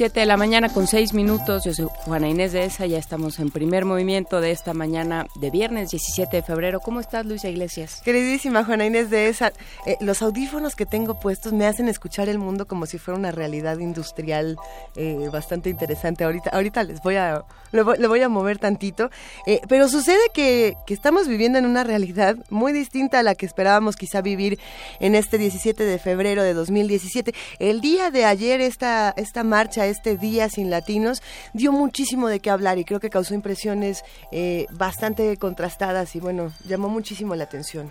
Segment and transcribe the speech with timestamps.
[0.00, 1.64] Siete de la mañana con seis minutos.
[1.66, 2.86] Yo soy Juana Inés de ESA.
[2.86, 6.80] Ya estamos en primer movimiento de esta mañana de viernes 17 de febrero.
[6.80, 8.00] ¿Cómo estás, Luisa Iglesias?
[8.02, 9.52] Queridísima Juana Inés de ESA,
[9.84, 13.30] eh, los audífonos que tengo puestos me hacen escuchar el mundo como si fuera una
[13.30, 14.56] realidad industrial
[14.96, 16.24] eh, bastante interesante.
[16.24, 19.10] Ahorita, ahorita les voy a, le voy, a mover tantito.
[19.46, 23.44] Eh, pero sucede que, que estamos viviendo en una realidad muy distinta a la que
[23.44, 24.58] esperábamos quizá vivir
[24.98, 27.34] en este 17 de febrero de 2017.
[27.58, 31.22] El día de ayer esta, esta marcha este Día Sin Latinos
[31.52, 36.52] dio muchísimo de qué hablar y creo que causó impresiones eh, bastante contrastadas y bueno,
[36.66, 37.90] llamó muchísimo la atención.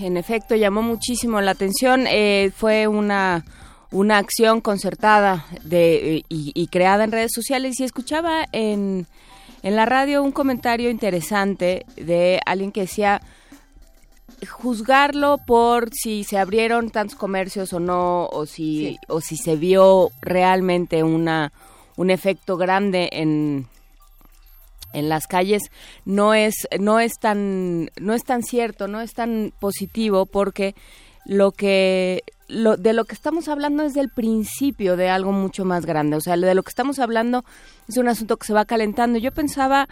[0.00, 2.06] En efecto, llamó muchísimo la atención.
[2.06, 3.44] Eh, fue una
[3.92, 9.06] una acción concertada de, y, creada en redes sociales y escuchaba en,
[9.62, 13.20] en la radio un comentario interesante de alguien que decía
[14.48, 20.10] juzgarlo por si se abrieron tantos comercios o no, o si, o si se vio
[20.20, 21.52] realmente una,
[21.96, 23.66] un efecto grande en,
[24.92, 25.62] en las calles
[26.04, 30.74] no es no es tan no es tan cierto no es tan positivo porque
[31.24, 35.86] lo que lo, de lo que estamos hablando es del principio de algo mucho más
[35.86, 36.16] grande.
[36.16, 37.44] O sea de lo que estamos hablando
[37.88, 39.18] es un asunto que se va calentando.
[39.18, 39.88] Yo pensaba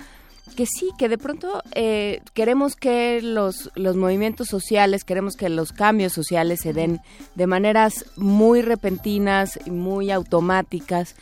[0.56, 5.72] que sí, que de pronto eh, queremos que los, los movimientos sociales, queremos que los
[5.72, 7.00] cambios sociales se den
[7.34, 11.14] de maneras muy repentinas, muy automáticas.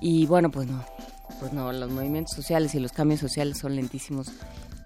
[0.00, 0.84] Y bueno, pues no,
[1.40, 4.30] pues no, los movimientos sociales y los cambios sociales son lentísimos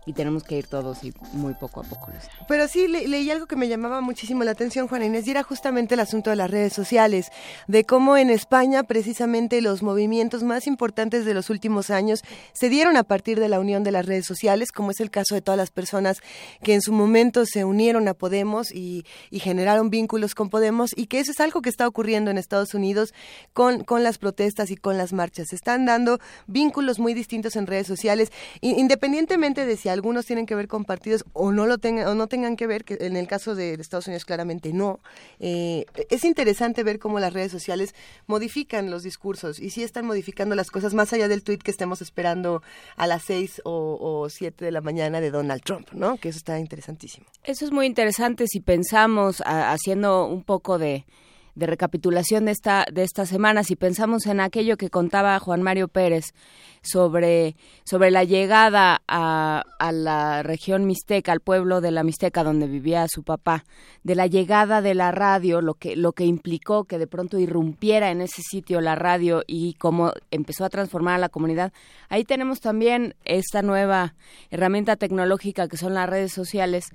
[0.06, 2.12] y tenemos que ir todos y muy poco a poco.
[2.46, 5.94] Pero sí, leí algo que me llamaba muchísimo la atención, Juan Inés, y era justamente
[5.94, 7.30] el asunto de las redes sociales,
[7.66, 12.22] de cómo en España precisamente los movimientos más importantes de los últimos años
[12.52, 15.34] se dieron a partir de la unión de las redes sociales, como es el caso
[15.34, 16.20] de todas las personas
[16.62, 21.20] que en su momento se unieron a Podemos y, generaron vínculos con Podemos, y que
[21.20, 23.12] eso es algo que está ocurriendo en Estados Unidos
[23.52, 25.48] con, con las protestas y con las marchas.
[25.50, 30.54] Se están dando vínculos muy distintos en redes sociales, independientemente de si algunos tienen que
[30.54, 33.26] ver con partidos o no lo tengan o no tengan que ver, que en el
[33.26, 35.00] caso de Estados Unidos claramente no.
[35.40, 37.94] Eh, es interesante ver cómo las redes sociales
[38.26, 42.00] modifican los discursos y sí están modificando las cosas más allá del tweet que estemos
[42.02, 42.62] esperando
[42.96, 46.16] a las seis o, siete de la mañana de Donald Trump, ¿no?
[46.18, 47.26] Que eso está interesantísimo.
[47.42, 51.04] Eso es muy interesante si pensamos haciendo un poco de
[51.56, 55.88] de recapitulación de esta, de esta semana, si pensamos en aquello que contaba Juan Mario
[55.88, 56.34] Pérez
[56.82, 63.06] sobre, sobre la llegada a, la región mixteca, al pueblo de la Mixteca donde vivía
[63.08, 63.64] su papá,
[64.04, 68.10] de la llegada de la radio, lo que, lo que implicó que de pronto irrumpiera
[68.10, 71.72] en ese sitio la radio y cómo empezó a transformar a la comunidad.
[72.10, 74.14] Ahí tenemos también esta nueva
[74.50, 76.90] herramienta tecnológica que son las redes sociales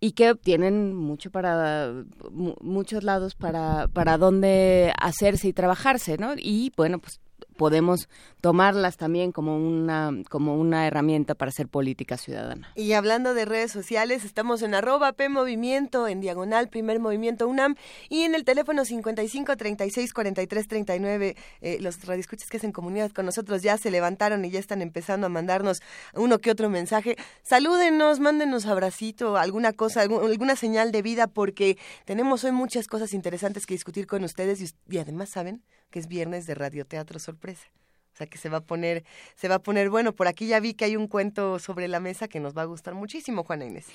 [0.00, 1.92] y que tienen mucho para
[2.32, 6.32] muchos lados para para dónde hacerse y trabajarse, ¿no?
[6.36, 7.20] Y bueno, pues
[7.56, 8.08] podemos
[8.40, 12.72] tomarlas también como una, como una herramienta para hacer política ciudadana.
[12.74, 17.76] Y hablando de redes sociales, estamos en arroba P Movimiento, en diagonal Primer Movimiento UNAM
[18.08, 21.36] y en el teléfono 55 36 43 39.
[21.80, 25.30] los radioescuchas que hacen comunidad con nosotros ya se levantaron y ya están empezando a
[25.30, 25.82] mandarnos
[26.14, 27.16] uno que otro mensaje.
[27.42, 33.66] Salúdenos, mándenos abracito, alguna cosa, alguna señal de vida porque tenemos hoy muchas cosas interesantes
[33.66, 35.62] que discutir con ustedes y además, ¿saben?
[35.90, 37.68] Que es viernes de radioteatro sorpresa.
[38.12, 39.04] O sea que se va a poner,
[39.36, 40.12] se va a poner bueno.
[40.12, 42.66] Por aquí ya vi que hay un cuento sobre la mesa que nos va a
[42.66, 43.86] gustar muchísimo, Juana Inés.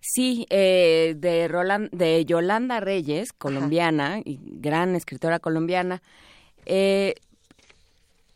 [0.00, 6.02] Sí, eh, de Roland, de Yolanda Reyes, colombiana y gran escritora colombiana.
[6.66, 7.14] Eh,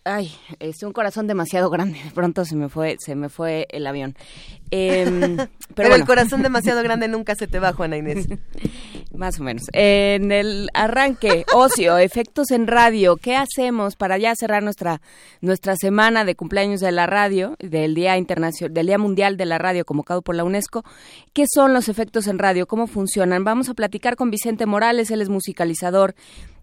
[0.07, 2.01] ay, es un corazón demasiado grande.
[2.03, 4.15] De pronto se me fue, se me fue el avión.
[4.71, 5.37] Em,
[5.75, 8.27] pero, el corazón demasiado grande nunca se te va, Juana Inés.
[9.15, 9.65] Más o menos.
[9.73, 13.17] En el arranque, ocio, efectos en radio.
[13.17, 15.01] ¿Qué hacemos para ya cerrar nuestra
[15.41, 19.59] nuestra semana de cumpleaños de la radio, del Día Internacional, del Día Mundial de la
[19.59, 20.85] Radio convocado por la UNESCO?
[21.33, 22.67] ¿Qué son los efectos en radio?
[22.67, 23.45] ¿Cómo funcionan?
[23.45, 26.15] Vamos a platicar con Vicente Morales, él es musicalizador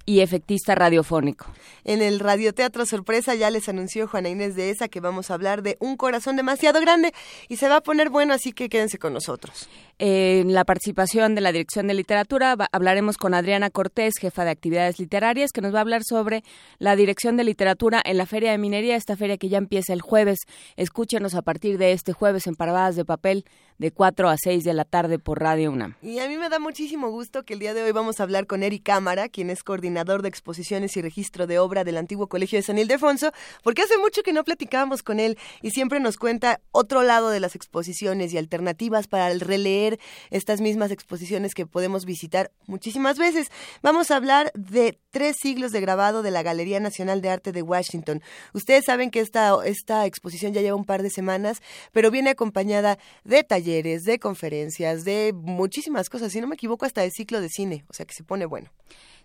[0.05, 1.45] y efectista radiofónico.
[1.85, 5.63] En el radioteatro sorpresa ya les anunció Juana Inés de esa que vamos a hablar
[5.63, 7.13] de un corazón demasiado grande
[7.49, 9.69] y se va a poner bueno, así que quédense con nosotros.
[9.99, 14.99] En la participación de la Dirección de Literatura hablaremos con Adriana Cortés, jefa de actividades
[14.99, 16.43] literarias, que nos va a hablar sobre
[16.79, 20.01] la Dirección de Literatura en la Feria de Minería, esta feria que ya empieza el
[20.01, 20.39] jueves.
[20.75, 23.45] Escúchenos a partir de este jueves en Paradas de Papel
[23.83, 25.95] de 4 a 6 de la tarde por Radio UNAM.
[26.01, 28.47] Y a mí me da muchísimo gusto que el día de hoy vamos a hablar
[28.47, 32.57] con Eric Cámara, quien es coordinador de exposiciones y registro de obra del antiguo Colegio
[32.57, 36.61] de San Ildefonso, porque hace mucho que no platicábamos con él y siempre nos cuenta
[36.71, 39.99] otro lado de las exposiciones y alternativas para releer
[40.29, 43.51] estas mismas exposiciones que podemos visitar muchísimas veces.
[43.81, 47.61] Vamos a hablar de tres siglos de grabado de la Galería Nacional de Arte de
[47.61, 48.21] Washington.
[48.53, 52.97] Ustedes saben que esta, esta exposición ya lleva un par de semanas, pero viene acompañada
[53.25, 56.31] de talleres, de conferencias, de muchísimas cosas.
[56.31, 58.69] Si no me equivoco, hasta de ciclo de cine, o sea que se pone bueno.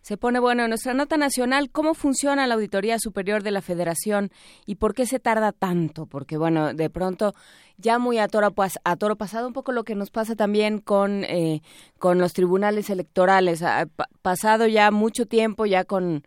[0.00, 0.62] Se pone bueno.
[0.62, 4.30] En nuestra nota nacional cómo funciona la Auditoría Superior de la Federación
[4.64, 7.34] y por qué se tarda tanto, porque bueno, de pronto
[7.76, 10.78] ya muy a toro, pues, a toro pasado un poco lo que nos pasa también
[10.78, 11.62] con, eh,
[11.98, 13.86] con los tribunales electorales, ha
[14.22, 16.24] pasado ya mucho tiempo ya con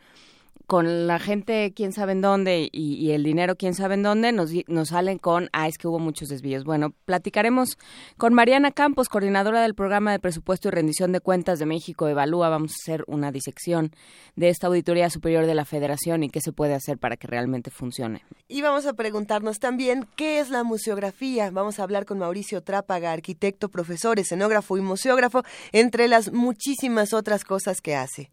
[0.71, 4.51] con la gente quién sabe en dónde y, el dinero quién sabe en dónde, nos,
[4.67, 6.63] nos salen con, ah, es que hubo muchos desvíos.
[6.63, 7.77] Bueno, platicaremos
[8.15, 12.47] con Mariana Campos, coordinadora del programa de presupuesto y rendición de cuentas de México Evalúa.
[12.47, 13.91] Vamos a hacer una disección
[14.37, 17.69] de esta Auditoría Superior de la Federación y qué se puede hacer para que realmente
[17.69, 18.23] funcione.
[18.47, 21.51] Y vamos a preguntarnos también qué es la museografía.
[21.51, 27.43] Vamos a hablar con Mauricio Trápaga, arquitecto, profesor, escenógrafo y museógrafo, entre las muchísimas otras
[27.43, 28.31] cosas que hace.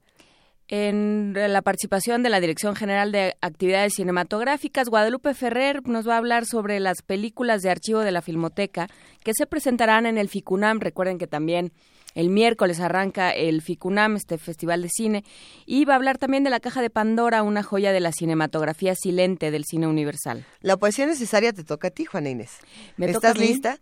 [0.70, 6.18] En la participación de la Dirección General de Actividades Cinematográficas, Guadalupe Ferrer nos va a
[6.18, 8.86] hablar sobre las películas de archivo de la Filmoteca
[9.24, 10.80] que se presentarán en el FICUNAM.
[10.80, 11.72] Recuerden que también
[12.14, 15.24] el miércoles arranca el FICUNAM, este festival de cine,
[15.64, 18.94] y va a hablar también de la Caja de Pandora, una joya de la cinematografía
[18.94, 20.44] silente del cine universal.
[20.60, 22.58] La poesía necesaria te toca a ti, Juana Inés.
[22.98, 23.78] ¿Estás lista?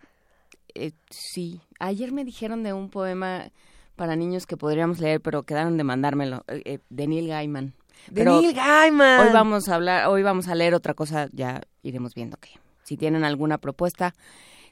[0.72, 1.60] Eh, sí.
[1.80, 3.50] Ayer me dijeron de un poema
[3.96, 7.74] para niños que podríamos leer, pero quedaron de mandármelo, eh, eh, de Neil Gaiman.
[8.10, 9.26] De Neil Gaiman.
[9.26, 12.50] Hoy vamos a hablar, hoy vamos a leer otra cosa, ya iremos viendo que
[12.84, 14.14] si tienen alguna propuesta,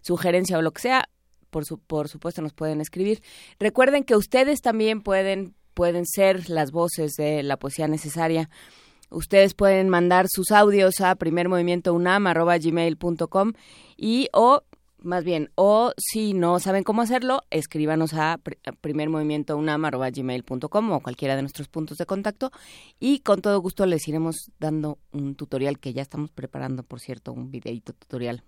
[0.03, 1.09] sugerencia o lo que sea,
[1.51, 3.23] por, su, por supuesto nos pueden escribir.
[3.59, 8.49] Recuerden que ustedes también pueden pueden ser las voces de la poesía necesaria.
[9.11, 13.53] Ustedes pueden mandar sus audios a primermovimientounam.gmail.com
[13.97, 14.63] y o
[15.05, 18.41] más bien, o si no saben cómo hacerlo, escríbanos a
[18.81, 22.51] primermovimientounam.gmail.com o cualquiera de nuestros puntos de contacto
[22.99, 27.33] y con todo gusto les iremos dando un tutorial que ya estamos preparando, por cierto,
[27.33, 28.43] un videito tutorial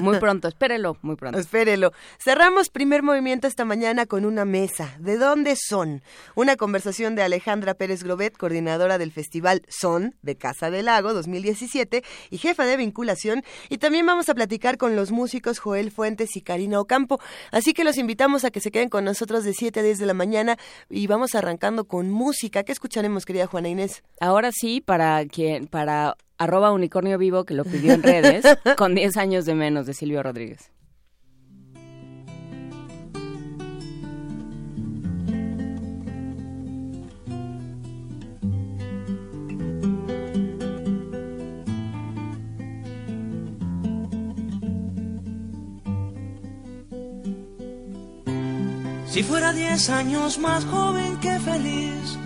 [0.00, 1.38] muy pronto, espérelo, muy pronto.
[1.38, 1.92] Espérelo.
[2.18, 4.94] Cerramos primer movimiento esta mañana con una mesa.
[4.98, 6.02] ¿De dónde son?
[6.34, 12.02] Una conversación de Alejandra Pérez Globet, coordinadora del Festival Son de Casa del Lago 2017
[12.30, 13.42] y jefa de vinculación.
[13.68, 17.20] Y también vamos a platicar con los músicos Joel Fuentes y Karina Ocampo.
[17.50, 20.06] Así que los invitamos a que se queden con nosotros de 7 a 10 de
[20.06, 20.56] la mañana
[20.88, 22.62] y vamos arrancando con música.
[22.62, 24.02] ¿Qué escucharemos, querida Juana Inés?
[24.20, 28.44] Ahora sí, para, que, para arroba unicornio vivo que lo pidió en redes,
[28.78, 30.72] con 10 años de menos de Silvio Rodríguez.
[49.06, 52.18] Si fuera 10 años más joven que feliz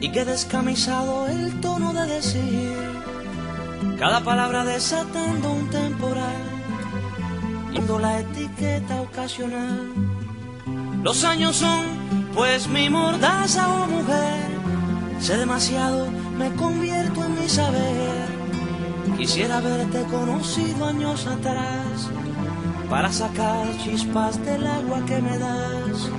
[0.00, 3.01] y que descamisado el tono de decir
[3.98, 6.42] cada palabra desatando un temporal,
[7.72, 9.92] yendo la etiqueta ocasional.
[11.02, 11.84] Los años son,
[12.34, 14.50] pues mi mordaza o oh mujer,
[15.20, 16.08] sé demasiado,
[16.38, 18.26] me convierto en mi saber.
[19.16, 22.10] Quisiera haberte conocido años atrás,
[22.88, 26.10] para sacar chispas del agua que me das,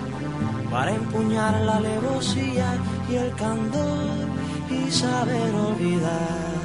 [0.72, 2.74] para empuñar la alevosía
[3.10, 4.28] y el candor
[4.70, 6.63] y saber olvidar.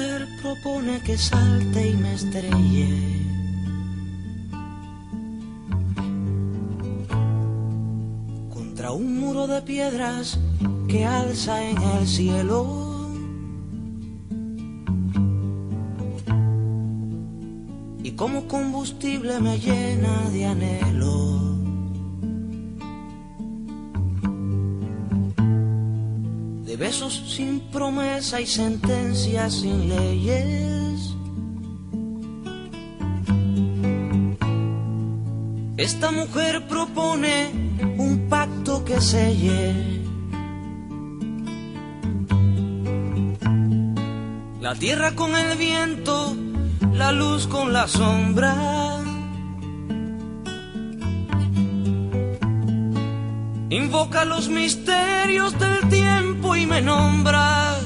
[0.00, 3.26] Mujer propone que salte y me estrelle.
[8.52, 10.38] Contra un muro de piedras
[10.88, 13.10] que alza en el cielo.
[18.02, 21.29] Y como combustible me llena de anhelo.
[26.80, 31.14] Besos sin promesa y sentencias sin leyes.
[35.76, 37.50] Esta mujer propone
[37.98, 40.00] un pacto que selle
[44.62, 46.34] La tierra con el viento,
[46.94, 48.54] la luz con la sombra.
[53.68, 55.99] Invoca los misterios del tiempo
[56.56, 57.78] y me nombra.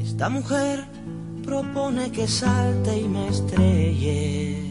[0.00, 0.84] Esta mujer
[1.44, 4.68] propone que salte y me estrelle.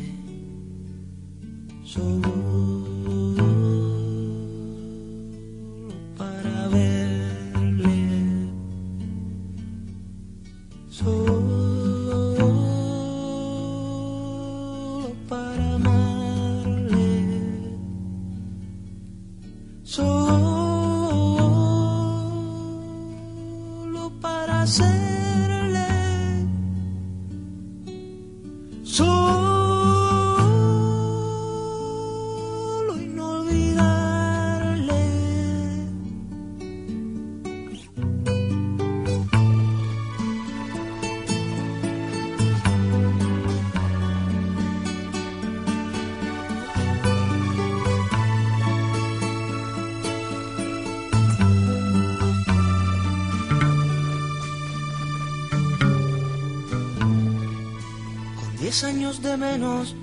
[58.84, 59.96] Años de menos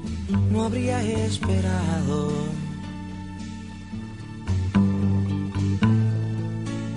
[0.50, 2.32] no habría esperado.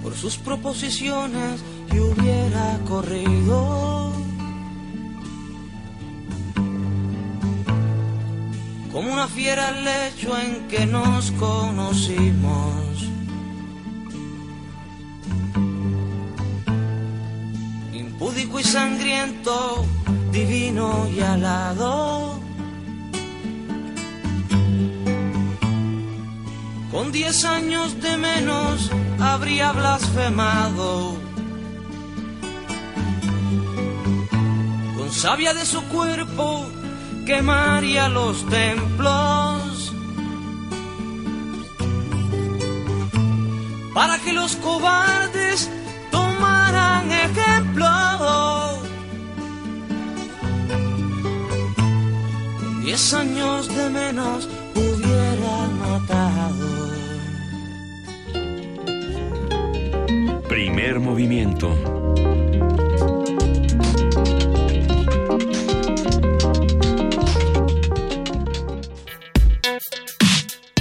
[0.02, 1.62] Por sus proposiciones
[1.94, 4.12] yo hubiera corrido.
[8.92, 12.74] Como una fiera al lecho en que nos conocimos.
[17.94, 19.86] Impúdico y sangriento
[20.78, 22.40] y alado.
[26.92, 31.18] Con diez años de menos habría blasfemado.
[34.98, 36.68] Con savia de su cuerpo
[37.26, 39.94] quemaría los templos.
[43.96, 45.37] Para que los cobardes
[53.14, 56.68] años de menos hubiera matado.
[60.48, 61.70] Primer movimiento.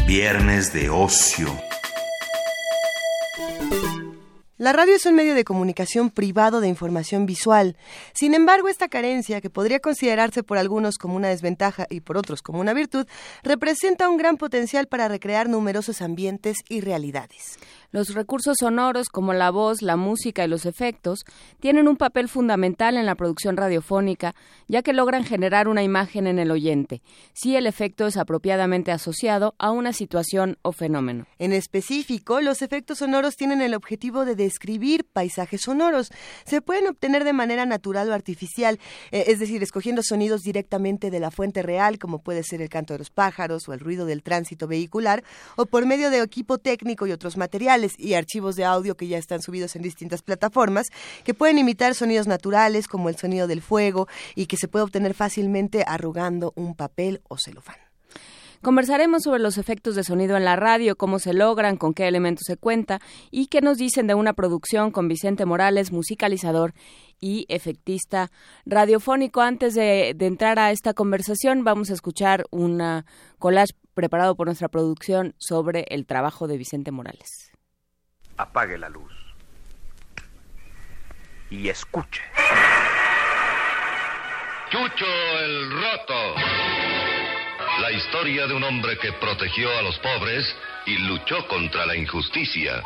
[0.06, 1.75] Viernes de ocio.
[4.66, 7.76] La radio es un medio de comunicación privado de información visual.
[8.14, 12.42] Sin embargo, esta carencia, que podría considerarse por algunos como una desventaja y por otros
[12.42, 13.06] como una virtud,
[13.44, 17.60] representa un gran potencial para recrear numerosos ambientes y realidades.
[17.96, 21.20] Los recursos sonoros como la voz, la música y los efectos
[21.60, 24.34] tienen un papel fundamental en la producción radiofónica,
[24.68, 27.00] ya que logran generar una imagen en el oyente,
[27.32, 31.26] si el efecto es apropiadamente asociado a una situación o fenómeno.
[31.38, 36.10] En específico, los efectos sonoros tienen el objetivo de describir paisajes sonoros.
[36.44, 38.78] Se pueden obtener de manera natural o artificial,
[39.10, 42.92] eh, es decir, escogiendo sonidos directamente de la fuente real, como puede ser el canto
[42.92, 45.24] de los pájaros o el ruido del tránsito vehicular,
[45.56, 49.18] o por medio de equipo técnico y otros materiales y archivos de audio que ya
[49.18, 50.86] están subidos en distintas plataformas,
[51.24, 55.14] que pueden imitar sonidos naturales como el sonido del fuego y que se puede obtener
[55.14, 57.76] fácilmente arrugando un papel o celofán.
[58.62, 62.44] Conversaremos sobre los efectos de sonido en la radio, cómo se logran, con qué elementos
[62.46, 63.00] se cuenta
[63.30, 66.74] y qué nos dicen de una producción con Vicente Morales, musicalizador
[67.20, 68.30] y efectista
[68.64, 69.40] radiofónico.
[69.40, 73.06] Antes de, de entrar a esta conversación, vamos a escuchar una
[73.38, 77.55] collage preparado por nuestra producción sobre el trabajo de Vicente Morales
[78.36, 79.12] apague la luz
[81.50, 82.22] y escuche.
[84.70, 86.34] Chucho el Roto.
[87.80, 90.44] La historia de un hombre que protegió a los pobres
[90.86, 92.82] y luchó contra la injusticia.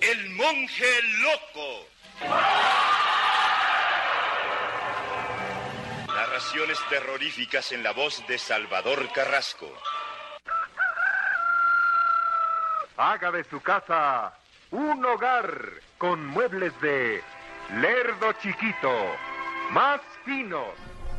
[0.00, 1.88] El monje loco.
[6.08, 9.70] Narraciones terroríficas en la voz de Salvador Carrasco.
[12.96, 14.32] Haga de su casa
[14.70, 17.20] un hogar con muebles de
[17.74, 18.90] Lerdo Chiquito,
[19.70, 20.68] más finos.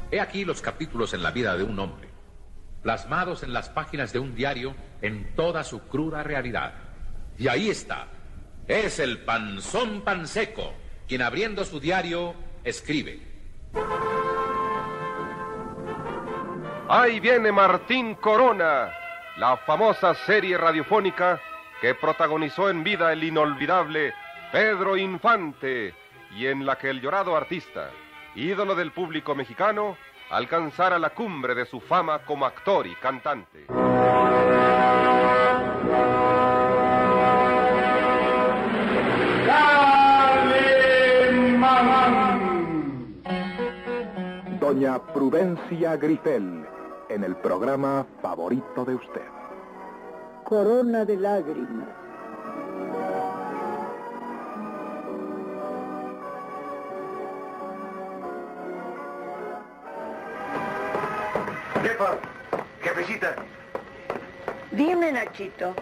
[0.10, 2.10] He aquí los capítulos en la vida de un hombre,
[2.82, 6.74] plasmados en las páginas de un diario en toda su cruda realidad.
[7.38, 8.08] Y ahí está,
[8.68, 10.74] es el panzón panseco,
[11.08, 13.22] quien abriendo su diario escribe.
[16.90, 18.92] Ahí viene Martín Corona
[19.38, 21.40] la famosa serie radiofónica
[21.82, 24.14] que protagonizó en vida el inolvidable
[24.52, 25.94] Pedro Infante
[26.36, 27.92] y en la que el llorado artista,
[28.36, 29.98] ídolo del público mexicano,
[30.30, 33.66] alcanzara la cumbre de su fama como actor y cantante.
[44.60, 46.66] Doña Prudencia Grifel,
[47.10, 49.37] en el programa favorito de usted.
[50.48, 51.90] Corona de lágrimas.
[61.84, 62.18] Jefa,
[62.82, 63.36] jefecita,
[64.72, 65.74] Dime, Nachito,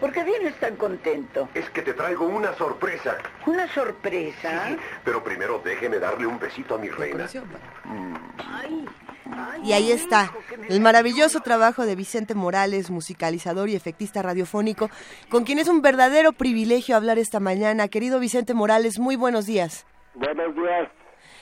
[0.00, 1.48] ¿por qué vienes tan contento?
[1.54, 3.16] es que te traigo una sorpresa.
[3.46, 4.76] ¿Una sorpresa?
[5.04, 7.26] Pero primero déjeme darle un besito a mi reina.
[7.32, 8.86] Ay,
[9.32, 10.32] ay, Y ahí está,
[10.68, 14.90] el maravilloso trabajo de Vicente Morales, musicalizador y efectista radiofónico,
[15.28, 17.88] con quien es un verdadero privilegio hablar esta mañana.
[17.88, 19.86] Querido Vicente Morales, muy buenos días.
[20.14, 20.88] Buenos días.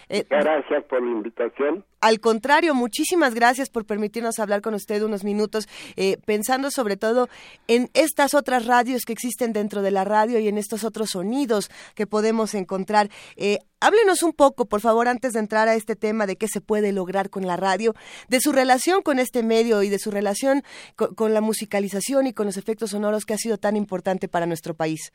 [0.08, 1.84] Eh, Gracias por la invitación.
[2.00, 7.28] Al contrario, muchísimas gracias por permitirnos hablar con usted unos minutos, eh, pensando sobre todo
[7.66, 11.70] en estas otras radios que existen dentro de la radio y en estos otros sonidos
[11.96, 13.08] que podemos encontrar.
[13.34, 16.60] Eh, háblenos un poco, por favor, antes de entrar a este tema de qué se
[16.60, 17.94] puede lograr con la radio,
[18.28, 20.62] de su relación con este medio y de su relación
[20.94, 24.46] co- con la musicalización y con los efectos sonoros que ha sido tan importante para
[24.46, 25.12] nuestro país.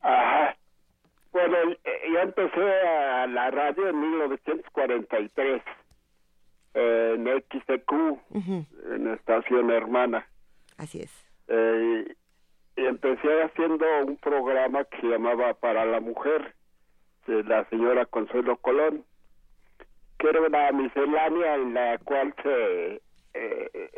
[0.00, 0.56] Ajá.
[1.32, 5.62] Bueno, eh, yo empecé a la radio en 1943
[6.74, 7.92] eh, en XTQ,
[8.30, 10.26] Ujú, en estación hermana.
[10.78, 11.12] Así es.
[11.48, 12.14] Eh,
[12.76, 16.54] y empecé haciendo un programa que se llamaba Para la Mujer,
[17.26, 19.04] de la señora Consuelo Colón,
[20.18, 23.00] que era una miscelánea en la cual se
[23.34, 23.90] eh,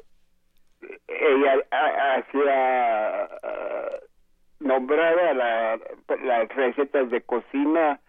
[1.09, 3.29] ella ha- hacía
[4.61, 5.79] nombraba la-
[6.23, 8.01] las recetas de cocina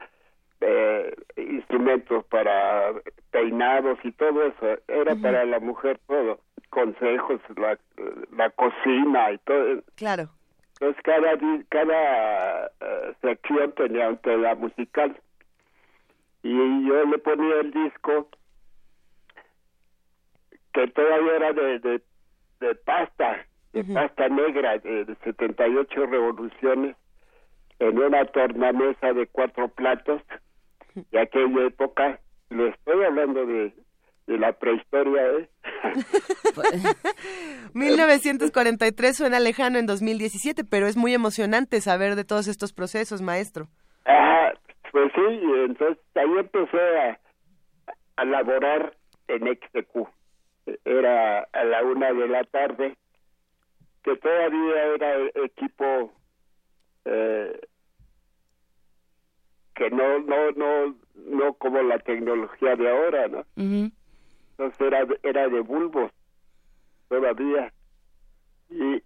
[0.61, 2.93] eh, instrumentos para
[3.31, 4.79] peinados y todo eso.
[4.87, 7.77] Era para la mujer todo consejos la,
[8.35, 9.81] la cocina y todo.
[9.95, 10.29] Claro.
[10.79, 11.37] entonces cada
[11.69, 15.15] cada eh, sección tenía un tema musical.
[16.43, 18.29] Y yo le ponía el disco
[20.73, 22.01] que todavía era de, de,
[22.59, 26.95] de pasta de pasta negra de, de 78 revoluciones
[27.79, 30.21] en una tornamesa de cuatro platos
[30.95, 33.73] de aquella época le estoy hablando de,
[34.27, 35.49] de la prehistoria ¿eh?
[37.73, 43.67] 1943 suena lejano en 2017, pero es muy emocionante saber de todos estos procesos, maestro.
[44.05, 44.53] Ajá,
[44.93, 47.19] pues sí, entonces ahí empecé a,
[48.15, 48.95] a laborar
[49.27, 50.07] en XTQ.
[50.85, 52.95] Era a la una de la tarde,
[54.05, 56.13] que todavía era equipo
[57.05, 57.59] eh,
[59.73, 63.39] que no, no, no, no como la tecnología de ahora, ¿no?
[63.57, 63.91] Ujú.
[64.51, 66.11] Entonces era, de- era de bulbos
[67.09, 67.73] todavía.
[68.69, 69.01] Y,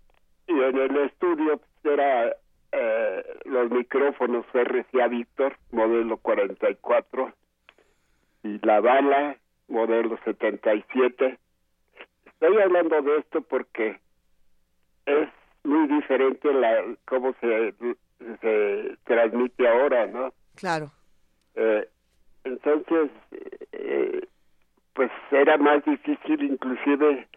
[0.47, 2.35] y en el estudio pues, era
[2.73, 7.33] eh, los micrófonos RCA Victor, modelo 44,
[8.43, 9.37] y la bala,
[9.69, 11.39] modelo 77.
[12.25, 13.99] Estoy hablando de esto porque
[15.09, 15.29] es
[15.63, 17.73] muy diferente la cómo se,
[18.41, 20.33] se transmite ahora, ¿no?
[20.55, 20.91] Claro.
[21.55, 21.87] Eh,
[22.43, 23.11] entonces,
[23.71, 24.27] eh,
[24.93, 27.27] pues era más difícil inclusive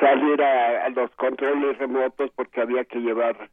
[0.00, 3.50] salir a, a los controles remotos porque había que llevar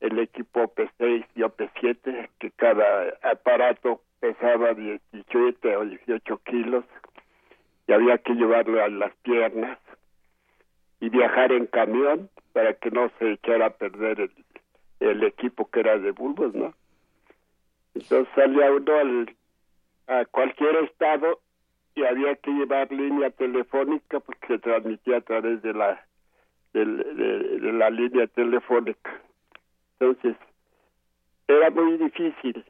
[0.00, 6.84] el equipo P6 y OP7, que cada aparato pesaba 17 o 18 kilos
[7.86, 9.78] y había que llevarlo a las piernas
[11.00, 14.32] y viajar en camión para que no se echara a perder el,
[15.00, 16.74] el equipo que era de bulbos, ¿no?
[17.94, 19.36] Entonces salía uno al,
[20.06, 21.40] a cualquier estado
[21.94, 26.04] y había que llevar línea telefónica porque se transmitía a través de la
[26.74, 29.20] de la línea telefónica.
[29.98, 30.36] Entonces
[31.48, 32.64] era muy difícil.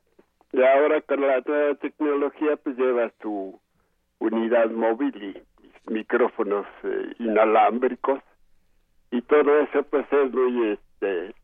[0.53, 3.61] Y ahora con la nueva tecnología pues llevas tu
[4.19, 5.43] unidad móvil y
[5.89, 8.21] micrófonos eh, inalámbricos
[9.11, 11.35] y todo eso pues es muy este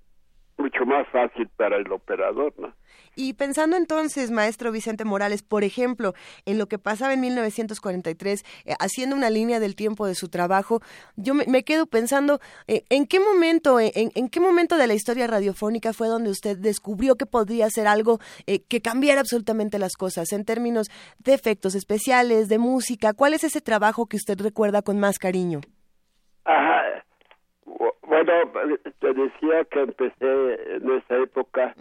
[0.56, 2.72] mucho más fácil para el operador, ¿no?
[3.16, 6.14] Y pensando entonces, maestro Vicente Morales, por ejemplo,
[6.46, 10.80] en lo que pasaba en 1943, eh, haciendo una línea del tiempo de su trabajo,
[11.16, 14.86] yo me, me quedo pensando, eh, ¿en qué momento, eh, en, en qué momento de
[14.86, 19.78] la historia radiofónica fue donde usted descubrió que podría ser algo eh, que cambiara absolutamente
[19.78, 20.88] las cosas en términos
[21.18, 23.12] de efectos especiales, de música?
[23.12, 25.60] ¿Cuál es ese trabajo que usted recuerda con más cariño?
[26.44, 27.04] Ajá.
[27.78, 28.32] Bu- Bueno,
[29.00, 31.74] te decía que empecé en esa época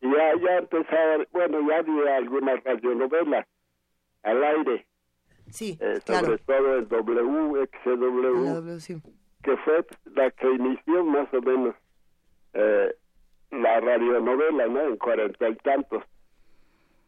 [0.00, 3.46] ya, ya empezaba, bueno, ya había algunas radionovelas
[4.22, 4.86] al aire.
[5.50, 6.26] Sí, eh, claro.
[6.26, 9.00] Sobre todo en W, sí.
[9.42, 9.84] que fue
[10.14, 11.74] la que inició más o menos
[12.54, 12.94] eh,
[13.50, 14.80] la radionovela, ¿no?
[14.82, 16.02] En cuarenta y tantos.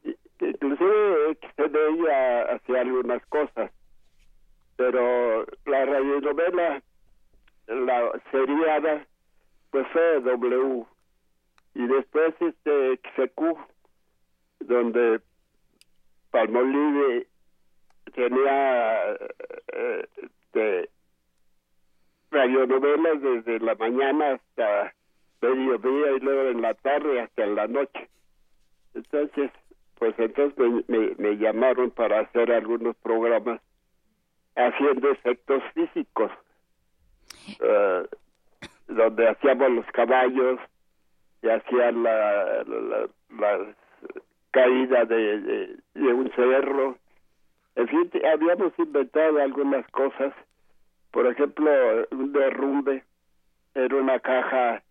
[0.05, 1.77] Y- Inclusive XCD
[2.55, 3.71] hacía algunas cosas,
[4.77, 6.83] pero la radionovela,
[7.69, 9.07] la seriada,
[9.71, 10.23] pues fue.
[11.75, 13.57] Y después este XQ,
[14.61, 15.21] donde
[16.31, 17.27] Palmolive
[18.15, 20.91] tenía eh, este,
[22.31, 24.95] radionovelas desde la mañana hasta
[25.41, 28.09] mediodía y luego en la tarde hasta la noche.
[28.95, 29.51] Entonces,
[29.99, 33.61] pues entonces me, me llamaron para hacer algunos programas
[34.57, 36.31] haciendo efectos físicos,
[37.61, 38.07] eh,
[38.89, 40.59] donde hacíamos los caballos
[41.43, 43.75] y hacían la, la,
[44.51, 46.97] caída de, de, de un cerro.
[47.77, 50.33] En fin, habíamos inventado algunas cosas.
[51.13, 51.71] Por ejemplo,
[52.11, 53.05] un derrumbe
[53.75, 54.83] era una caja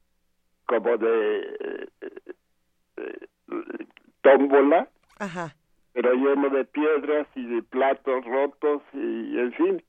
[0.65, 1.87] como de eh,
[2.97, 3.27] eh,
[4.21, 4.87] tómbola,
[5.19, 5.55] Ajá.
[5.93, 9.83] pero lleno de piedras y de platos rotos y en fin.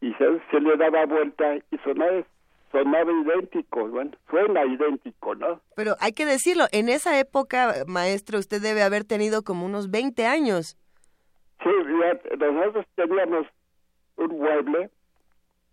[0.00, 2.22] Y se, se le daba vuelta y sonaba,
[2.70, 5.60] sonaba idéntico, bueno, suena idéntico, ¿no?
[5.74, 10.26] Pero hay que decirlo, en esa época, maestro, usted debe haber tenido como unos 20
[10.26, 10.76] años.
[11.62, 11.70] Sí,
[12.38, 13.46] nosotros teníamos
[14.16, 14.90] un mueble,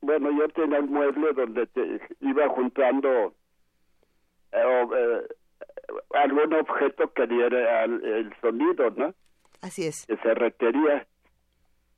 [0.02, 3.34] bueno, yo tenía un mueble donde te iba juntando
[4.52, 5.28] eh, eh,
[6.14, 9.14] algún objeto que diera el, el sonido, ¿no?
[9.62, 10.06] Así es.
[10.06, 11.08] Que se requería.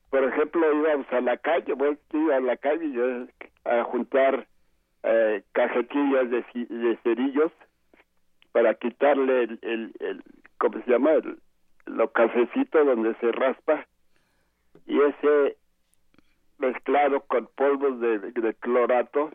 [0.10, 3.28] Por ejemplo, íbamos a la calle, bueno, iba a la calle yo,
[3.65, 4.48] a juntar
[5.04, 7.52] eh, cajetillas de, de cerillos
[8.52, 10.24] para quitarle el, el, el
[10.58, 11.12] ¿cómo se llama?
[11.12, 11.38] El,
[11.86, 13.86] lo cafecito donde se raspa
[14.88, 15.58] y ese
[16.58, 19.32] mezclado con polvos de, de clorato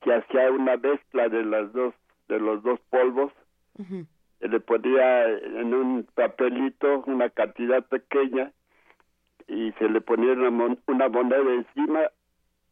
[0.00, 1.94] que hacía una mezcla de las dos
[2.28, 3.32] de los dos polvos
[4.40, 8.52] se le ponía en un papelito una cantidad pequeña
[9.48, 12.00] y se le ponía una, mon- una moneda encima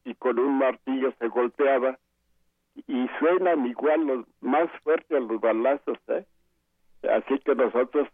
[0.05, 1.99] y con un martillo se golpeaba
[2.87, 6.25] y suenan igual los más fuertes los balazos ¿eh?
[7.11, 8.09] así que nosotros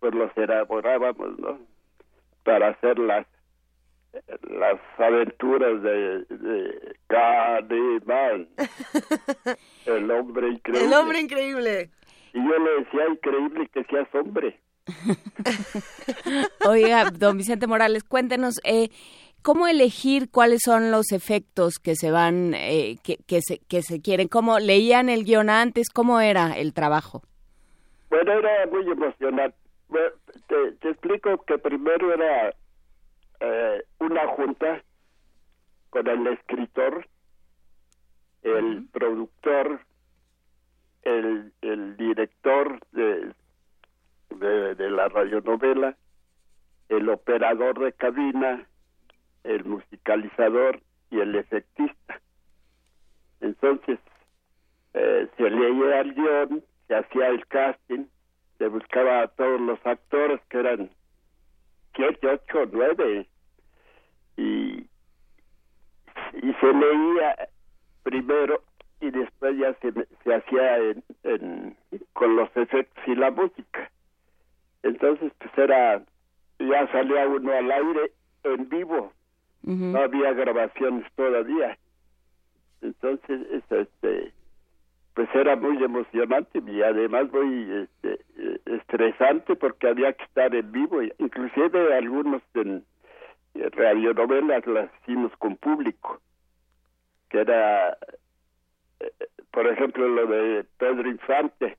[0.00, 1.58] pues los elaborábamos ¿no?
[2.44, 3.26] para hacer las
[4.42, 6.96] las aventuras de, de
[9.86, 11.90] el hombre increíble El hombre increíble.
[12.34, 14.58] y yo le decía increíble que seas hombre
[16.68, 18.88] Oiga, don Vicente Morales, cuéntenos, eh,
[19.42, 24.00] ¿cómo elegir cuáles son los efectos que se van, eh, que, que, se, que se
[24.00, 24.28] quieren?
[24.28, 25.88] ¿Cómo leían el guion antes?
[25.90, 27.22] ¿Cómo era el trabajo?
[28.10, 29.56] Bueno, era muy emocionante.
[30.80, 32.54] Te explico que primero era
[33.40, 34.82] eh, una junta
[35.90, 37.06] con el escritor,
[38.42, 39.80] el productor,
[41.02, 43.32] el, el director de,
[44.38, 45.96] de, de la radionovela,
[46.88, 48.66] el operador de cabina,
[49.44, 52.20] el musicalizador y el efectista.
[53.40, 53.98] Entonces,
[54.94, 58.06] eh, se leía el guion, se hacía el casting,
[58.58, 60.90] se buscaba a todos los actores que eran
[61.94, 63.26] siete, ocho, nueve,
[64.36, 64.86] y,
[66.34, 67.48] y se leía
[68.02, 68.62] primero
[69.00, 69.92] y después ya se,
[70.22, 70.78] se hacía
[71.24, 71.76] en,
[72.12, 73.90] con los efectos y la música.
[74.82, 76.02] Entonces, pues era,
[76.58, 78.12] ya salía uno al aire
[78.44, 79.12] en vivo,
[79.62, 81.78] no había grabaciones todavía.
[82.80, 84.32] Entonces, es, este,
[85.14, 88.24] pues era muy emocionante y además muy este,
[88.66, 91.00] estresante porque había que estar en vivo.
[91.18, 92.84] Inclusive algunos en,
[93.54, 96.20] en radionovelas las hicimos con público,
[97.28, 97.96] que era,
[99.00, 99.12] eh,
[99.50, 101.76] por ejemplo, lo de Pedro Infante,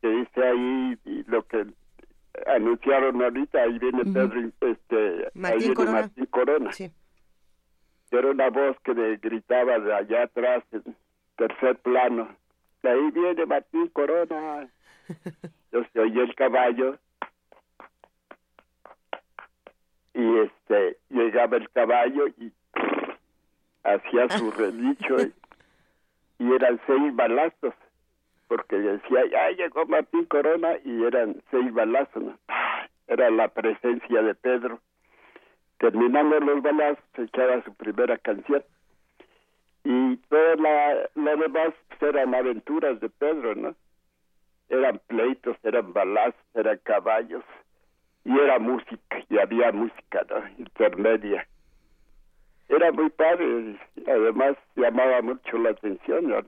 [0.00, 1.66] que dice ahí lo que
[2.46, 6.00] anunciaron ahorita, ahí viene Pedro, este, ahí Martín viene Corona.
[6.00, 6.70] Martín Corona.
[8.10, 10.96] Era una voz que le gritaba de allá atrás, en
[11.36, 12.28] tercer plano.
[12.82, 14.68] De ahí viene Martín Corona.
[15.72, 16.98] Yo se oía el caballo.
[20.14, 22.52] Y este, llegaba el caballo y
[23.82, 25.32] hacía su relicho y,
[26.38, 27.74] y eran seis balazos.
[28.52, 32.34] Porque decía, ya llegó Martín Corona y eran seis balazos.
[33.06, 34.78] Era la presencia de Pedro.
[35.78, 38.62] Terminando los balazos, se echaba su primera canción.
[39.84, 43.74] Y toda la lo demás pues, eran aventuras de Pedro, ¿no?
[44.68, 47.44] Eran pleitos, eran balazos, eran caballos,
[48.26, 50.46] y era música, y había música, ¿no?
[50.58, 51.48] Intermedia.
[52.68, 56.42] Era muy padre, además llamaba mucho la atención, ¿no?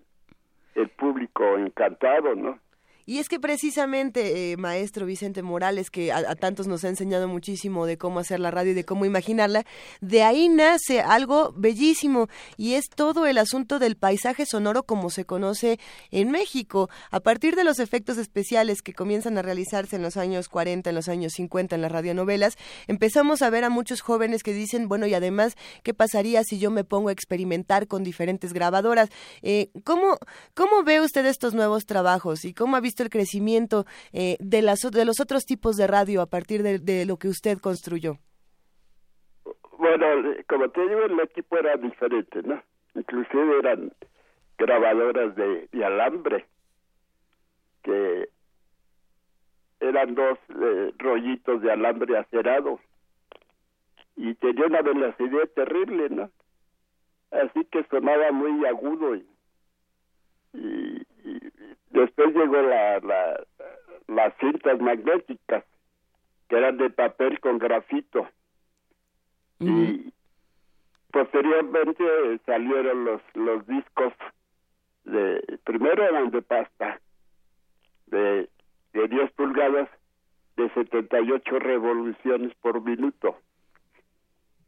[0.74, 2.58] El público encantado, ¿no?
[3.06, 7.84] Y es que precisamente, eh, maestro Vicente Morales, que a, tantos nos ha enseñado muchísimo
[7.84, 9.66] de cómo hacer la radio y de cómo imaginarla,
[10.00, 15.26] de ahí nace algo bellísimo y es todo el asunto del paisaje sonoro como se
[15.26, 15.78] conoce
[16.10, 16.88] en México.
[17.10, 20.96] A partir de los efectos especiales que comienzan a realizarse en los años 40, en
[20.96, 25.06] los años 50 en las radionovelas, empezamos a ver a muchos jóvenes que dicen, bueno,
[25.06, 29.10] y además, ¿qué pasaría si yo me pongo a experimentar con diferentes grabadoras?
[29.42, 30.16] Eh, ¿cómo,
[30.54, 34.80] ¿Cómo ve usted estos nuevos trabajos y cómo ha visto el crecimiento eh, de, las,
[34.80, 38.18] de los otros tipos de radio a partir de, lo que usted construyó?
[39.78, 40.06] Bueno,
[40.48, 42.62] como te digo, el equipo era diferente, ¿no?
[42.94, 43.92] Inclusive eran
[44.56, 46.46] grabadoras de, alambre,
[47.82, 48.28] que
[49.80, 52.80] eran dos eh, rollitos de alambre acerado
[54.16, 56.30] y tenía una velocidad terrible, ¿no?
[57.30, 59.26] Así que sonaba muy agudo y,
[60.54, 61.06] y,
[61.90, 63.44] Después llegó la, la,
[64.08, 65.64] las cintas magnéticas,
[66.48, 68.28] que eran de papel con grafito.
[69.60, 70.12] Y
[71.10, 72.04] posteriormente
[72.44, 74.12] salieron los, los discos
[75.04, 77.00] de, primero eran de pasta,
[78.06, 78.48] de,
[78.92, 79.88] de 10 pulgadas,
[80.56, 83.38] de 78 revoluciones por minuto.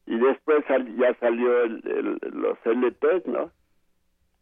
[0.07, 3.51] Y después ya salió el, los LPs, ¿no?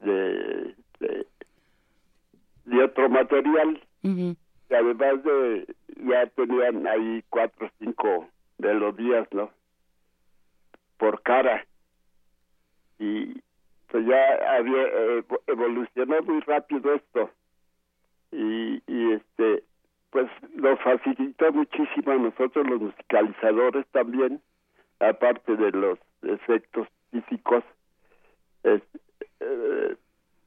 [0.01, 1.27] De, de
[2.65, 3.81] de otro material.
[4.03, 4.37] y
[4.71, 9.51] además de, ya tenían ahí cuatro o cinco melodías, ¿no?
[10.99, 11.67] Por cara.
[12.99, 13.41] Y
[13.89, 17.31] pues ya había eh, evolucionó muy rápido esto.
[18.33, 19.63] Y, y este,
[20.11, 24.41] pues lo facilitó muchísimo a nosotros los musicalizadores también,
[25.01, 27.65] aparte de los efectos físicos.
[28.63, 28.83] Es,
[29.41, 29.97] eh,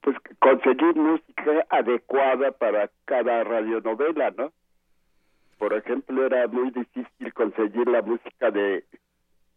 [0.08, 4.54] pues conseguir música adecuada para cada radionovela, ¿no?
[5.58, 8.86] Por ejemplo, era muy difícil conseguir la música de,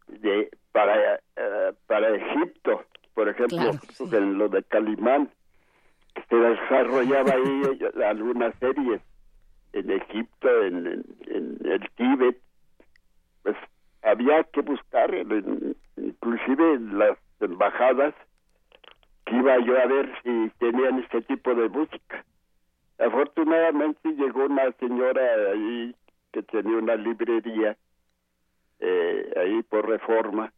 [0.09, 2.85] de para eh, para Egipto,
[3.15, 5.31] por ejemplo, de lo de Calimán,
[6.17, 9.01] que se desarrollaba ahí algunas series
[9.73, 12.41] en Egipto, en, en, el Tíbet,
[13.45, 13.57] pues
[14.03, 15.15] había que buscar,
[15.97, 18.15] inclusive en las embajadas,
[19.31, 22.25] iba yo a ver si tenían este tipo de música.
[22.99, 25.95] Afortunadamente llegó una señora ahí
[26.33, 27.77] que tenía una librería
[28.81, 30.53] eh, ahí por reforma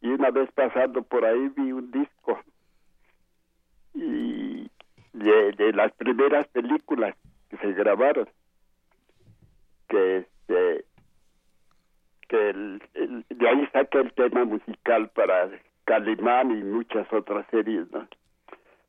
[0.00, 2.40] y una vez pasando por ahí vi un disco
[3.94, 4.70] y
[5.12, 7.16] de, las primeras películas
[7.48, 8.28] que se grabaron
[9.88, 10.84] que este
[12.28, 12.52] que
[13.30, 15.48] de ahí saca el tema musical para
[15.86, 18.06] Calimán y muchas otras series, ¿no?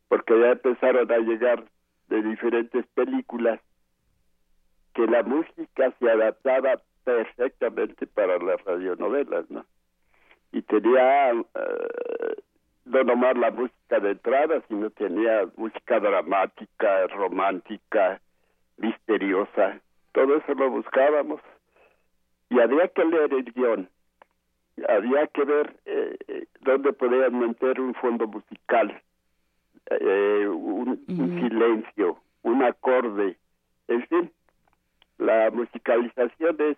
[0.09, 1.63] Porque ya empezaron a llegar
[2.09, 3.59] de diferentes películas
[4.93, 9.65] que la música se adaptaba perfectamente para las radionovelas, ¿no?
[10.51, 12.35] Y tenía eh,
[12.85, 18.19] no nomás la música de entrada, sino tenía música dramática, romántica,
[18.77, 19.79] misteriosa.
[20.13, 21.41] Todo eso lo buscábamos.
[22.49, 23.89] Y había que leer el guion
[24.87, 29.01] había que ver eh, eh, dónde podían meter un fondo musical,
[29.89, 33.37] eh, un, silencio, un acorde,
[33.87, 34.31] en fin,
[35.17, 36.77] la musicalización es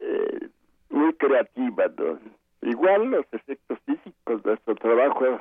[0.00, 0.48] eh,
[0.88, 2.18] muy creativa, ¿no?
[2.62, 5.40] Igual los efectos físicos, de nuestro trabajo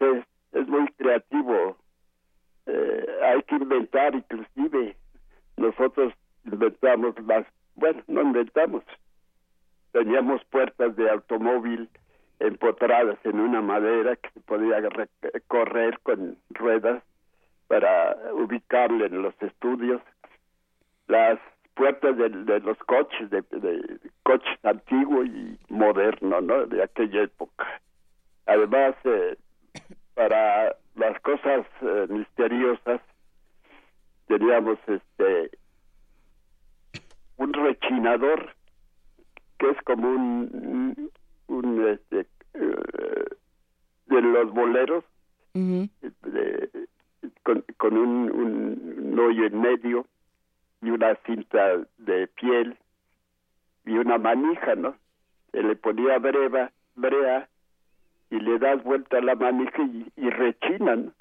[0.00, 1.76] es, es muy creativo,
[3.24, 4.96] hay que inventar inclusive,
[5.56, 6.12] nosotros
[6.44, 8.84] inventamos las, bueno, no inventamos,
[9.92, 11.88] teníamos puertas de automóvil
[12.40, 14.76] empotradas en una madera que se podía
[15.48, 17.02] correr con ruedas
[17.66, 20.00] para ubicarle en los estudios.
[21.06, 21.38] Las
[21.74, 22.28] puertas de,
[22.60, 23.42] los coches de,
[24.22, 27.66] coches antiguos y modernos no de aquella época.
[28.46, 29.36] Además eh,
[30.14, 33.00] para las cosas eh, misteriosas
[34.26, 35.50] teníamos este
[37.36, 38.57] un rechinador
[39.58, 41.10] que es como un,
[41.48, 43.24] un este, eh,
[44.06, 45.04] de los boleros
[47.42, 50.06] con, con un, un, hoyo en medio
[50.80, 52.76] y una cinta de piel
[53.84, 54.94] y una manija, ¿no?
[55.50, 57.48] Se le ponía breva, brea
[58.30, 61.12] y le das vuelta a la manija y, y rechinan.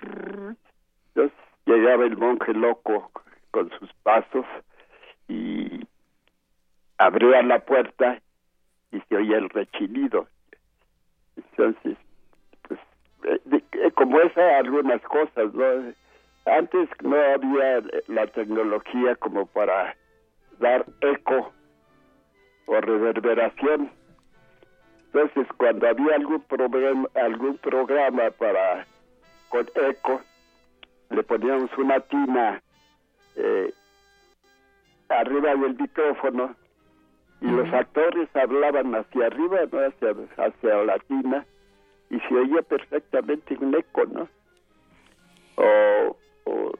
[0.00, 3.10] Entonces llegaba el monje loco
[3.50, 4.46] con sus pasos
[5.28, 5.80] y
[6.98, 8.20] abría la puerta
[8.92, 10.28] y se oía el rechinido.
[11.36, 11.96] Entonces,
[12.68, 12.80] pues,
[13.24, 15.92] eh, eh, como esa, algunas cosas, ¿no?
[16.46, 19.96] Antes no había la tecnología como para
[20.58, 21.52] dar eco
[22.66, 23.90] o reverberación.
[25.06, 28.86] Entonces, cuando había algún problema, algún programa para
[29.48, 30.20] con eco,
[31.10, 32.62] le poníamos una tina
[33.36, 33.72] eh,
[35.08, 36.54] arriba del micrófono
[37.40, 39.78] y los actores hablaban hacia arriba, ¿no?
[39.80, 41.44] hacia, hacia la tina,
[42.10, 44.28] y se oía perfectamente un eco, ¿no?
[45.56, 46.72] O, o-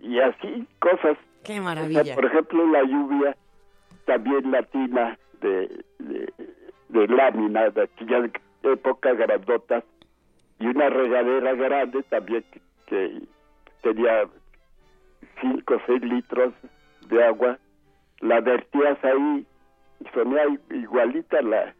[0.00, 1.16] y así cosas.
[1.44, 2.04] Qué O maravilla.
[2.04, 3.36] sea, por ejemplo, la lluvia,
[4.06, 6.32] también la tina de, de,
[6.88, 8.28] de lámina de aquella
[8.62, 9.84] época grandotas,
[10.58, 13.20] y una regadera grande también que, que
[13.82, 14.26] tenía
[15.40, 16.52] 5 o 6 litros
[17.08, 17.58] de agua,
[18.20, 19.46] la vertías ahí
[20.00, 21.74] y sonía igualita la,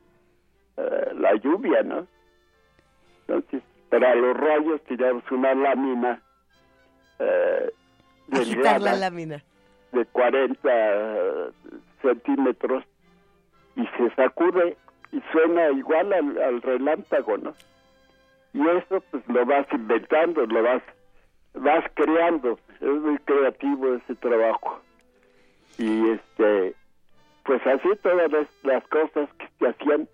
[0.76, 2.06] eh, la lluvia, ¿no?
[3.26, 6.20] Entonces, para los rayos tiramos una lámina
[7.18, 7.70] eh,
[8.28, 9.42] la lámina.
[9.92, 11.50] de 40
[12.02, 12.84] centímetros
[13.76, 14.76] y se sacude
[15.12, 17.54] y suena igual al, al relámpago, ¿no?
[18.52, 20.82] Y eso pues lo vas inventando, lo vas
[21.54, 24.80] vas creando, es muy creativo ese trabajo.
[25.78, 26.74] Y este
[27.44, 28.30] pues así todas
[28.62, 30.08] las, cosas que se hacían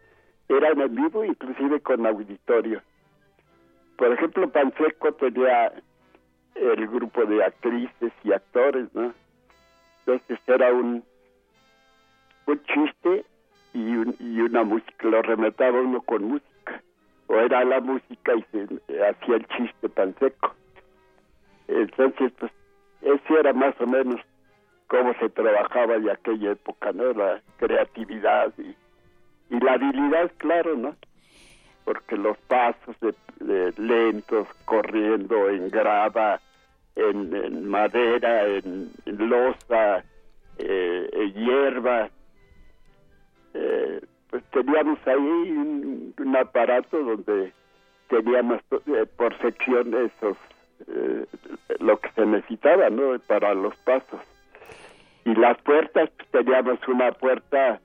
[0.48, 2.80] eran en vivo, inclusive con auditorio.
[3.96, 5.72] Por ejemplo, Panseco tenía
[6.54, 9.12] el grupo de actrices y actores, ¿no?
[10.06, 11.04] Entonces era un,
[12.46, 13.24] un chiste
[13.74, 16.80] y, un- y una música, lo remataba uno con música,
[17.26, 20.54] o era la música y se hacía el chiste tan seco.
[21.68, 22.52] Entonces, pues,
[23.02, 24.20] ese era más o menos
[24.86, 27.12] cómo se trabajaba de aquella época, ¿no?
[27.12, 28.74] La creatividad y,
[29.60, 30.96] la habilidad, claro, ¿no?
[31.84, 32.96] Porque los pasos
[33.40, 36.40] de, lentos, corriendo en grava,
[36.96, 40.04] en, en madera, en, en losa,
[40.58, 42.10] eh, en hierba,
[43.54, 47.52] eh, pues teníamos ahí un, un aparato donde
[48.08, 50.36] teníamos eh, por sección esos
[50.88, 51.24] eh,
[51.80, 54.20] lo que se necesitaba no para los pasos
[55.26, 57.80] y las puertas teníamos una puerta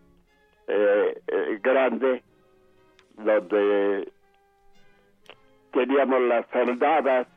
[0.68, 2.24] eh, eh, grande
[3.18, 4.12] donde
[5.74, 7.28] teníamos las soldadas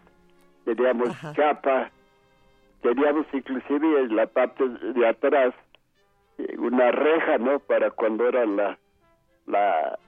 [0.66, 1.90] teníamos chapa
[2.82, 5.54] teníamos inclusive en la parte de atrás
[6.36, 8.78] eh, una reja no para cuando era la
[9.46, 9.98] la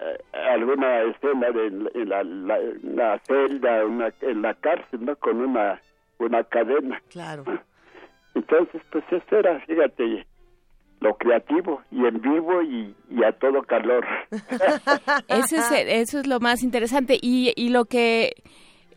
[0.00, 5.42] eh, alguna escena de en la, la, una celda una, en la cárcel no con
[5.42, 5.82] una
[6.18, 7.02] una cadena.
[7.10, 7.44] Claro.
[8.48, 10.26] entonces pues eso era fíjate
[11.00, 14.04] lo creativo y en vivo y, y a todo calor.
[15.28, 17.18] Eso es, eso es lo más interesante.
[17.20, 18.32] Y, y lo que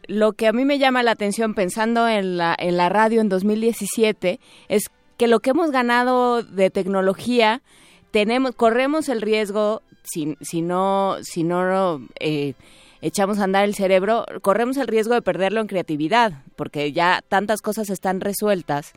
[0.07, 3.29] lo que a mí me llama la atención pensando en la en la radio en
[3.29, 7.61] 2017 es que lo que hemos ganado de tecnología
[8.09, 12.55] tenemos corremos el riesgo si, si no si no eh,
[13.01, 17.61] echamos a andar el cerebro corremos el riesgo de perderlo en creatividad porque ya tantas
[17.61, 18.93] cosas están resueltas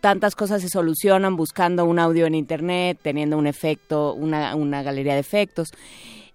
[0.00, 5.14] tantas cosas se solucionan buscando un audio en internet teniendo un efecto una, una galería
[5.14, 5.72] de efectos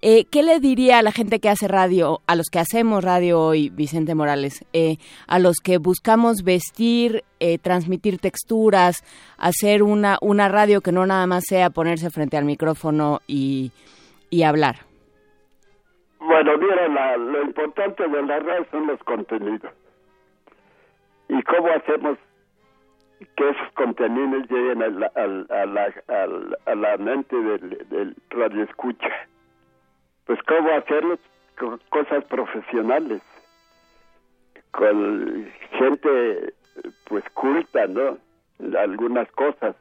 [0.06, 3.40] eh, ¿Qué le diría a la gente que hace radio, a los que hacemos radio
[3.40, 4.98] hoy, Vicente Morales, eh,
[5.28, 9.02] a los que buscamos vestir, eh, transmitir texturas,
[9.38, 13.72] hacer una, una radio que no nada más sea ponerse frente al micrófono y,
[14.30, 14.93] y hablar?
[16.26, 19.72] Bueno, mira, la- lo importante de la radio son los contenidos.
[21.28, 22.18] ¿Y cómo hacemos
[23.36, 28.64] que esos contenidos lleguen a la, a la, al- a la mente del, del radio
[28.64, 29.10] escucha?
[30.26, 31.18] Pues cómo hacerlo
[31.60, 33.22] con cosas profesionales,
[34.72, 36.54] con gente
[37.06, 38.18] pues culta, ¿no?
[38.80, 39.76] Algunas cosas.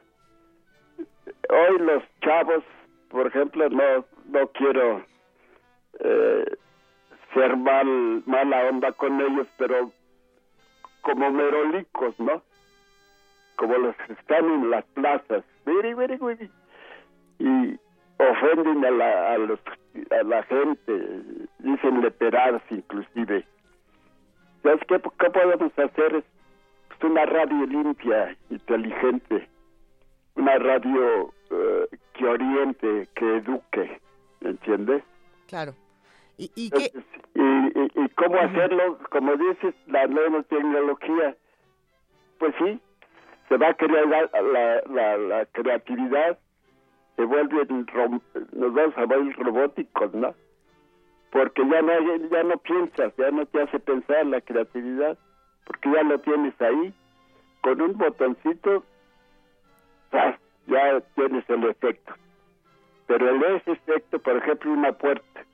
[1.48, 2.64] Hoy los chavos,
[3.10, 5.04] por ejemplo, no, no quiero
[6.02, 6.56] eh,
[7.34, 9.90] ser mal, mala onda con ellos, pero
[11.00, 12.42] como merolicos, ¿no?
[13.56, 15.44] Como los que están en las plazas,
[17.38, 17.78] y
[18.18, 19.60] ofenden a la, a, los,
[20.10, 21.22] a la gente,
[21.58, 23.44] dicen leperadas inclusive.
[24.62, 26.16] ¿Sabes qué, qué podemos hacer?
[26.16, 26.24] Es
[26.88, 29.48] pues, una radio limpia, inteligente,
[30.36, 34.00] una radio eh, que oriente, que eduque,
[34.40, 35.02] ¿entiendes?
[35.48, 35.74] Claro.
[36.42, 36.90] ¿Y, y, qué?
[37.34, 38.98] y, cómo hacerlo?
[39.10, 41.36] Como dices, la nueva tecnología.
[42.38, 42.80] Pues sí,
[43.48, 46.36] se va a crear la, la, la, creatividad,
[47.14, 50.34] se vuelve, nos vamos a ver robóticos, ¿no?
[51.30, 55.16] Porque ya no, ya no piensas, ya no te hace pensar la creatividad,
[55.64, 56.92] porque ya lo tienes ahí,
[57.60, 58.82] con un botoncito,
[60.66, 62.14] ya tienes el efecto.
[63.06, 65.44] Pero el efecto, por ejemplo, una puerta,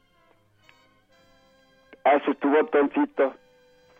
[2.10, 3.34] haces tu botoncito,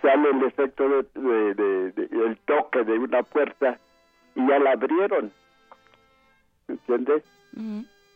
[0.03, 3.79] sale el efecto de, de, el toque de una puerta
[4.35, 5.33] y ya la abrieron.
[6.69, 7.25] ¿Entiendes?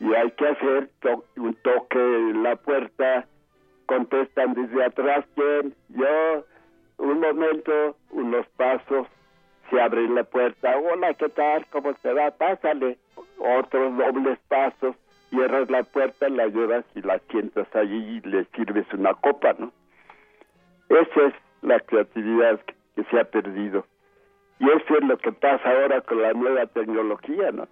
[0.00, 0.90] Y hay que hacer
[1.36, 3.26] un toque en la puerta,
[3.86, 5.74] contestan desde atrás, ¿quién?
[5.88, 6.44] Yo,
[6.98, 9.06] un momento, unos pasos,
[9.70, 11.66] se abre la puerta, hola, ¿qué tal?
[11.70, 12.30] ¿Cómo se va?
[12.30, 12.98] Pásale.
[13.38, 14.94] Otros dobles pasos,
[15.30, 19.72] cierras la puerta, la llevas y la sientas allí y le sirves una copa, ¿no?
[20.92, 22.60] Esa es la creatividad
[22.94, 23.86] que se ha perdido.
[24.58, 27.66] Y eso es lo que pasa ahora con la nueva tecnología, ¿no?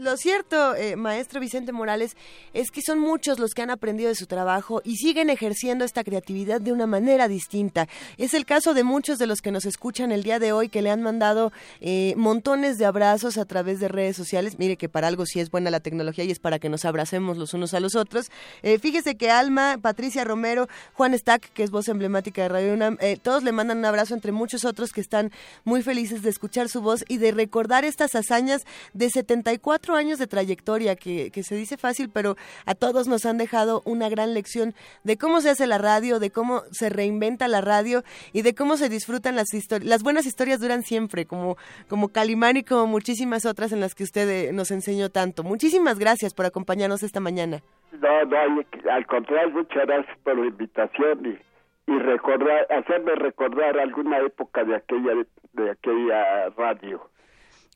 [0.00, 2.16] Lo cierto, eh, maestro Vicente Morales,
[2.54, 6.04] es que son muchos los que han aprendido de su trabajo y siguen ejerciendo esta
[6.04, 7.86] creatividad de una manera distinta.
[8.16, 10.80] Es el caso de muchos de los que nos escuchan el día de hoy que
[10.80, 14.58] le han mandado eh, montones de abrazos a través de redes sociales.
[14.58, 17.36] Mire que para algo sí es buena la tecnología y es para que nos abracemos
[17.36, 18.30] los unos a los otros.
[18.62, 22.96] Eh, fíjese que Alma, Patricia Romero, Juan Stack, que es voz emblemática de Radio UNAM,
[23.20, 25.30] todos le mandan un abrazo entre muchos otros que están
[25.64, 28.62] muy felices de escuchar su voz y de recordar estas hazañas
[28.94, 32.36] de 74 años de trayectoria, que, se dice fácil, pero
[32.66, 34.74] a todos nos han dejado una gran lección
[35.04, 38.76] de cómo se hace la radio, de cómo se reinventa la radio y de cómo
[38.76, 39.88] se disfrutan las historias.
[39.88, 41.56] Las buenas historias duran siempre, como,
[41.88, 45.42] como Calimán y como muchísimas otras en las que usted eh, nos enseñó tanto.
[45.42, 47.62] Muchísimas gracias por acompañarnos esta mañana.
[47.92, 54.18] No, no, al contrario, muchas gracias por la invitación y, y recordar, hacerme recordar alguna
[54.18, 55.12] época de aquella,
[55.52, 57.10] de aquella radio.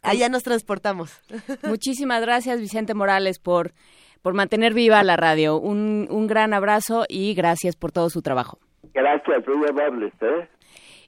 [0.05, 1.21] Allá nos transportamos.
[1.63, 3.73] Muchísimas gracias, Vicente Morales, por,
[4.23, 5.59] por mantener viva la radio.
[5.59, 8.59] Un, un gran abrazo y gracias por todo su trabajo.
[8.93, 10.13] Gracias, muy amables.
[10.21, 10.49] ¿eh?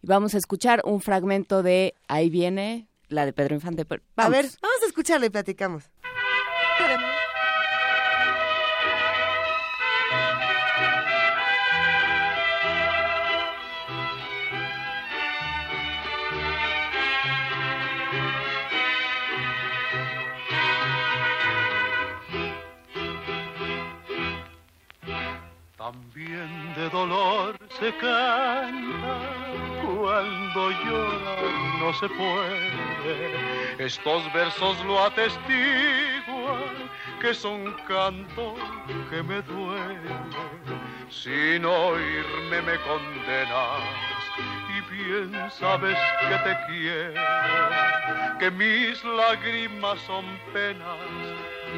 [0.03, 3.83] Vamos a escuchar un fragmento de Ahí viene, la de Pedro Infante.
[4.17, 5.91] A ver, vamos a escucharla y platicamos.
[25.87, 29.21] También de dolor se canta
[29.85, 31.37] cuando llora
[31.79, 33.77] no se puede.
[33.79, 38.57] Estos versos lo atestiguan que son canto
[39.11, 40.11] que me duele.
[41.09, 43.83] Sin oírme me condenas
[44.77, 47.23] y bien sabes que te quiero,
[48.41, 50.99] que mis lágrimas son penas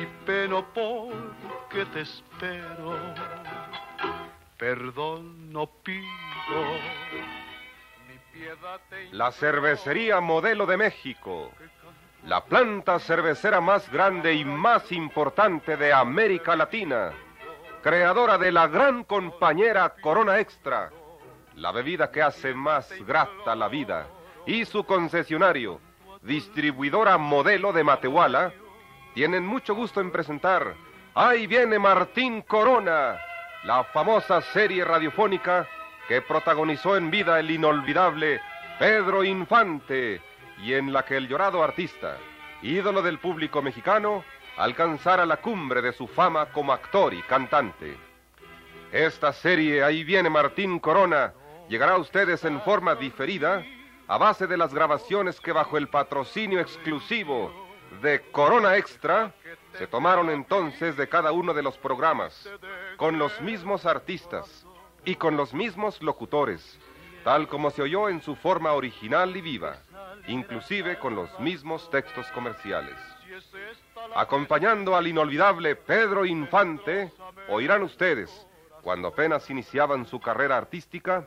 [0.01, 2.97] y peno porque te espero
[4.59, 6.09] perdón no pido.
[9.13, 11.51] La cervecería modelo de México,
[12.25, 17.13] la planta cervecera más grande y más importante de América Latina,
[17.83, 20.91] creadora de la gran compañera Corona Extra,
[21.55, 24.09] la bebida que hace más grata la vida,
[24.47, 25.81] y su concesionario,
[26.23, 28.53] distribuidora modelo de Matehuala,
[29.15, 30.75] tienen mucho gusto en presentar.
[31.15, 33.19] Ahí viene Martín Corona
[33.65, 35.67] la famosa serie radiofónica
[36.07, 38.41] que protagonizó en vida el inolvidable
[38.79, 40.23] Pedro Infante
[40.63, 42.17] y en la que el llorado artista,
[42.63, 44.25] ídolo del público mexicano,
[44.57, 47.97] alcanzara la cumbre de su fama como actor y cantante.
[48.93, 51.33] Esta serie, ahí viene Martín Corona,
[51.69, 53.65] llegará a ustedes en forma diferida
[54.07, 57.68] a base de las grabaciones que bajo el patrocinio exclusivo
[58.03, 59.33] de Corona Extra
[59.77, 62.49] se tomaron entonces de cada uno de los programas,
[62.97, 64.67] con los mismos artistas
[65.05, 66.79] y con los mismos locutores,
[67.25, 69.79] tal como se oyó en su forma original y viva,
[70.27, 72.97] inclusive con los mismos textos comerciales.
[74.15, 77.13] Acompañando al inolvidable Pedro Infante,
[77.49, 78.47] oirán ustedes,
[78.83, 81.27] cuando apenas iniciaban su carrera artística,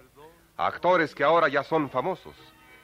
[0.57, 2.35] actores que ahora ya son famosos,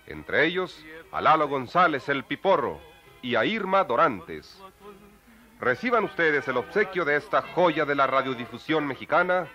[0.05, 2.80] entre ellos a Lalo González el Piporro
[3.22, 4.61] y a Irma Dorantes,
[5.59, 9.47] Reciban ustedes el obsequio de esta joya de la radiodifusión mexicana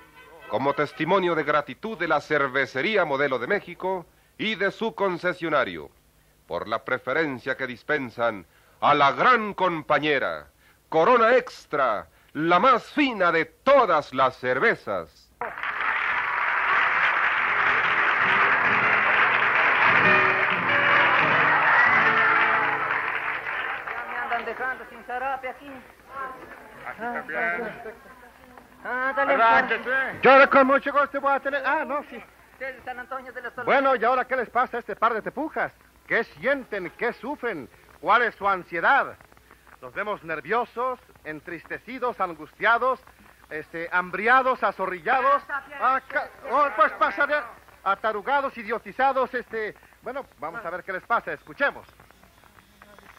[0.49, 4.05] como testimonio de gratitud de la Cervecería Modelo de México
[4.37, 5.91] y de su concesionario
[6.49, 8.45] por la preferencia que dispensan
[8.81, 10.49] a la gran compañera
[10.89, 15.22] Corona Extra, la más fina de todas las cervezas.
[25.33, 25.71] Zarape aquí.
[26.89, 27.95] Así también.
[28.85, 30.19] Ah, dale.
[30.23, 31.63] Yo ahora con mucho gusto voy a tener...
[31.65, 32.23] Ah, no, sí.
[32.59, 33.55] Del San Antonio de los.
[33.65, 35.73] Bueno, ¿y ahora qué les pasa a este par de tepujas?
[36.07, 36.91] ¿Qué sienten?
[36.99, 37.69] ¿Qué sufren?
[38.01, 39.17] ¿Cuál es su ansiedad?
[39.81, 43.01] Los vemos nerviosos, entristecidos, angustiados,
[43.51, 45.43] este, hambriados, azorrillados,
[45.81, 47.35] aca- oh, pues pasaré,
[47.83, 49.75] atarugados, idiotizados, este...
[50.03, 51.87] Bueno, vamos a ver qué les pasa, escuchemos.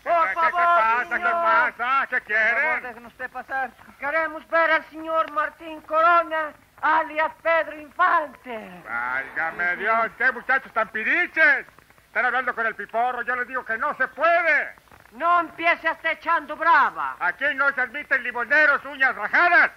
[0.03, 1.03] Por ¿Qué- qué favor, pasa?
[1.03, 1.31] ¿Qué señor.
[1.31, 2.07] pasa?
[2.09, 2.53] ¿Qué quieren?
[2.53, 3.71] Por favor, dejen usted pasar.
[3.99, 6.51] Queremos ver al señor Martín Corona,
[6.81, 8.83] alias Pedro Infante.
[8.85, 11.65] Válgame Dios, ¿qué muchachos tan piriches?
[12.07, 14.75] Están hablando con el piporro, yo les digo que no se puede.
[15.13, 17.15] No empiece hasta echando brava.
[17.19, 19.71] Aquí no se admiten limoneros, uñas rajadas.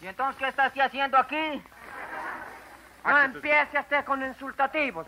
[0.00, 1.62] ¿Y entonces qué está usted haciendo aquí?
[3.04, 5.06] No empiece usted con insultativos.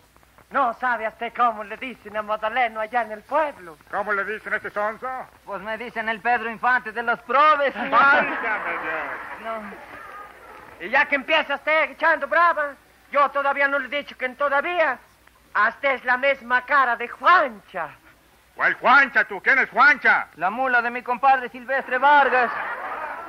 [0.51, 3.77] No sabe usted cómo le dicen a Madaleno allá en el pueblo.
[3.89, 5.07] ¿Cómo le dicen a este sonso?
[5.45, 7.73] Pues me dicen el Pedro Infante de los probes.
[7.73, 9.43] Válgame Dios.
[9.43, 10.85] No.
[10.85, 12.73] Y ya que empieza usted echando brava,
[13.11, 14.99] yo todavía no le he dicho que todavía
[15.53, 17.89] hasta es la misma cara de Juancha.
[18.55, 19.41] ¿Cuál Juancha tú?
[19.41, 20.27] ¿Quién es Juancha?
[20.35, 22.51] La mula de mi compadre Silvestre Vargas.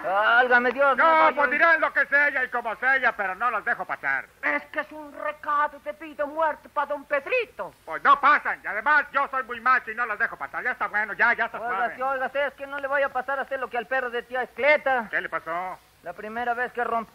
[0.09, 0.96] Álgame Dios.
[0.96, 4.26] No, vaya- pues dirán lo que sea y como sea, pero no los dejo pasar.
[4.42, 7.72] Es que es un recado de vida muerte para don Pedrito.
[7.84, 8.61] Pues no pasan.
[8.62, 10.62] Y además yo soy muy macho y no los dejo pasar.
[10.62, 12.16] Ya está bueno, ya, ya está Óigase, suave.
[12.16, 14.22] óigase, es que no le voy a pasar a hacer lo que al perro de
[14.22, 15.09] tía Escleta.
[15.11, 15.78] ¿Qué le pasó?
[16.02, 17.09] La primera vez que romp...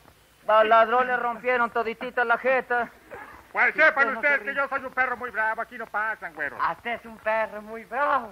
[0.48, 2.90] al ladrón le rompieron toditita la jeta.
[3.52, 5.62] Pues sepan ustedes que yo soy un perro muy bravo.
[5.62, 6.58] Aquí no pasan, güero.
[6.72, 8.32] Usted es un perro muy bravo.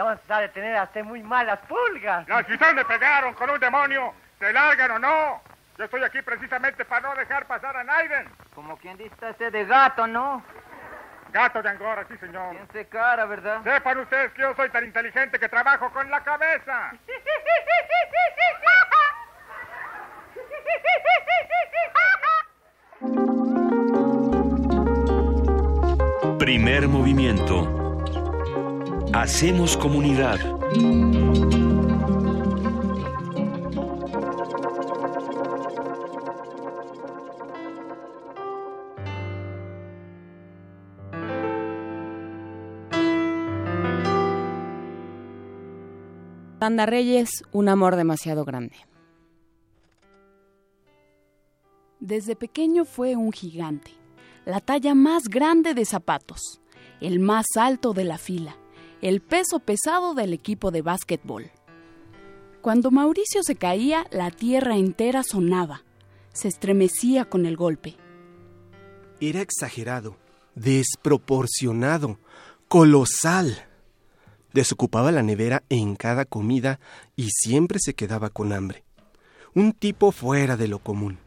[0.00, 2.26] Ha de tener hasta muy malas pulgas.
[2.26, 5.42] Las ustedes me pegaron con un demonio, ¿se largan o no?
[5.76, 8.28] Yo estoy aquí precisamente para no dejar pasar a Naiden.
[8.54, 10.42] Como quien dice ese de gato, ¿no?
[11.32, 12.50] Gato de Angora, sí, señor.
[12.50, 13.62] Piense cara, ¿verdad?
[13.62, 16.92] Sepan ustedes que yo soy tan inteligente que trabajo con la cabeza.
[26.38, 27.79] Primer movimiento.
[29.12, 30.38] Hacemos comunidad.
[46.60, 48.76] Banda Reyes, un amor demasiado grande.
[51.98, 53.90] Desde pequeño fue un gigante,
[54.44, 56.60] la talla más grande de zapatos,
[57.00, 58.59] el más alto de la fila,
[59.02, 61.50] el peso pesado del equipo de básquetbol.
[62.60, 65.82] Cuando Mauricio se caía, la tierra entera sonaba,
[66.32, 67.96] se estremecía con el golpe.
[69.20, 70.16] Era exagerado,
[70.54, 72.18] desproporcionado,
[72.68, 73.66] colosal.
[74.52, 76.80] Desocupaba la nevera en cada comida
[77.16, 78.84] y siempre se quedaba con hambre.
[79.54, 81.18] Un tipo fuera de lo común.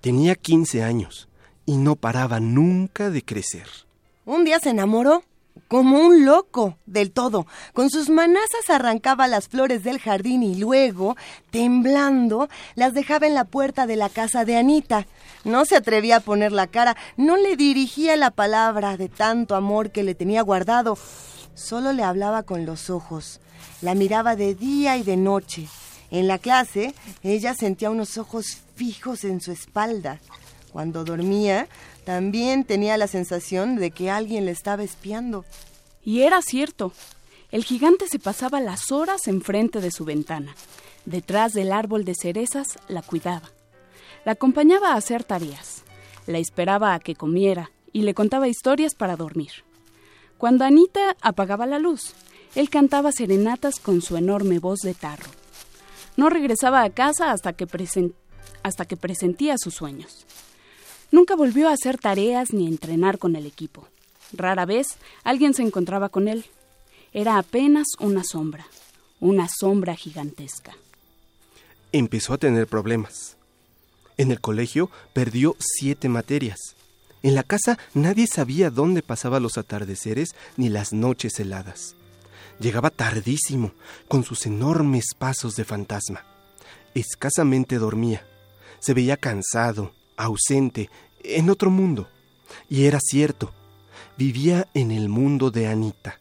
[0.00, 1.28] Tenía 15 años
[1.64, 3.66] y no paraba nunca de crecer.
[4.24, 5.24] Un día se enamoró,
[5.68, 7.46] como un loco, del todo.
[7.72, 11.16] Con sus manazas arrancaba las flores del jardín y luego,
[11.50, 15.06] temblando, las dejaba en la puerta de la casa de Anita.
[15.44, 19.90] No se atrevía a poner la cara, no le dirigía la palabra de tanto amor
[19.90, 20.98] que le tenía guardado.
[21.54, 23.40] Solo le hablaba con los ojos.
[23.80, 25.68] La miraba de día y de noche.
[26.10, 30.20] En la clase, ella sentía unos ojos fijos en su espalda.
[30.76, 31.68] Cuando dormía,
[32.04, 35.46] también tenía la sensación de que alguien le estaba espiando.
[36.04, 36.92] Y era cierto.
[37.50, 40.54] El gigante se pasaba las horas enfrente de su ventana.
[41.06, 43.50] Detrás del árbol de cerezas la cuidaba.
[44.26, 45.82] La acompañaba a hacer tareas.
[46.26, 49.64] La esperaba a que comiera y le contaba historias para dormir.
[50.36, 52.12] Cuando Anita apagaba la luz,
[52.54, 55.30] él cantaba serenatas con su enorme voz de tarro.
[56.18, 57.66] No regresaba a casa hasta que,
[58.62, 60.26] hasta que presentía sus sueños.
[61.10, 63.86] Nunca volvió a hacer tareas ni a entrenar con el equipo.
[64.32, 66.46] Rara vez alguien se encontraba con él.
[67.12, 68.66] Era apenas una sombra,
[69.20, 70.76] una sombra gigantesca.
[71.92, 73.36] Empezó a tener problemas.
[74.18, 76.58] En el colegio perdió siete materias.
[77.22, 81.94] En la casa nadie sabía dónde pasaba los atardeceres ni las noches heladas.
[82.58, 83.72] Llegaba tardísimo,
[84.08, 86.24] con sus enormes pasos de fantasma.
[86.94, 88.26] Escasamente dormía.
[88.78, 90.90] Se veía cansado, ausente,
[91.22, 92.08] en otro mundo.
[92.68, 93.52] Y era cierto,
[94.16, 96.18] vivía en el mundo de Anita,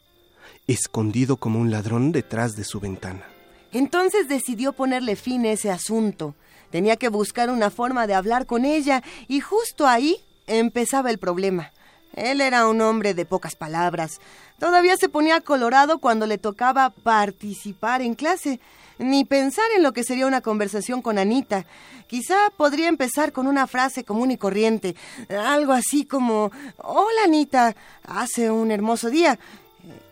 [0.67, 3.25] escondido como un ladrón detrás de su ventana.
[3.71, 6.35] Entonces decidió ponerle fin a ese asunto.
[6.71, 10.17] Tenía que buscar una forma de hablar con ella y justo ahí
[10.47, 11.71] empezaba el problema.
[12.15, 14.21] Él era un hombre de pocas palabras.
[14.59, 18.59] Todavía se ponía colorado cuando le tocaba participar en clase,
[18.97, 21.65] ni pensar en lo que sería una conversación con Anita.
[22.07, 24.95] Quizá podría empezar con una frase común y corriente,
[25.29, 29.39] algo así como, Hola Anita, hace un hermoso día.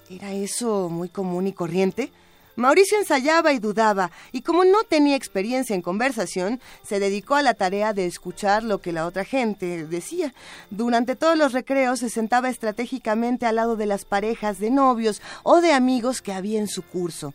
[0.09, 2.11] ¿Era eso muy común y corriente?
[2.55, 7.55] Mauricio ensayaba y dudaba, y como no tenía experiencia en conversación, se dedicó a la
[7.55, 10.35] tarea de escuchar lo que la otra gente decía.
[10.69, 15.61] Durante todos los recreos se sentaba estratégicamente al lado de las parejas de novios o
[15.61, 17.33] de amigos que había en su curso.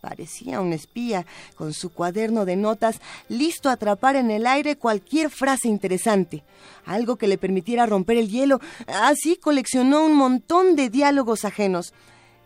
[0.00, 1.26] Parecía un espía,
[1.56, 6.42] con su cuaderno de notas, listo a atrapar en el aire cualquier frase interesante,
[6.86, 8.60] algo que le permitiera romper el hielo.
[8.86, 11.92] Así coleccionó un montón de diálogos ajenos.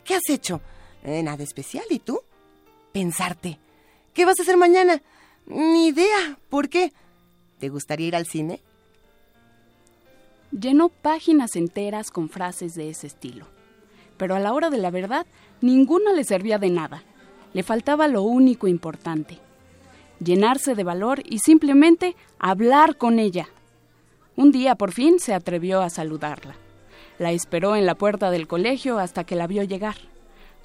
[0.05, 0.61] ¿Qué has hecho?
[1.05, 1.85] Eh, nada especial.
[1.91, 2.21] ¿Y tú?
[2.93, 3.59] Pensarte.
[4.13, 5.01] ¿Qué vas a hacer mañana?
[5.47, 6.39] Ni idea.
[6.49, 6.93] ¿Por qué?
[7.61, 8.61] ¿Te gustaría ir al cine?
[10.51, 13.47] Llenó páginas enteras con frases de ese estilo.
[14.17, 15.27] Pero a la hora de la verdad,
[15.61, 17.03] ninguna le servía de nada.
[17.55, 19.39] Le faltaba lo único importante.
[20.23, 23.49] Llenarse de valor y simplemente hablar con ella.
[24.37, 26.57] Un día por fin se atrevió a saludarla.
[27.19, 29.97] La esperó en la puerta del colegio hasta que la vio llegar.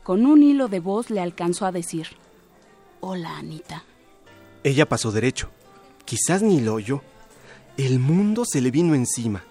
[0.04, 2.08] Con un hilo de voz le alcanzó a decir,
[3.02, 3.84] Hola, Anita.
[4.64, 5.50] Ella pasó derecho.
[6.06, 7.02] Quizás ni lo oyó.
[7.78, 9.44] El mundo se le vino encima.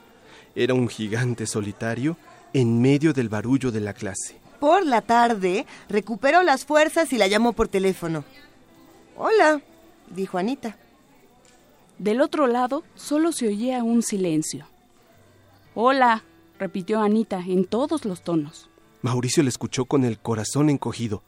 [0.55, 2.16] Era un gigante solitario
[2.53, 4.36] en medio del barullo de la clase.
[4.61, 8.24] Por la tarde, recuperó las fuerzas y la llamó por teléfono.
[9.16, 9.61] Hola,
[10.11, 10.76] dijo Anita.
[11.98, 14.66] Del otro lado solo se oía un silencio.
[15.74, 16.24] Hola,
[16.59, 18.68] repitió Anita en todos los tonos.
[19.02, 21.22] Mauricio le escuchó con el corazón encogido.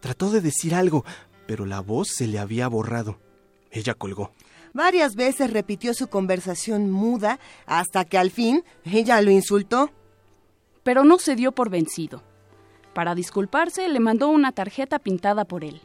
[0.00, 1.04] Trató de decir algo,
[1.46, 3.18] pero la voz se le había borrado.
[3.70, 4.32] Ella colgó.
[4.72, 9.90] Varias veces repitió su conversación muda hasta que al fin ella lo insultó.
[10.84, 12.22] Pero no se dio por vencido.
[12.98, 15.82] Para disculparse le mandó una tarjeta pintada por él.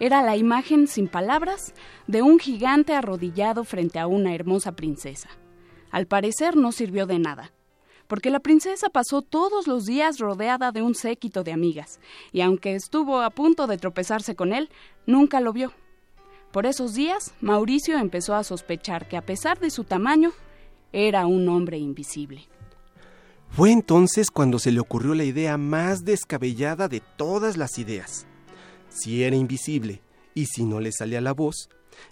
[0.00, 1.74] Era la imagen sin palabras
[2.06, 5.28] de un gigante arrodillado frente a una hermosa princesa.
[5.90, 7.52] Al parecer no sirvió de nada
[8.06, 12.00] porque la princesa pasó todos los días rodeada de un séquito de amigas,
[12.32, 14.70] y aunque estuvo a punto de tropezarse con él,
[15.04, 15.74] nunca lo vio.
[16.50, 20.32] Por esos días, Mauricio empezó a sospechar que a pesar de su tamaño,
[20.94, 22.48] era un hombre invisible.
[23.50, 28.26] Fue entonces cuando se le ocurrió la idea más descabellada de todas las ideas.
[28.88, 30.02] Si era invisible
[30.34, 31.68] y si no le salía la voz,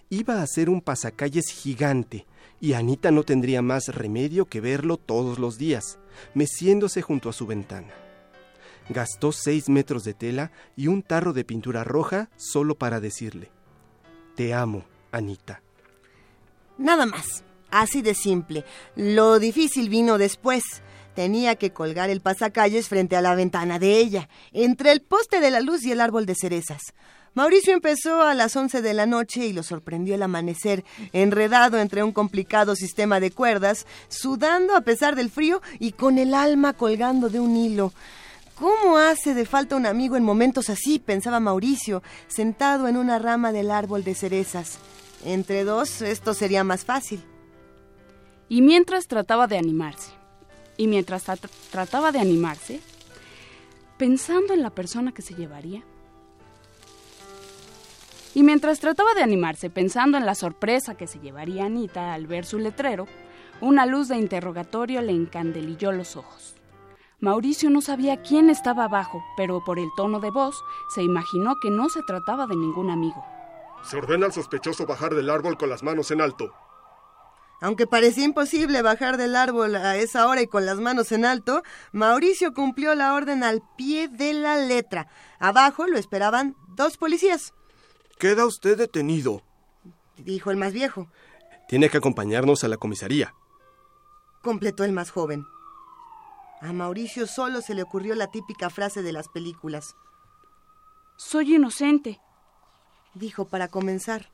[0.09, 2.25] iba a ser un pasacalles gigante
[2.59, 5.99] y Anita no tendría más remedio que verlo todos los días,
[6.33, 7.93] meciéndose junto a su ventana.
[8.89, 13.51] Gastó seis metros de tela y un tarro de pintura roja solo para decirle,
[14.35, 15.61] Te amo, Anita.
[16.77, 18.63] Nada más, así de simple.
[18.95, 20.63] Lo difícil vino después.
[21.17, 25.49] Tenía que colgar el pasacalles frente a la ventana de ella, entre el poste de
[25.49, 26.93] la luz y el árbol de cerezas.
[27.33, 32.03] Mauricio empezó a las 11 de la noche y lo sorprendió el amanecer, enredado entre
[32.03, 37.29] un complicado sistema de cuerdas, sudando a pesar del frío y con el alma colgando
[37.29, 37.93] de un hilo.
[38.53, 40.99] ¿Cómo hace de falta un amigo en momentos así?
[40.99, 44.77] pensaba Mauricio, sentado en una rama del árbol de cerezas.
[45.25, 47.23] Entre dos, esto sería más fácil.
[48.49, 50.11] Y mientras trataba de animarse,
[50.77, 51.25] y mientras
[51.71, 52.79] trataba de animarse,
[53.97, 55.83] pensando en la persona que se llevaría,
[58.37, 62.45] y mientras trataba de animarse pensando en la sorpresa que se llevaría Anita al ver
[62.45, 63.07] su letrero,
[63.61, 66.53] una luz de interrogatorio le encandelilló los ojos.
[67.19, 70.55] Mauricio no sabía quién estaba abajo, pero por el tono de voz
[70.93, 73.25] se imaginó que no se trataba de ningún amigo.
[73.81, 76.53] Se ordena al sospechoso bajar del árbol con las manos en alto.
[77.59, 81.63] Aunque parecía imposible bajar del árbol a esa hora y con las manos en alto,
[81.91, 85.07] Mauricio cumplió la orden al pie de la letra.
[85.39, 87.53] Abajo lo esperaban dos policías.
[88.19, 89.41] Queda usted detenido,
[90.17, 91.07] dijo el más viejo.
[91.67, 93.33] Tiene que acompañarnos a la comisaría,
[94.41, 95.45] completó el más joven.
[96.61, 99.95] A Mauricio solo se le ocurrió la típica frase de las películas.
[101.17, 102.19] Soy inocente,
[103.13, 104.29] dijo para comenzar.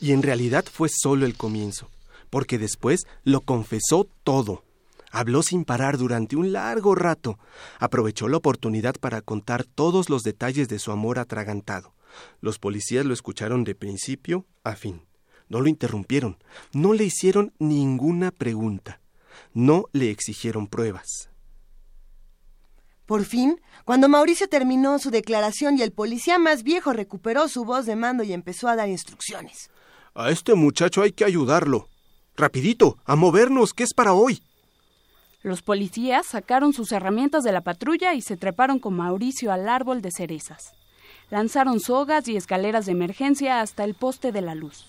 [0.00, 1.90] Y en realidad fue solo el comienzo,
[2.30, 4.64] porque después lo confesó todo.
[5.10, 7.38] Habló sin parar durante un largo rato.
[7.78, 11.92] Aprovechó la oportunidad para contar todos los detalles de su amor atragantado.
[12.40, 15.02] Los policías lo escucharon de principio a fin.
[15.48, 16.38] No lo interrumpieron,
[16.72, 19.00] no le hicieron ninguna pregunta,
[19.52, 21.28] no le exigieron pruebas.
[23.04, 27.84] Por fin, cuando Mauricio terminó su declaración y el policía más viejo recuperó su voz
[27.84, 29.70] de mando y empezó a dar instrucciones.
[30.14, 31.88] A este muchacho hay que ayudarlo.
[32.36, 34.42] Rapidito, a movernos, que es para hoy.
[35.42, 40.02] Los policías sacaron sus herramientas de la patrulla y se treparon con Mauricio al árbol
[40.02, 40.72] de cerezas.
[41.30, 44.84] Lanzaron sogas y escaleras de emergencia hasta el poste de la luz.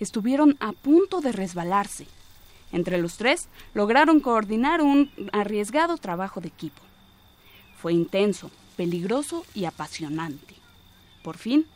[0.00, 2.06] Estuvieron a punto de resbalarse.
[2.72, 6.82] Entre los tres lograron coordinar un arriesgado trabajo de equipo.
[7.76, 10.54] Fue intenso, peligroso y apasionante.
[11.22, 11.66] Por fin,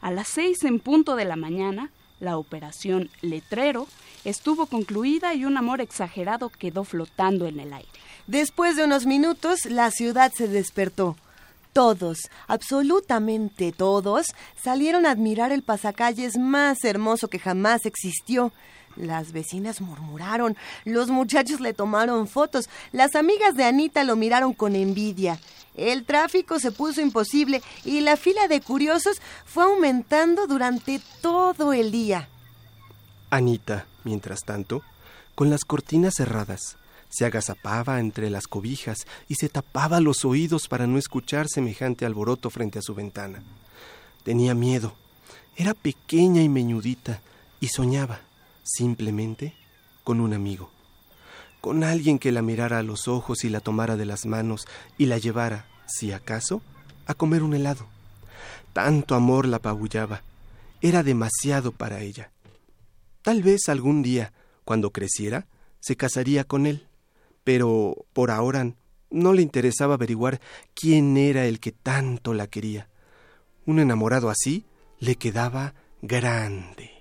[0.00, 1.90] a las seis en punto de la mañana,
[2.20, 3.86] la operación Letrero
[4.24, 7.88] estuvo concluida y un amor exagerado quedó flotando en el aire.
[8.26, 11.16] Después de unos minutos, la ciudad se despertó.
[11.72, 18.52] Todos, absolutamente todos, salieron a admirar el pasacalles más hermoso que jamás existió.
[18.96, 24.74] Las vecinas murmuraron, los muchachos le tomaron fotos, las amigas de Anita lo miraron con
[24.74, 25.38] envidia.
[25.76, 31.92] El tráfico se puso imposible y la fila de curiosos fue aumentando durante todo el
[31.92, 32.28] día.
[33.28, 34.82] Anita, mientras tanto,
[35.34, 36.78] con las cortinas cerradas,
[37.10, 42.48] se agazapaba entre las cobijas y se tapaba los oídos para no escuchar semejante alboroto
[42.48, 43.42] frente a su ventana.
[44.24, 44.94] Tenía miedo.
[45.56, 47.20] Era pequeña y meñudita
[47.60, 48.20] y soñaba,
[48.62, 49.54] simplemente,
[50.04, 50.70] con un amigo.
[51.66, 55.06] Con alguien que la mirara a los ojos y la tomara de las manos y
[55.06, 56.62] la llevara, si acaso,
[57.06, 57.88] a comer un helado.
[58.72, 60.22] Tanto amor la apabullaba.
[60.80, 62.30] Era demasiado para ella.
[63.22, 64.32] Tal vez algún día,
[64.64, 65.48] cuando creciera,
[65.80, 66.86] se casaría con él,
[67.42, 68.72] pero por ahora
[69.10, 70.40] no le interesaba averiguar
[70.72, 72.88] quién era el que tanto la quería.
[73.64, 74.66] Un enamorado así
[75.00, 76.95] le quedaba grande.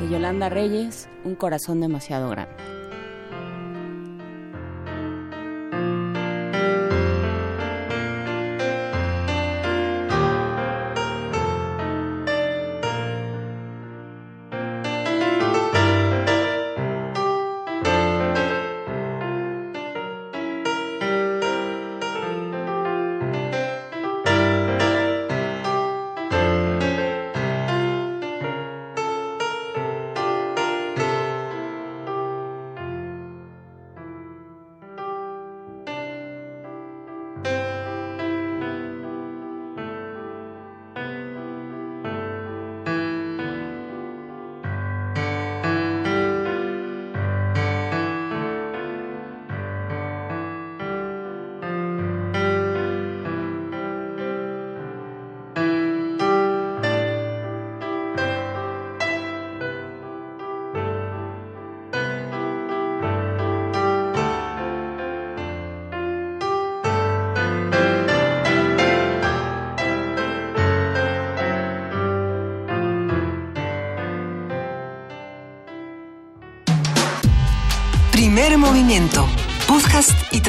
[0.00, 2.77] De Yolanda Reyes, Un corazón demasiado grande.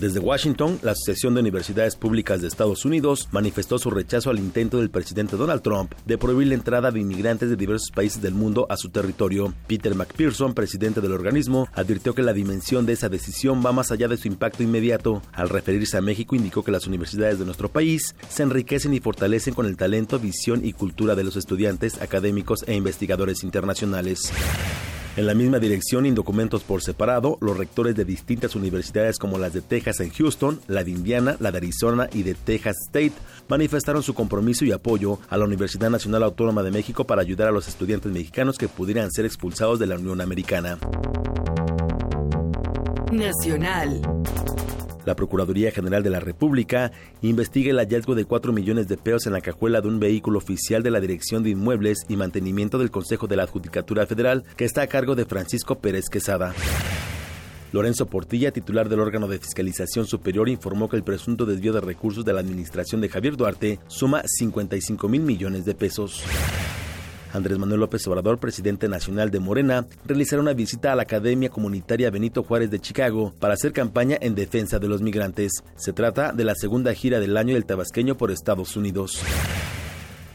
[0.00, 4.78] Desde Washington, la Asociación de Universidades Públicas de Estados Unidos manifestó su rechazo al intento
[4.78, 8.68] del presidente Donald Trump de prohibir la entrada de inmigrantes de diversos países del mundo
[8.70, 9.52] a su territorio.
[9.66, 14.06] Peter McPherson, presidente del organismo, advirtió que la dimensión de esa decisión va más allá
[14.06, 15.20] de su impacto inmediato.
[15.32, 19.54] Al referirse a México, indicó que las universidades de nuestro país se enriquecen y fortalecen
[19.54, 24.30] con el talento, visión y cultura de los estudiantes, académicos e investigadores internacionales.
[25.18, 29.52] En la misma dirección, en documentos por separado, los rectores de distintas universidades como las
[29.52, 33.14] de Texas en Houston, la de Indiana, la de Arizona y de Texas State
[33.48, 37.50] manifestaron su compromiso y apoyo a la Universidad Nacional Autónoma de México para ayudar a
[37.50, 40.78] los estudiantes mexicanos que pudieran ser expulsados de la Unión Americana.
[43.10, 44.00] Nacional.
[45.08, 46.92] La Procuraduría General de la República
[47.22, 50.82] investiga el hallazgo de 4 millones de pesos en la cajuela de un vehículo oficial
[50.82, 54.82] de la Dirección de Inmuebles y Mantenimiento del Consejo de la Adjudicatura Federal, que está
[54.82, 56.52] a cargo de Francisco Pérez Quesada.
[57.72, 62.26] Lorenzo Portilla, titular del órgano de fiscalización superior, informó que el presunto desvío de recursos
[62.26, 66.22] de la administración de Javier Duarte suma 55 mil millones de pesos.
[67.32, 72.10] Andrés Manuel López Obrador, presidente nacional de Morena, realizará una visita a la Academia Comunitaria
[72.10, 75.52] Benito Juárez de Chicago para hacer campaña en defensa de los migrantes.
[75.76, 79.22] Se trata de la segunda gira del año del tabasqueño por Estados Unidos.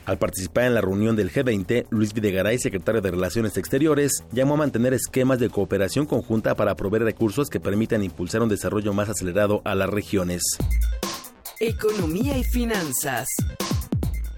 [0.06, 4.58] Al participar en la reunión del G20, Luis Videgaray, secretario de Relaciones Exteriores, llamó a
[4.58, 9.62] mantener esquemas de cooperación conjunta para proveer recursos que permitan impulsar un desarrollo más acelerado
[9.64, 10.44] a las regiones.
[11.60, 13.30] Economía y finanzas.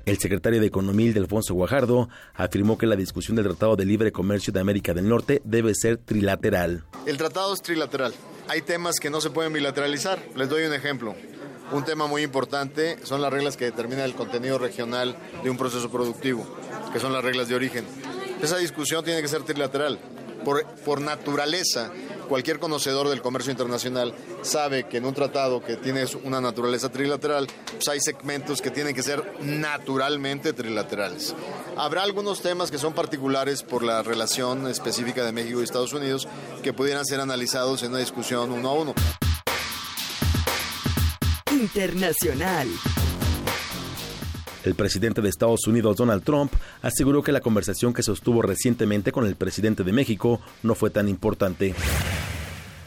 [0.05, 4.53] El secretario de Economía, Delfonso Guajardo, afirmó que la discusión del Tratado de Libre Comercio
[4.53, 6.83] de América del Norte debe ser trilateral.
[7.07, 8.13] El tratado es trilateral.
[8.47, 10.19] Hay temas que no se pueden bilateralizar.
[10.35, 11.15] Les doy un ejemplo.
[11.71, 15.89] Un tema muy importante son las reglas que determinan el contenido regional de un proceso
[15.89, 16.45] productivo,
[16.93, 17.85] que son las reglas de origen.
[18.43, 19.97] Esa discusión tiene que ser trilateral.
[20.45, 21.91] Por, naturaleza,
[22.29, 27.47] cualquier conocedor del comercio internacional sabe que en un tratado que tiene una naturaleza trilateral,
[27.73, 31.35] pues hay segmentos que tienen que ser naturalmente trilaterales.
[31.75, 36.27] Habrá algunos temas que son particulares por la relación específica de México y Estados Unidos
[36.63, 38.93] que pudieran ser analizados en una discusión uno a uno.
[41.51, 42.67] Internacional.
[44.65, 46.51] El presidente de Estados Unidos, Donald Trump,
[46.81, 51.07] aseguró que la conversación que sostuvo recientemente con el presidente de México no fue tan
[51.07, 51.75] importante.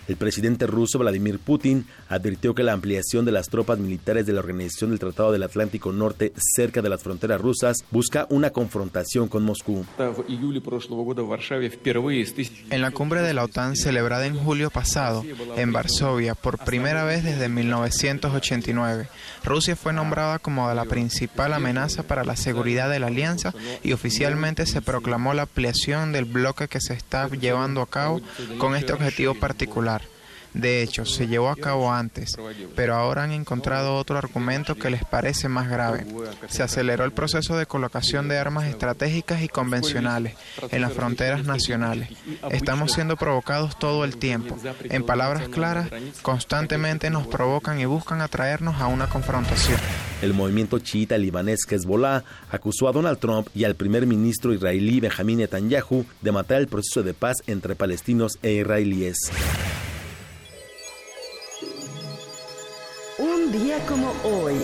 [0.08, 4.40] El presidente ruso Vladimir Putin advirtió que la ampliación de las tropas militares de la
[4.40, 9.44] Organización del Tratado del Atlántico Norte cerca de las fronteras rusas busca una confrontación con
[9.44, 9.84] Moscú.
[12.70, 15.24] En la cumbre de la OTAN celebrada en julio pasado
[15.56, 19.08] en Varsovia por primera vez desde 1989,
[19.44, 23.52] Rusia fue nombrada como la principal amenaza para la seguridad de la alianza
[23.82, 28.22] y oficialmente se proclamó la ampliación del bloque que se está llevando a cabo
[28.58, 29.97] con este objetivo particular.
[30.58, 32.36] De hecho, se llevó a cabo antes,
[32.74, 36.04] pero ahora han encontrado otro argumento que les parece más grave.
[36.48, 40.34] Se aceleró el proceso de colocación de armas estratégicas y convencionales
[40.70, 42.08] en las fronteras nacionales.
[42.50, 44.58] Estamos siendo provocados todo el tiempo.
[44.82, 45.90] En palabras claras,
[46.22, 49.78] constantemente nos provocan y buscan atraernos a una confrontación.
[50.22, 55.38] El movimiento chiita libanés Hezbollah acusó a Donald Trump y al primer ministro israelí Benjamin
[55.38, 59.30] Netanyahu de matar el proceso de paz entre palestinos e israelíes.
[63.52, 64.56] Día como hoy.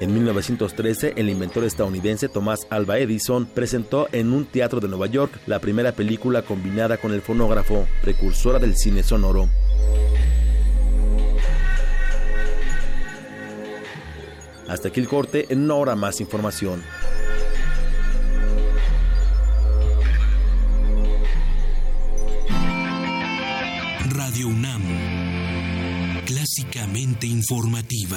[0.00, 5.32] En 1913, el inventor estadounidense Thomas Alva Edison presentó en un teatro de Nueva York
[5.46, 9.48] la primera película combinada con el fonógrafo, precursora del cine sonoro.
[14.72, 16.82] Hasta aquí el corte, en una hora más información.
[24.08, 24.82] Radio UNAM,
[26.24, 28.16] clásicamente informativa.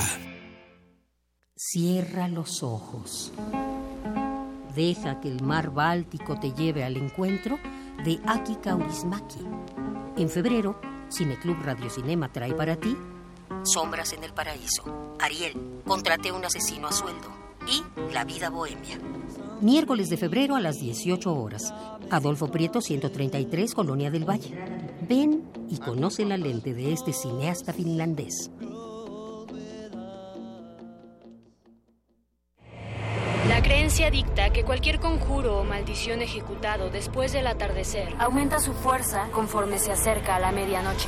[1.58, 3.34] Cierra los ojos.
[4.78, 7.60] Deja que el mar Báltico te lleve al encuentro
[8.06, 9.46] de Aki Kaurismaki.
[10.16, 10.80] En febrero,
[11.12, 12.96] Cineclub Radio Cinema trae para ti
[13.64, 17.30] Sombras en el Paraíso, Ariel, Contraté un asesino a sueldo
[17.68, 17.84] y
[18.14, 19.00] La vida bohemia.
[19.62, 21.74] Miércoles de febrero a las 18 horas.
[22.10, 24.54] Adolfo Prieto 133, Colonia del Valle.
[25.08, 28.52] Ven y conoce la lente de este cineasta finlandés.
[33.48, 39.30] La creencia dicta que cualquier conjuro o maldición ejecutado después del atardecer aumenta su fuerza
[39.32, 41.08] conforme se acerca a la medianoche.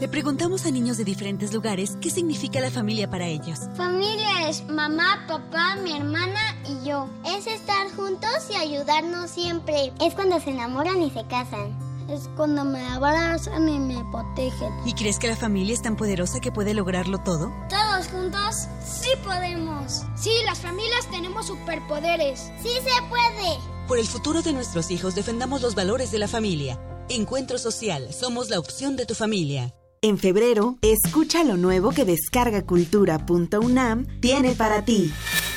[0.00, 3.58] Le preguntamos a niños de diferentes lugares qué significa la familia para ellos.
[3.76, 6.38] Familia es mamá, papá, mi hermana
[6.68, 7.08] y yo.
[7.26, 9.92] Es estar juntos y ayudarnos siempre.
[10.00, 11.76] Es cuando se enamoran y se casan.
[12.08, 14.72] Es cuando me abrazan y me protegen.
[14.86, 17.52] ¿Y crees que la familia es tan poderosa que puede lograrlo todo?
[17.68, 20.04] Todos juntos, sí podemos.
[20.16, 22.52] Sí, las familias tenemos superpoderes.
[22.62, 23.58] Sí se puede.
[23.88, 26.78] Por el futuro de nuestros hijos defendamos los valores de la familia.
[27.08, 29.74] Encuentro Social, somos la opción de tu familia.
[30.00, 35.12] En febrero, escucha lo nuevo que descargacultura.unam tiene para ti.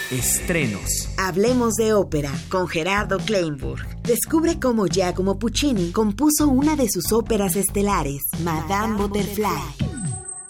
[0.10, 1.10] Estrenos.
[1.18, 4.02] Hablemos de ópera con Gerardo Kleinburg.
[4.02, 9.46] Descubre cómo Giacomo Puccini compuso una de sus óperas estelares, Madame Butterfly.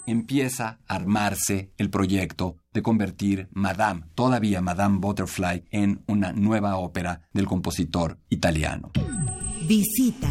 [0.06, 7.28] Empieza a armarse el proyecto de convertir Madame, todavía Madame Butterfly, en una nueva ópera
[7.34, 8.90] del compositor italiano.
[9.68, 10.30] Visita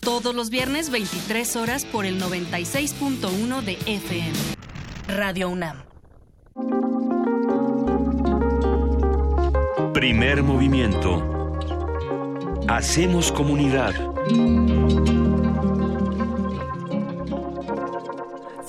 [0.00, 4.32] todos los viernes 23 horas por el 96.1 de FM.
[5.08, 5.84] Radio UNAM.
[9.92, 11.56] Primer movimiento.
[12.68, 13.94] Hacemos comunidad.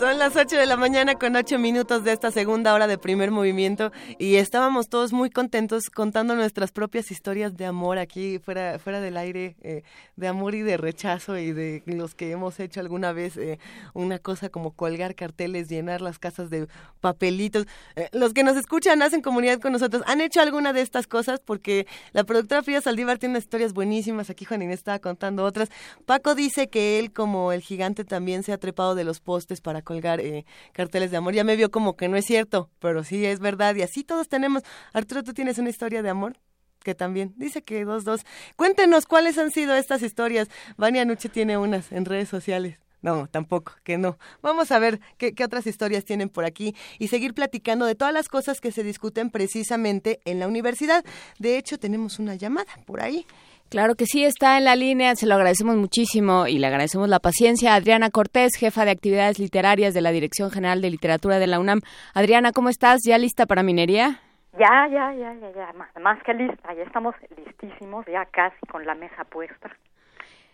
[0.01, 3.29] Son las 8 de la mañana con 8 minutos de esta segunda hora de primer
[3.29, 8.99] movimiento y estábamos todos muy contentos contando nuestras propias historias de amor aquí fuera, fuera
[8.99, 9.83] del aire, eh,
[10.15, 13.59] de amor y de rechazo y de los que hemos hecho alguna vez eh,
[13.93, 16.67] una cosa como colgar carteles, llenar las casas de
[16.99, 17.67] papelitos.
[17.95, 20.01] Eh, los que nos escuchan hacen comunidad con nosotros.
[20.07, 21.39] ¿Han hecho alguna de estas cosas?
[21.45, 24.31] Porque la productora Frida Saldívar tiene unas historias buenísimas.
[24.31, 25.69] Aquí Juan Inés estaba contando otras.
[26.07, 29.83] Paco dice que él como el gigante también se ha trepado de los postes para
[29.91, 31.33] colgar eh, carteles de amor.
[31.33, 33.75] Ya me vio como que no es cierto, pero sí es verdad.
[33.75, 34.63] Y así todos tenemos.
[34.93, 36.37] Arturo, ¿tú tienes una historia de amor?
[36.83, 38.21] que también dice que dos, dos.
[38.55, 40.47] Cuéntenos cuáles han sido estas historias.
[40.77, 42.79] Vania Nuche tiene unas en redes sociales.
[43.03, 44.17] No, tampoco, que no.
[44.41, 48.15] Vamos a ver qué, qué, otras historias tienen por aquí y seguir platicando de todas
[48.15, 51.05] las cosas que se discuten precisamente en la universidad.
[51.37, 53.27] De hecho, tenemos una llamada por ahí.
[53.71, 57.19] Claro que sí, está en la línea, se lo agradecemos muchísimo y le agradecemos la
[57.19, 57.73] paciencia.
[57.73, 61.79] Adriana Cortés, jefa de actividades literarias de la Dirección General de Literatura de la UNAM.
[62.13, 62.99] Adriana, ¿cómo estás?
[63.07, 64.19] ¿Ya lista para minería?
[64.59, 68.85] Ya, ya, ya, ya, ya, más, más que lista, ya estamos listísimos, ya casi con
[68.85, 69.71] la mesa puesta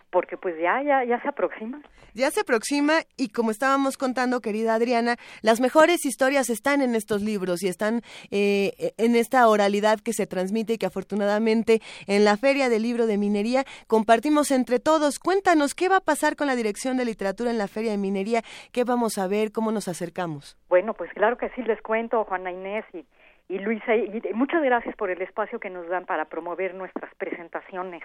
[0.10, 1.82] porque pues ya, ya, ya se aproxima.
[2.14, 7.22] Ya se aproxima y como estábamos contando, querida Adriana, las mejores historias están en estos
[7.22, 8.02] libros y están
[8.32, 13.06] eh, en esta oralidad que se transmite y que afortunadamente en la Feria del Libro
[13.06, 15.20] de Minería compartimos entre todos.
[15.20, 18.42] Cuéntanos, ¿qué va a pasar con la Dirección de Literatura en la Feria de Minería?
[18.72, 19.52] ¿Qué vamos a ver?
[19.52, 20.58] ¿Cómo nos acercamos?
[20.70, 23.06] Bueno, pues claro que sí, les cuento, Juana Inés y,
[23.48, 28.02] y Luisa, y muchas gracias por el espacio que nos dan para promover nuestras presentaciones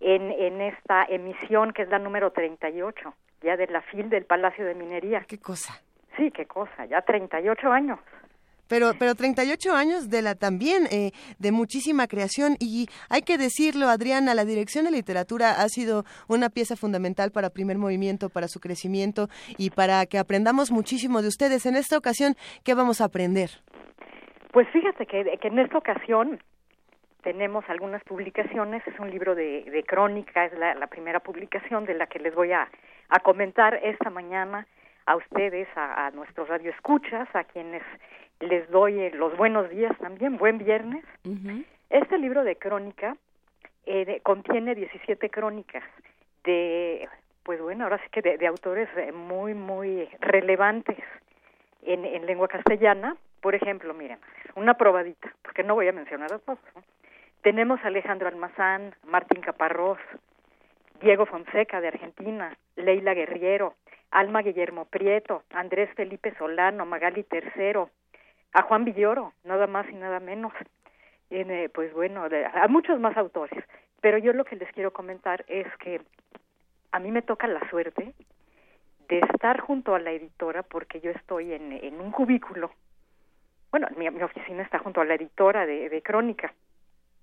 [0.00, 4.64] en, en esta emisión que es la número 38, ya de la FIL del Palacio
[4.64, 5.24] de Minería.
[5.28, 5.82] ¿Qué cosa?
[6.16, 7.98] Sí, qué cosa, ya 38 años.
[8.70, 12.54] Pero, pero 38 años de la también, eh, de muchísima creación.
[12.60, 17.50] Y hay que decirlo, Adriana, la Dirección de Literatura ha sido una pieza fundamental para
[17.50, 19.26] Primer Movimiento, para su crecimiento
[19.58, 21.66] y para que aprendamos muchísimo de ustedes.
[21.66, 23.50] En esta ocasión, ¿qué vamos a aprender?
[24.52, 26.38] Pues fíjate que, que en esta ocasión
[27.22, 31.94] tenemos algunas publicaciones, es un libro de, de crónica, es la, la, primera publicación de
[31.94, 32.68] la que les voy a,
[33.08, 34.66] a comentar esta mañana
[35.06, 37.82] a ustedes, a, a nuestros radioescuchas, a quienes
[38.40, 41.04] les doy eh, los buenos días también, buen viernes.
[41.24, 41.64] Uh -huh.
[41.90, 43.16] Este libro de crónica
[43.86, 45.84] eh, de, contiene 17 crónicas
[46.44, 47.08] de,
[47.42, 50.98] pues bueno, ahora sí que de, de autores eh, muy, muy relevantes
[51.82, 53.16] en, en lengua castellana.
[53.40, 54.18] Por ejemplo, miren,
[54.54, 56.58] una probadita, porque que no voy a mencionar a todos.
[57.42, 59.98] Tenemos a Alejandro Almazán, Martín Caparrós,
[61.00, 63.76] Diego Fonseca de Argentina, Leila Guerriero,
[64.10, 67.88] Alma Guillermo Prieto, Andrés Felipe Solano, Magali Tercero,
[68.52, 70.52] a Juan Villoro, nada más y nada menos.
[71.72, 72.24] Pues bueno,
[72.54, 73.64] a muchos más autores.
[74.02, 76.02] Pero yo lo que les quiero comentar es que
[76.92, 78.14] a mí me toca la suerte
[79.08, 82.70] de estar junto a la editora porque yo estoy en, en un cubículo.
[83.70, 86.52] Bueno, mi, oficina está junto a la editora de, de Crónica.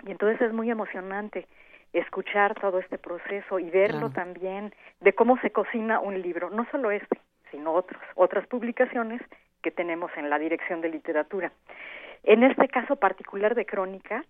[0.06, 1.48] Y entonces es muy emocionante
[1.94, 6.92] escuchar todo este proceso y verlo también de cómo se cocina un libro, no solo
[6.92, 7.20] este,
[7.52, 9.22] sino otros, otras publicaciones
[9.62, 11.52] que tenemos en la Dirección de Literatura.
[12.24, 14.26] En este caso particular de Crónica,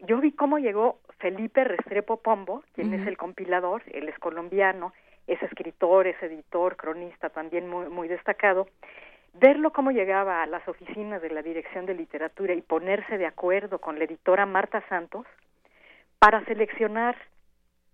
[0.00, 4.92] yo vi cómo llegó Felipe Restrepo Pombo, quien es el compilador, él es colombiano,
[5.26, 8.66] es escritor, es editor, cronista también muy, muy destacado,
[9.34, 13.78] verlo cómo llegaba a las oficinas de la Dirección de Literatura y ponerse de acuerdo
[13.78, 15.26] con la editora Marta Santos
[16.18, 17.16] para seleccionar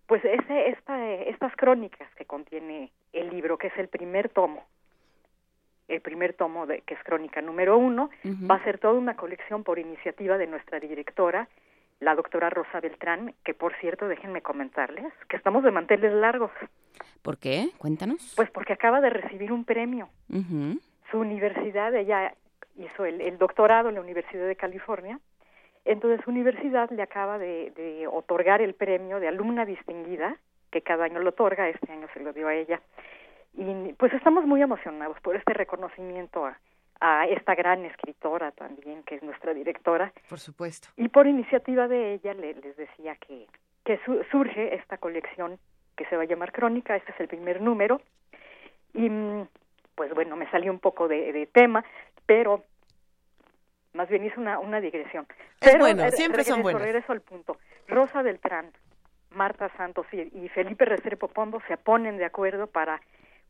[0.06, 4.64] pues ese, esta, estas crónicas que contiene el libro, que es el primer tomo,
[5.86, 8.10] el primer tomo de, que es crónica número uno,
[8.50, 11.48] va a ser toda una colección por iniciativa de nuestra directora,
[12.00, 16.50] la doctora Rosa Beltrán, que por cierto, déjenme comentarles que estamos de manteles largos.
[17.22, 17.68] ¿Por qué?
[17.78, 18.32] Cuéntanos.
[18.34, 20.08] Pues porque acaba de recibir un premio.
[21.10, 22.34] Su universidad, ella
[22.76, 25.18] hizo el, doctorado en la Universidad de California,
[25.84, 30.36] entonces su universidad le acaba de, de otorgar el premio de alumna distinguida,
[30.70, 32.80] que cada año lo otorga, este año se lo dio a ella.
[33.54, 36.56] Y pues estamos muy emocionados por este reconocimiento a,
[37.00, 40.12] a esta gran escritora también, que es nuestra directora.
[40.28, 40.88] Por supuesto.
[40.96, 43.46] Y por iniciativa de ella le, les decía que,
[43.84, 43.98] que
[44.30, 45.58] surge esta colección
[45.96, 48.00] que se va a llamar Crónica, este es el primer número.
[48.94, 49.48] Y mm,
[50.00, 51.84] pues bueno, me salió un poco de, tema,
[52.24, 52.64] pero
[53.92, 55.26] más bien hizo una, una digresión.
[55.60, 56.80] Es bueno, siempre son buenos.
[56.80, 57.58] Regreso al punto.
[57.86, 58.72] Rosa Beltrán,
[59.28, 62.98] Marta Santos y, y Felipe Restrepo Pombo se ponen de acuerdo para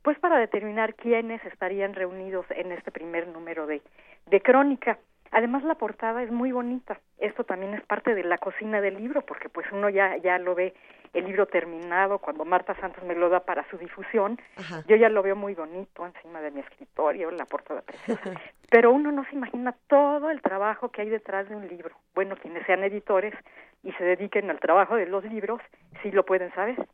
[0.03, 3.81] pues para determinar quiénes estarían reunidos en este primer número de,
[4.27, 4.99] de crónica.
[5.31, 6.99] Además la portada es muy bonita.
[7.19, 10.55] Esto también es parte de la cocina del libro porque pues uno ya ya lo
[10.55, 10.75] ve
[11.13, 14.41] el libro terminado cuando Marta Santos me lo da para su difusión.
[14.87, 18.41] Yo ya lo veo muy bonito encima de mi escritorio, la portada preciosa.
[18.71, 21.97] Pero uno no se imagina todo el trabajo que hay detrás de un libro.
[22.15, 23.35] Bueno, quienes sean editores
[23.83, 25.61] y se dediquen al trabajo de los libros,
[26.03, 26.87] sí lo pueden saber.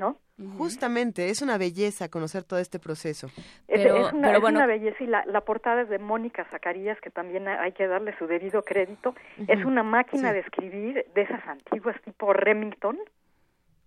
[0.00, 0.16] ¿No?
[0.56, 3.28] Justamente, es una belleza conocer todo este proceso.
[3.66, 7.46] Pero, es, una, una belleza y la, la, portada es de Mónica Zacarías, que también
[7.46, 9.14] hay que darle su debido crédito.
[9.46, 12.98] Es una máquina de escribir de esas antiguas tipo Remington,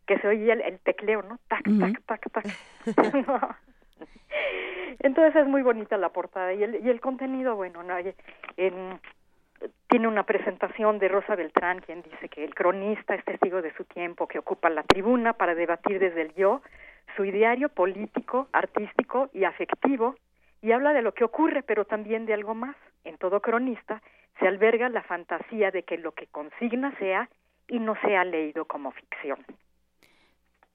[0.06, 1.40] que se oye el, tecleo, ¿no?
[1.48, 2.46] Tac, tac, tac, tac.
[5.00, 7.96] Entonces es muy bonita la portada y el, y el contenido, bueno, ¿no?
[7.98, 9.00] en,
[9.88, 13.86] tiene una presentación de Rosa Beltrán, quien dice que el cronista es testigo de su
[13.86, 16.62] tiempo, que ocupa la tribuna para debatir desde el yo
[17.16, 20.16] su ideario político, artístico y afectivo,
[20.62, 22.76] y habla de lo que ocurre, pero también de algo más.
[23.04, 24.02] En todo cronista
[24.40, 27.30] se alberga la fantasía de que lo que consigna sea
[27.68, 29.46] y no sea leído como ficción.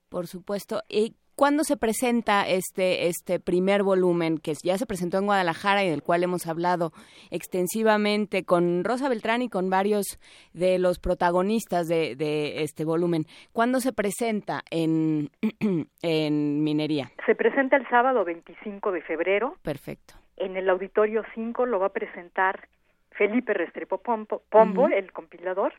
[0.09, 0.83] Por supuesto.
[0.89, 5.89] ¿Y ¿Cuándo se presenta este, este primer volumen que ya se presentó en Guadalajara y
[5.89, 6.91] del cual hemos hablado
[7.31, 10.19] extensivamente con Rosa Beltrán y con varios
[10.53, 13.23] de los protagonistas de, de este volumen?
[13.53, 15.31] ¿Cuándo se presenta en,
[16.03, 17.13] en Minería?
[17.25, 19.55] Se presenta el sábado 25 de febrero.
[19.63, 20.15] Perfecto.
[20.39, 22.67] En el Auditorio 5 lo va a presentar
[23.13, 25.73] Felipe Restrepo Pombo, el compilador,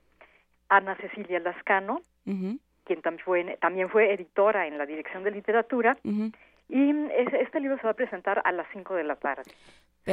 [0.69, 1.99] Ana Cecilia Lascano,
[2.89, 6.91] quien también fue, también fue editora en la Dirección de Literatura, y
[7.33, 9.43] este libro se va a presentar a las 5 de la tarde.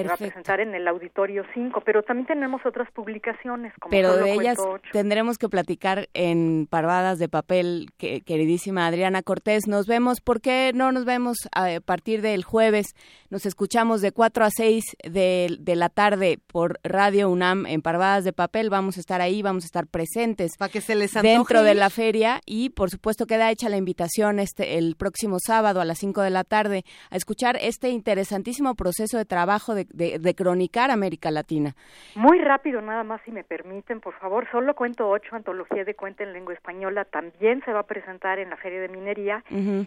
[0.02, 3.73] Se va a presentar en el Auditorio 5, pero también tenemos otras publicaciones.
[3.81, 4.59] Como pero de ellas
[4.93, 9.66] tendremos que platicar en Parvadas de Papel, que, queridísima Adriana Cortés.
[9.66, 12.94] Nos vemos, ¿por qué no nos vemos a partir del jueves?
[13.31, 18.24] Nos escuchamos de 4 a 6 de, de la tarde por Radio UNAM en Parvadas
[18.24, 18.70] de Papel.
[18.70, 21.90] Vamos a estar ahí, vamos a estar presentes Para que se les dentro de la
[21.90, 26.23] feria y por supuesto queda hecha la invitación este el próximo sábado a las 5
[26.23, 31.75] de la tarde a escuchar este interesantísimo proceso de trabajo de de, cronicar América Latina.
[32.15, 34.47] Muy rápido, nada más, si me permiten, por favor.
[34.51, 38.51] Solo cuento ocho, antología de cuenta en lengua española, también se va a presentar en
[38.51, 39.45] la Feria de Minería.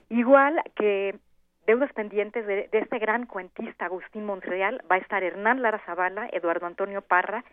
[0.10, 1.16] Igual que
[1.68, 6.66] deudas pendientes de, este gran cuentista Agustín Monreal, va a estar Hernán Lara Zavala, Eduardo
[6.66, 7.44] Antonio Parra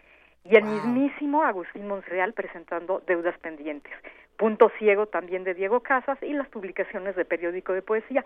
[0.42, 3.92] y el mismísimo Agustín Monreal presentando deudas pendientes.
[4.38, 8.24] Punto ciego también de Diego Casas y las publicaciones de periódico de poesía.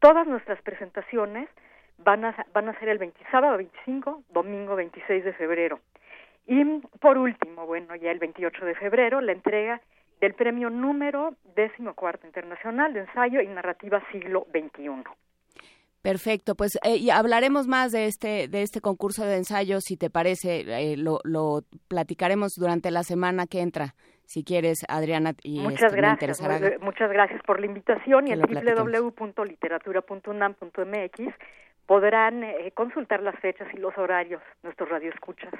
[0.00, 1.48] Todas nuestras presentaciones
[1.98, 5.80] van a, van a ser el 20, sábado 25, domingo 26 de febrero.
[6.46, 6.64] Y
[7.00, 9.82] por último, bueno, ya el 28 de febrero, la entrega
[10.20, 15.02] del premio número décimo cuarto internacional de ensayo y narrativa siglo XXI.
[16.00, 20.10] Perfecto, pues eh, y hablaremos más de este de este concurso de ensayo, si te
[20.10, 23.94] parece, eh, lo, lo platicaremos durante la semana que entra,
[24.24, 25.34] si quieres, Adriana.
[25.44, 26.76] Y muchas este, gracias, interesará...
[26.80, 31.20] muchas gracias por la invitación y en www.literatura.unam.mx
[31.92, 35.52] podrán eh, consultar las fechas y los horarios nuestros radioescuchas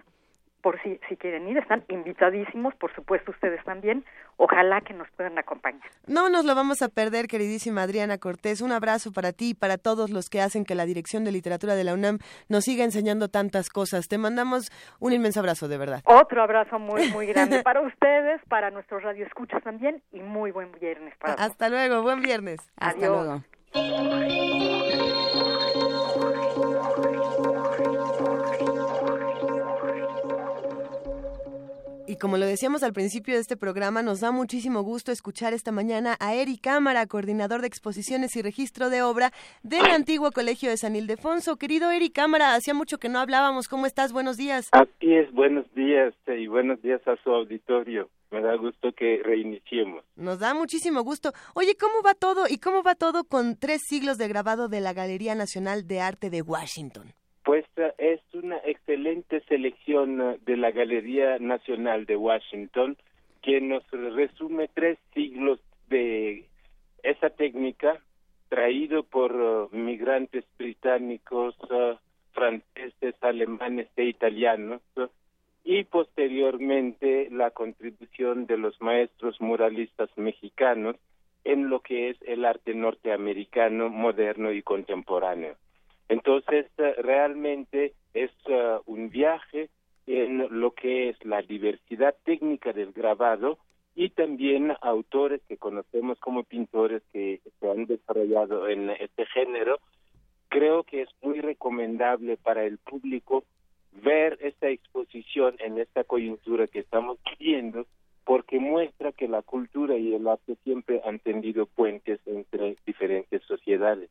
[0.63, 4.03] por si, si quieren ir, están invitadísimos, por supuesto ustedes también,
[4.39, 5.83] ojalá que nos puedan acompañar.
[6.07, 9.77] No nos lo vamos a perder, queridísima Adriana Cortés, un abrazo para ti y para
[9.77, 12.19] todos los que hacen que la Dirección de Literatura de la UNAM
[12.49, 14.09] nos siga enseñando tantas cosas.
[14.09, 16.01] Te mandamos un inmenso abrazo, de verdad.
[16.07, 21.15] Otro abrazo muy, muy grande para ustedes, para nuestros radioescuchas también y muy buen viernes
[21.19, 22.59] para Hasta luego, buen viernes.
[22.79, 23.43] Hasta luego.
[32.13, 35.73] Y como lo decíamos al principio de este programa, nos da muchísimo gusto escuchar esta
[35.73, 39.33] mañana a Eri Cámara, coordinador de exposiciones y registro de obra
[39.63, 41.57] del antiguo Colegio de San Ildefonso.
[41.57, 43.67] Querido Eri Cámara, hacía mucho que no hablábamos.
[43.67, 44.13] ¿Cómo estás?
[44.13, 44.69] Buenos días.
[44.73, 48.11] Así es, buenos días eh, y buenos días a su auditorio.
[48.31, 50.05] Me da gusto que reiniciemos.
[50.15, 51.33] Nos da muchísimo gusto.
[51.55, 52.45] Oye, ¿cómo va todo?
[52.47, 56.29] ¿Y cómo va todo con tres siglos de grabado de la Galería Nacional de Arte
[56.29, 57.15] de Washington?
[57.45, 57.65] Pues
[57.99, 62.97] es una excelente selección eh, de la Galería Nacional de Washington
[63.43, 65.59] que nos resume tres siglos
[65.89, 66.45] de
[67.03, 68.01] esa técnica
[68.49, 71.97] traído por eh, migrantes británicos, uh,
[72.33, 74.81] franceses, alemanes e italianos
[75.65, 80.97] y posteriormente la contribución de los maestros muralistas mexicanos
[81.45, 85.57] en lo que es el arte norteamericano moderno y contemporáneo.
[86.13, 89.71] Entonces, eh, realmente es eh, un viaje
[90.07, 93.57] en lo que es la diversidad técnica del grabado
[93.95, 99.79] y también autores que conocemos como pintores que se han desarrollado en este género.
[100.51, 103.45] Creo que es muy recomendable para el público
[103.93, 107.87] ver esta exposición en esta coyuntura que estamos viviendo
[108.27, 114.11] porque muestra que la cultura y el arte siempre han tendido puentes entre diferentes sociedades.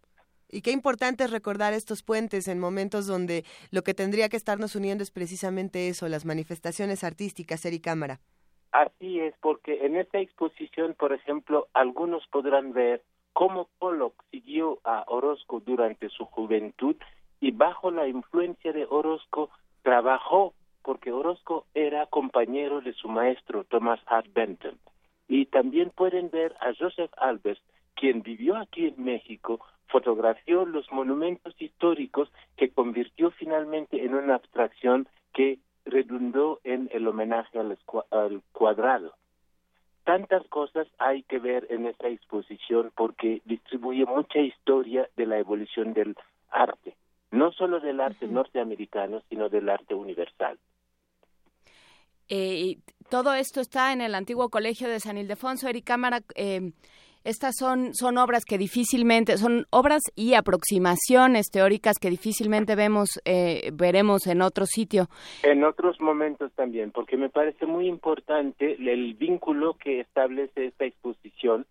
[0.52, 4.76] Y qué importante es recordar estos puentes en momentos donde lo que tendría que estarnos
[4.76, 8.20] uniendo es precisamente eso, las manifestaciones artísticas, ser y cámara.
[8.72, 13.02] Así es, porque en esta exposición, por ejemplo, algunos podrán ver
[13.34, 16.96] cómo Pollock siguió a Orozco durante su juventud
[17.40, 19.50] y bajo la influencia de Orozco
[19.82, 20.54] trabajó
[20.84, 24.78] porque Orozco era compañero de su maestro Thomas Hart Benton.
[25.28, 27.62] Y también pueden ver a Joseph Albers,
[28.02, 35.08] quien vivió aquí en México, fotografió los monumentos históricos que convirtió finalmente en una abstracción
[35.34, 37.78] que redundó en el homenaje al,
[38.54, 39.14] cuadrado.
[40.04, 45.94] Tantas cosas hay que ver en esta exposición porque distribuye mucha historia de la evolución
[45.94, 46.16] del
[46.50, 46.96] arte,
[47.30, 50.58] no solo del arte norteamericano, sino del arte universal.
[52.30, 52.78] Eh,
[53.10, 55.68] todo esto está en el antiguo colegio de San Ildefonso.
[55.68, 56.72] Eric Cámara, eh,
[57.24, 63.70] estas son, son obras que difícilmente, son obras y aproximaciones teóricas que difícilmente vemos, eh,
[63.74, 65.08] veremos en otro sitio.
[65.44, 71.66] En otros momentos también, porque me parece muy importante el vínculo que establece esta exposición,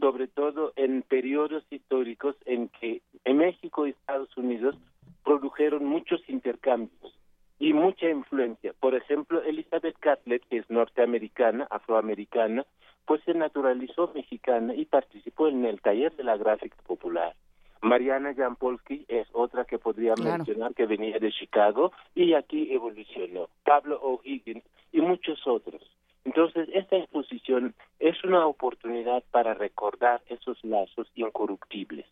[0.00, 4.76] sobre todo en periodos históricos en que en México y Estados Unidos
[5.24, 7.12] produjeron muchos intercambios
[7.58, 8.72] y mucha influencia.
[8.78, 12.64] Por ejemplo, Elizabeth Catlett, que es norteamericana, afroamericana,
[13.06, 17.34] pues se naturalizó mexicana y participó en el taller de la gráfica popular.
[17.82, 23.48] Mariana Jampolsky es otra que podría mencionar que venía de Chicago y aquí evolucionó.
[23.64, 25.82] Pablo O'Higgins y muchos otros.
[26.24, 32.06] Entonces, esta exposición es una oportunidad para recordar esos lazos incorruptibles.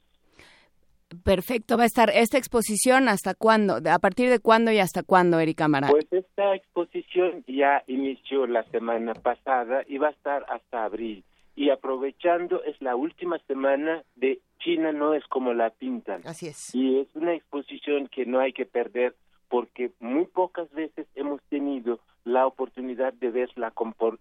[1.22, 5.38] Perfecto, va a estar esta exposición hasta cuándo, a partir de cuándo y hasta cuándo,
[5.38, 5.88] Erika Mara.
[5.88, 11.24] Pues esta exposición ya inició la semana pasada y va a estar hasta abril.
[11.56, 16.22] Y aprovechando, es la última semana de China no es como la pintan.
[16.24, 16.74] Así es.
[16.74, 19.14] Y es una exposición que no hay que perder
[19.48, 23.72] porque muy pocas veces hemos tenido la oportunidad de ver la,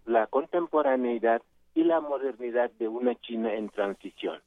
[0.06, 1.42] la contemporaneidad
[1.74, 4.40] y la modernidad de una China en transición.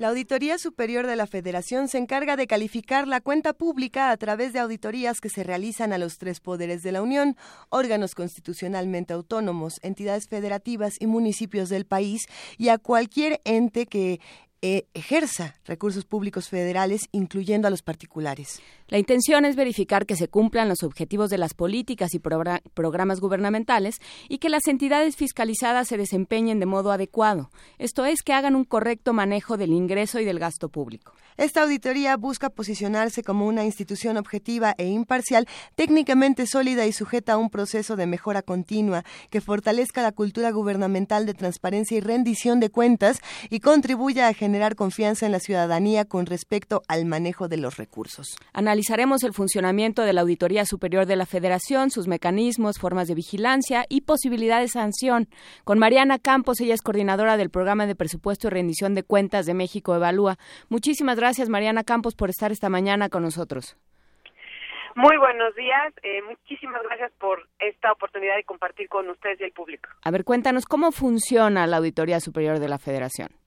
[0.00, 4.54] La Auditoría Superior de la Federación se encarga de calificar la cuenta pública a través
[4.54, 7.36] de auditorías que se realizan a los tres poderes de la Unión,
[7.68, 14.20] órganos constitucionalmente autónomos, entidades federativas y municipios del país y a cualquier ente que
[14.62, 18.60] eh, ejerza recursos públicos federales, incluyendo a los particulares.
[18.88, 23.96] La intención es verificar que se cumplan los objetivos de las políticas y programas gubernamentales
[24.28, 28.64] y que las entidades fiscalizadas se desempeñen de modo adecuado, esto es, que hagan un
[28.64, 31.14] correcto manejo del ingreso y del gasto público.
[31.36, 37.36] Esta auditoría busca posicionarse como una institución objetiva e imparcial, técnicamente sólida y sujeta a
[37.38, 42.68] un proceso de mejora continua que fortalezca la cultura gubernamental de transparencia y rendición de
[42.68, 47.76] cuentas y contribuya a generar confianza en la ciudadanía con respecto al manejo de los
[47.76, 48.36] recursos.
[48.52, 53.84] Analizaremos el funcionamiento de la Auditoría Superior de la Federación, sus mecanismos, formas de vigilancia
[53.88, 55.28] y posibilidad de sanción.
[55.64, 59.54] Con Mariana Campos, ella es coordinadora del Programa de Presupuesto y Rendición de Cuentas de
[59.54, 60.36] México Evalúa.
[60.68, 63.76] Muchísimas gracias, Mariana Campos, por estar esta mañana con nosotros.
[64.96, 65.94] Muy buenos días.
[66.02, 69.88] Eh, muchísimas gracias por esta oportunidad de compartir con ustedes y el público.
[70.02, 73.39] A ver, cuéntanos cómo funciona la Auditoría Superior de la Federación.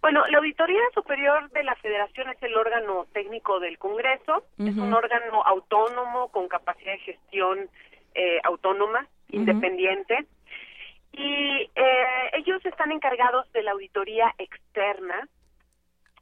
[0.00, 4.94] Bueno, la Auditoría Superior de la Federación es el órgano técnico del Congreso, es un
[4.94, 7.68] órgano autónomo con capacidad de gestión
[8.14, 10.26] eh, autónoma, independiente,
[11.12, 15.28] y eh, ellos están encargados de la auditoría externa,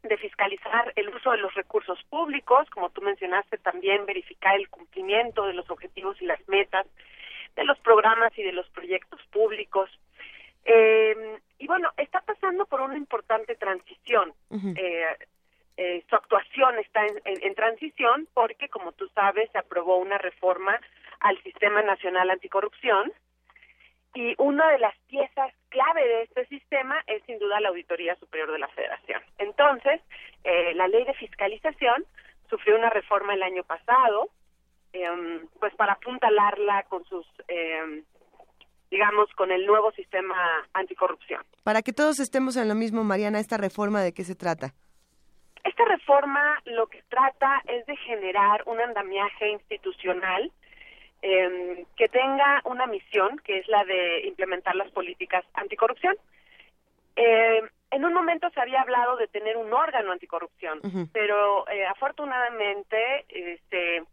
[0.02, 5.46] de fiscalizar el uso de los recursos públicos, como tú mencionaste, también verificar el cumplimiento
[5.46, 6.86] de los objetivos y las metas
[7.54, 9.90] de los programas y de los proyectos públicos.
[10.64, 14.32] Eh, y bueno, está pasando por una importante transición.
[14.76, 15.16] eh,
[15.76, 20.78] eh, su actuación está en, en, transición porque, como tú sabes, se aprobó una reforma
[21.20, 23.12] al Sistema Nacional Anticorrupción
[24.14, 28.50] y una de las piezas clave de este sistema es sin duda la Auditoría Superior
[28.50, 29.22] de la Federación.
[29.38, 30.00] Entonces,
[30.44, 32.04] eh, la ley de fiscalización
[32.50, 34.30] sufrió una reforma el año pasado,
[34.92, 35.08] eh,
[35.60, 38.02] pues para apuntalarla con sus eh,
[38.90, 40.36] digamos, con el nuevo sistema
[40.72, 41.42] anticorrupción.
[41.62, 44.74] Para que todos estemos en lo mismo, Mariana, ¿esta reforma de qué se trata?
[45.64, 50.50] Esta reforma lo que trata es de generar un andamiaje institucional
[51.20, 56.16] eh, que tenga una misión, que es la de implementar las políticas anticorrupción.
[57.16, 61.08] Eh, en un momento se había hablado de tener un órgano anticorrupción, uh -huh.
[61.12, 64.04] pero eh, afortunadamente este,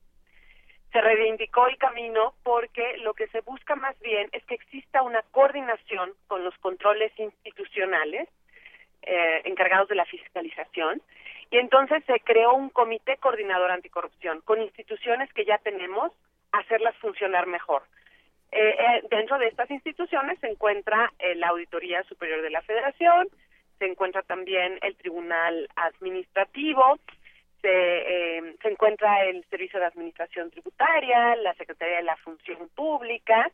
[0.95, 5.22] se reivindicó el camino porque lo que se busca más bien es que exista una
[5.31, 8.30] coordinación con los controles institucionales
[9.01, 11.01] eh, encargados de la fiscalización
[11.51, 16.13] y entonces se creó un comité coordinador anticorrupción con instituciones que ya tenemos
[16.53, 17.84] hacerlas funcionar mejor.
[18.53, 23.27] Eh, eh, dentro de estas instituciones se encuentra eh, la Auditoría Superior de la Federación,
[23.80, 26.97] se encuentra también el Tribunal Administrativo,
[27.66, 33.52] se, eh, se encuentra el Servicio de Administración Tributaria, la Secretaría de la Función Pública,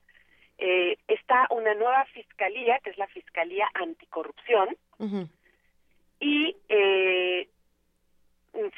[0.58, 5.28] eh, está una nueva fiscalía, que es la Fiscalía Anticorrupción, uh -huh.
[6.20, 7.48] y eh,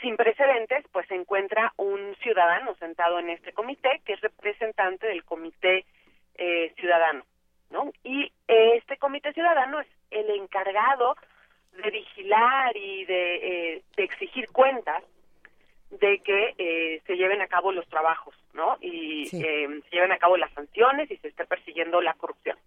[0.01, 5.23] sin precedentes, pues se encuentra un ciudadano sentado en este comité, que es representante del
[5.23, 5.85] Comité
[6.35, 7.23] eh, Ciudadano,
[7.71, 7.91] ¿no?
[8.03, 11.15] Y este Comité Ciudadano es el encargado
[11.83, 15.03] de vigilar y de, eh, de exigir cuentas
[15.99, 18.77] de que eh, se lleven a cabo los trabajos, ¿no?
[18.81, 19.41] Y sí.
[19.41, 22.57] eh, se lleven a cabo las sanciones y se esté persiguiendo la corrupción.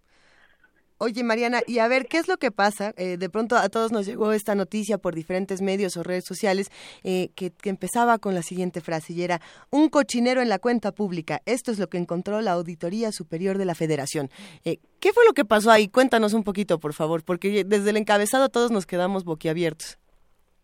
[0.98, 2.94] Oye, Mariana, y a ver, ¿qué es lo que pasa?
[2.96, 6.70] Eh, de pronto a todos nos llegó esta noticia por diferentes medios o redes sociales
[7.04, 10.92] eh, que, que, empezaba con la siguiente frase y era, un cochinero en la cuenta
[10.92, 11.42] pública.
[11.44, 14.30] Esto es lo que encontró la Auditoría Superior de la Federación.
[14.64, 15.88] Eh, ¿Qué fue lo que pasó ahí?
[15.88, 19.98] Cuéntanos un poquito, por favor, porque desde el encabezado todos nos quedamos boquiabiertos.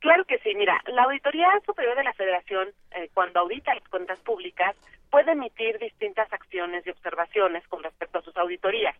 [0.03, 4.19] Claro que sí, mira, la Auditoría Superior de la Federación, eh, cuando audita las cuentas
[4.19, 4.75] públicas,
[5.13, 8.97] puede emitir distintas acciones y observaciones con respecto a sus auditorías.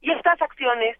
[0.00, 0.96] Y estas acciones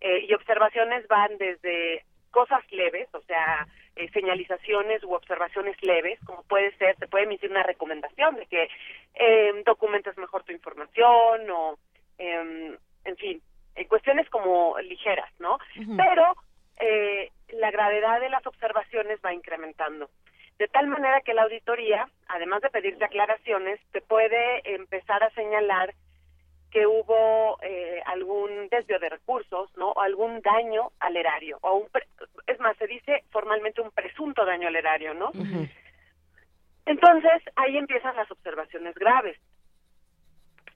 [0.00, 3.66] eh, y observaciones van desde cosas leves, o sea,
[3.96, 8.68] eh, señalizaciones u observaciones leves, como puede ser, se puede emitir una recomendación de que
[9.14, 11.78] eh, documentes mejor tu información o,
[12.16, 13.42] en fin,
[13.88, 15.54] cuestiones como ligeras, ¿no?
[15.54, 15.96] Uh -huh.
[15.96, 16.36] Pero
[16.80, 20.10] eh, la gravedad de las observaciones va incrementando.
[20.58, 25.94] De tal manera que la auditoría, además de pedirte aclaraciones, te puede empezar a señalar
[26.70, 29.90] que hubo eh, algún desvío de recursos, ¿no?
[29.90, 31.58] O algún daño al erario.
[31.62, 31.88] O un
[32.46, 35.30] es más, se dice formalmente un presunto daño al erario, ¿no?
[36.86, 39.38] Entonces, ahí empiezan las observaciones graves.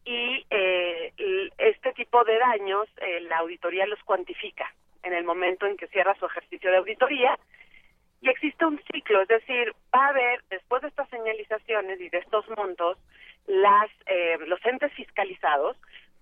[0.05, 1.13] Y eh,
[1.59, 4.73] este tipo de daños, eh, la auditoría los cuantifica
[5.09, 7.39] en el momento en que cierra su ejercicio de auditoría.
[8.21, 12.19] Y existe un ciclo, es decir, va a haber, después de estas señalizaciones y de
[12.19, 12.99] estos montos,
[13.47, 15.77] las eh, los entes fiscalizados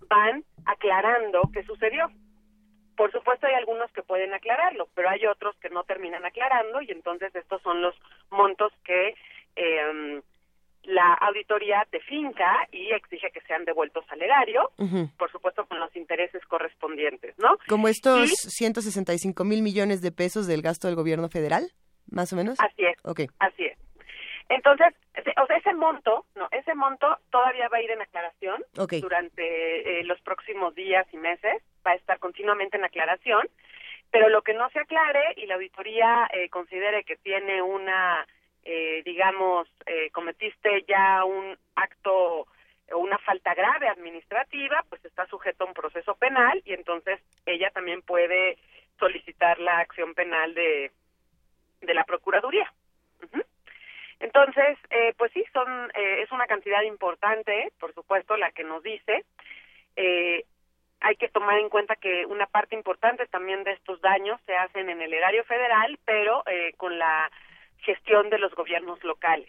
[0.09, 2.11] van aclarando qué sucedió.
[2.97, 6.91] Por supuesto hay algunos que pueden aclararlo, pero hay otros que no terminan aclarando y
[6.91, 7.95] entonces estos son los
[8.31, 9.15] montos que
[9.57, 10.23] eh,
[10.87, 14.71] la auditoría de finca y exige que sean devueltos al erario,
[15.19, 17.59] por supuesto con los intereses correspondientes, ¿no?
[17.69, 21.73] Como estos 165 mil millones de pesos del gasto del gobierno federal,
[22.11, 22.59] más o menos.
[22.61, 22.97] Así es.
[23.05, 23.27] Okay.
[23.39, 23.79] Así es.
[24.49, 24.95] Entonces,
[25.43, 28.63] o sea, ese monto, no, ese monto todavía va a ir en aclaración
[29.01, 33.49] durante eh, los próximos días y meses, va a estar continuamente en aclaración,
[34.11, 38.25] pero lo que no se aclare y la auditoría eh, considere que tiene una,
[38.69, 39.69] eh, digamos,
[40.13, 42.47] cometiste ya un acto
[42.93, 47.71] o una falta grave administrativa, pues está sujeto a un proceso penal y entonces ella
[47.71, 48.59] también puede
[48.99, 50.91] solicitar la acción penal de,
[51.81, 52.71] de la Procuraduría.
[54.19, 58.83] Entonces, eh, pues sí, son eh, es una cantidad importante, por supuesto, la que nos
[58.83, 59.25] dice.
[59.95, 60.45] Eh,
[61.01, 64.89] hay que tomar en cuenta que una parte importante también de estos daños se hacen
[64.89, 66.43] en el erario federal, pero
[66.79, 67.31] con la
[67.79, 69.49] gestión de los gobiernos locales.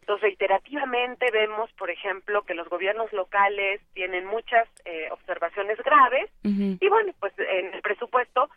[0.00, 4.66] Entonces, reiterativamente vemos, por ejemplo, que los gobiernos locales tienen muchas
[5.10, 8.48] observaciones graves y bueno, pues en el presupuesto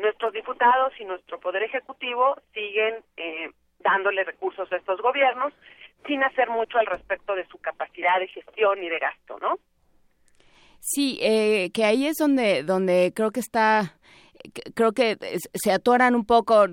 [0.00, 2.96] nuestros diputados y nuestro poder ejecutivo siguen
[3.78, 5.52] dándole recursos a estos gobiernos
[6.06, 9.58] sin hacer mucho al respecto de su capacidad de gestión y de gasto, ¿no?
[10.80, 13.94] Sí, eh, que ahí es donde donde creo que está
[14.74, 15.18] creo que
[15.54, 16.66] se atoran un poco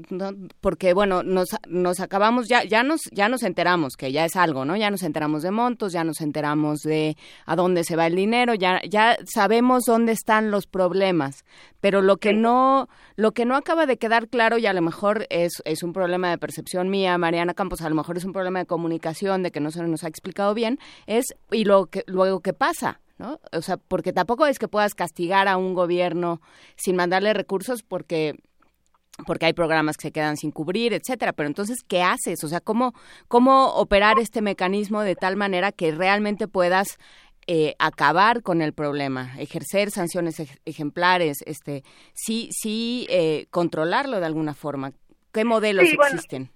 [0.61, 4.65] porque bueno nos, nos acabamos ya ya nos ya nos enteramos que ya es algo
[4.65, 8.15] no ya nos enteramos de montos ya nos enteramos de a dónde se va el
[8.15, 11.45] dinero ya ya sabemos dónde están los problemas.
[11.81, 15.27] Pero lo que no lo que no acaba de quedar claro y a lo mejor
[15.29, 18.59] es es un problema de percepción mía Mariana Campos a lo mejor es un problema
[18.59, 22.41] de comunicación de que no se nos ha explicado bien es y lo que luego
[22.41, 23.39] qué pasa ¿no?
[23.51, 26.41] O sea, porque tampoco es que puedas castigar a un gobierno
[26.75, 28.35] sin mandarle recursos porque
[29.27, 32.41] porque hay programas que se quedan sin cubrir, etcétera, pero entonces ¿qué haces?
[32.45, 32.93] O sea, ¿cómo
[33.27, 36.97] cómo operar este mecanismo de tal manera que realmente puedas
[37.51, 40.35] eh, acabar con el problema, ejercer sanciones
[40.65, 41.83] ejemplares, este,
[42.13, 44.91] sí, sí, eh, controlarlo de alguna forma.
[45.33, 46.51] ¿Qué modelos existen?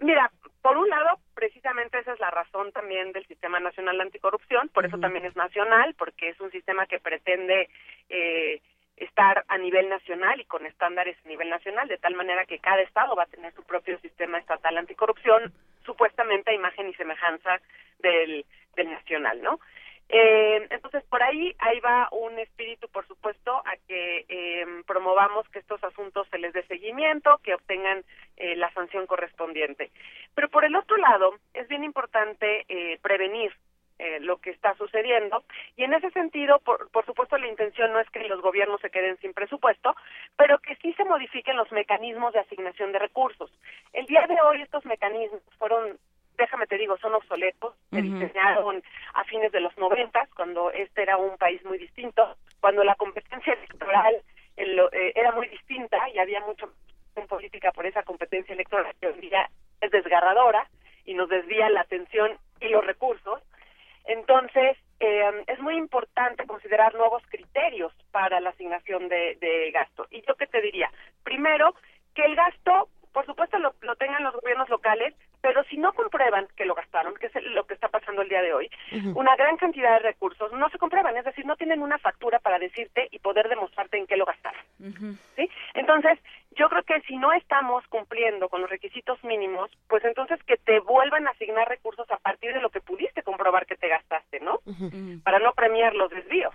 [0.00, 0.32] Mira,
[0.62, 1.09] por un lado,
[1.40, 5.34] precisamente esa es la razón también del Sistema Nacional de Anticorrupción, por eso también es
[5.36, 7.70] nacional, porque es un sistema que pretende
[8.10, 8.60] eh,
[8.98, 12.82] estar a nivel nacional y con estándares a nivel nacional, de tal manera que cada
[12.82, 15.50] estado va a tener su propio sistema estatal anticorrupción,
[15.86, 17.58] supuestamente a imagen y semejanza
[18.00, 18.44] del,
[18.76, 19.60] del nacional, ¿no?
[20.12, 25.60] Eh, entonces, por ahí, ahí va un espíritu, por supuesto, a que eh, promovamos que
[25.60, 28.04] estos asuntos se les dé seguimiento, que obtengan
[28.36, 29.90] eh, la sanción correspondiente.
[30.34, 33.52] Pero por el otro lado, es bien importante eh, prevenir
[34.00, 35.44] eh, lo que está sucediendo.
[35.76, 38.88] Y en ese sentido, por, por, supuesto, la intención no es que los gobiernos se
[38.88, 39.94] queden sin presupuesto,
[40.36, 43.52] pero que sí se modifiquen los mecanismos de asignación de recursos.
[43.92, 45.98] El día de hoy estos mecanismos fueron
[46.40, 48.82] déjame te digo, son obsoletos, se diseñaron
[49.14, 53.52] a fines de los noventas, cuando este era un país muy distinto, cuando la competencia
[53.52, 54.22] electoral
[54.56, 56.72] eh, era muy distinta y había mucho
[57.16, 59.48] en política por esa competencia electoral que hoy día
[59.80, 60.68] es desgarradora
[61.04, 63.40] y nos desvía la atención y los recursos.
[64.04, 70.06] Entonces, eh, es muy importante considerar nuevos criterios para la asignación de, de gasto.
[70.10, 70.90] Y yo qué te diría,
[71.22, 71.74] primero,
[72.14, 76.46] que el gasto por supuesto lo, lo, tengan los gobiernos locales, pero si no comprueban
[76.56, 78.70] que lo gastaron, que es lo que está pasando el día de hoy,
[79.14, 82.58] una gran cantidad de recursos no se comprueban, es decir, no tienen una factura para
[82.58, 84.62] decirte y poder demostrarte en qué lo gastaron.
[85.36, 85.50] ¿sí?
[85.74, 86.18] Entonces,
[86.52, 90.80] yo creo que si no estamos cumpliendo con los requisitos mínimos, pues entonces que te
[90.80, 94.60] vuelvan a asignar recursos a partir de lo que pudiste comprobar que te gastaste, ¿no?
[95.24, 96.54] Para no premiar los desvíos.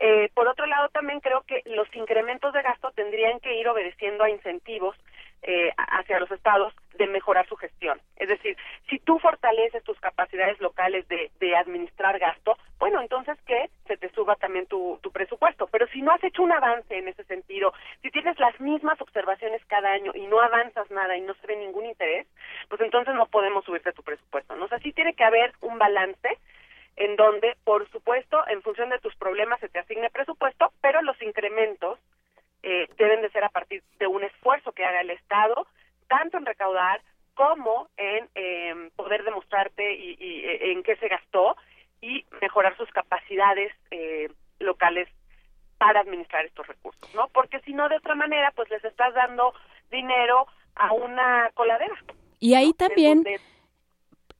[0.00, 4.22] Eh, por otro lado, también creo que los incrementos de gasto tendrían que ir obedeciendo
[4.22, 4.96] a incentivos
[5.42, 8.00] eh, hacia los estados de mejorar su gestión.
[8.16, 8.56] Es decir,
[8.90, 14.10] si tú fortaleces tus capacidades locales de, de administrar gasto, bueno, entonces que se te
[14.10, 15.68] suba también tu, tu presupuesto.
[15.68, 19.64] Pero si no has hecho un avance en ese sentido, si tienes las mismas observaciones
[19.66, 22.26] cada año y no avanzas nada y no se ve ningún interés,
[22.68, 24.56] pues entonces no podemos subirte tu presupuesto.
[24.56, 24.64] ¿no?
[24.64, 26.38] O sea, sí tiene que haber un balance
[26.96, 31.20] en donde, por supuesto, en función de tus problemas se te asigne presupuesto, pero los
[31.22, 31.98] incrementos
[32.62, 35.66] eh, deben de ser a partir de un esfuerzo que haga el Estado,
[36.08, 37.00] tanto en recaudar
[37.34, 41.56] como en em, poder demostrarte y, y, eh, en qué se gastó
[42.00, 44.28] y mejorar sus capacidades eh,
[44.58, 45.08] locales
[45.78, 47.28] para administrar estos recursos, ¿no?
[47.28, 49.54] Porque si no, de otra manera, pues les estás dando
[49.90, 51.94] dinero a una coladera.
[52.40, 53.24] Y ahí también...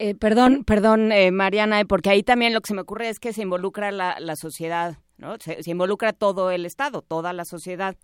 [0.00, 3.32] Eh, perdón, perdón, eh, Mariana, porque ahí también lo que se me ocurre es que
[3.32, 5.36] se involucra la, la sociedad, ¿no?
[5.38, 7.96] Se, involucra todo el Estado, toda la sociedad,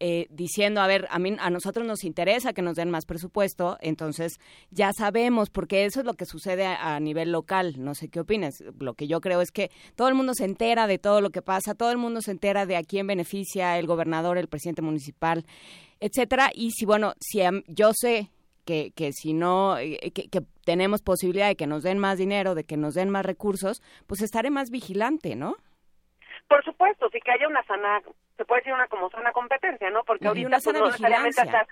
[0.00, 3.78] eh, diciendo, a ver, a, mí, a nosotros nos interesa que nos den más presupuesto,
[3.80, 4.38] entonces
[4.70, 8.62] ya sabemos, porque eso es lo que sucede a, nivel local, no sé qué opinas,
[8.78, 11.42] lo que yo creo es que todo el mundo se entera de todo lo que
[11.42, 15.44] pasa, todo el mundo se entera de a quién beneficia el gobernador, el presidente municipal,
[15.98, 18.30] etcétera, y si, bueno, si yo sé
[18.64, 22.64] que, que si no, eh, que, tenemos posibilidad de que nos den más dinero, de
[22.64, 25.56] que nos den más recursos, pues estaré más vigilante, ¿no?
[26.48, 28.00] Por supuesto, sí que haya una sana,
[28.36, 30.02] se puede decir una como sana competencia, ¿no?
[30.04, 31.68] Porque ahorita una sana pues, no necesariamente estás,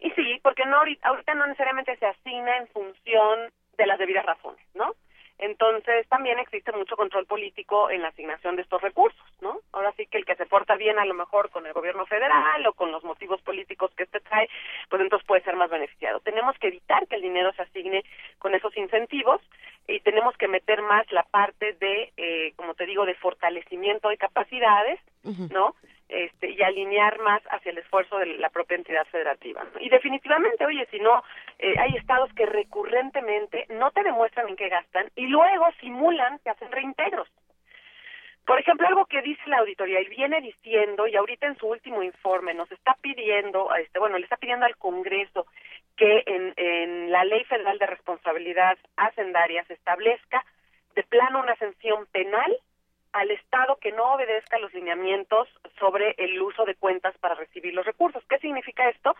[0.00, 4.26] y sí, porque no ahorita, ahorita no necesariamente se asigna en función de las debidas
[4.26, 4.94] razones, ¿no?
[5.40, 9.58] Entonces, también existe mucho control político en la asignación de estos recursos, ¿no?
[9.72, 12.66] Ahora sí que el que se porta bien a lo mejor con el gobierno federal
[12.66, 14.50] o con los motivos políticos que este trae,
[14.90, 16.20] pues entonces puede ser más beneficiado.
[16.20, 18.04] Tenemos que evitar que el dinero se asigne
[18.38, 19.40] con esos incentivos
[19.90, 24.16] y tenemos que meter más la parte de, eh, como te digo, de fortalecimiento de
[24.16, 25.52] capacidades, uh -huh.
[25.52, 25.74] ¿no?
[26.08, 29.64] Este, y alinear más hacia el esfuerzo de la propia entidad federativa.
[29.78, 31.22] Y definitivamente, oye, si no,
[31.58, 36.50] eh, hay estados que recurrentemente no te demuestran en qué gastan y luego simulan que
[36.50, 37.28] hacen reintegros.
[38.50, 42.02] Por ejemplo, algo que dice la auditoría y viene diciendo, y ahorita en su último
[42.02, 45.46] informe nos está pidiendo, este, bueno, le está pidiendo al Congreso
[45.96, 50.44] que en, en la Ley Federal de Responsabilidad Hacendaria se establezca
[50.96, 52.58] de plano una sanción penal
[53.12, 55.46] al Estado que no obedezca los lineamientos
[55.78, 58.24] sobre el uso de cuentas para recibir los recursos.
[58.28, 59.14] ¿Qué significa esto?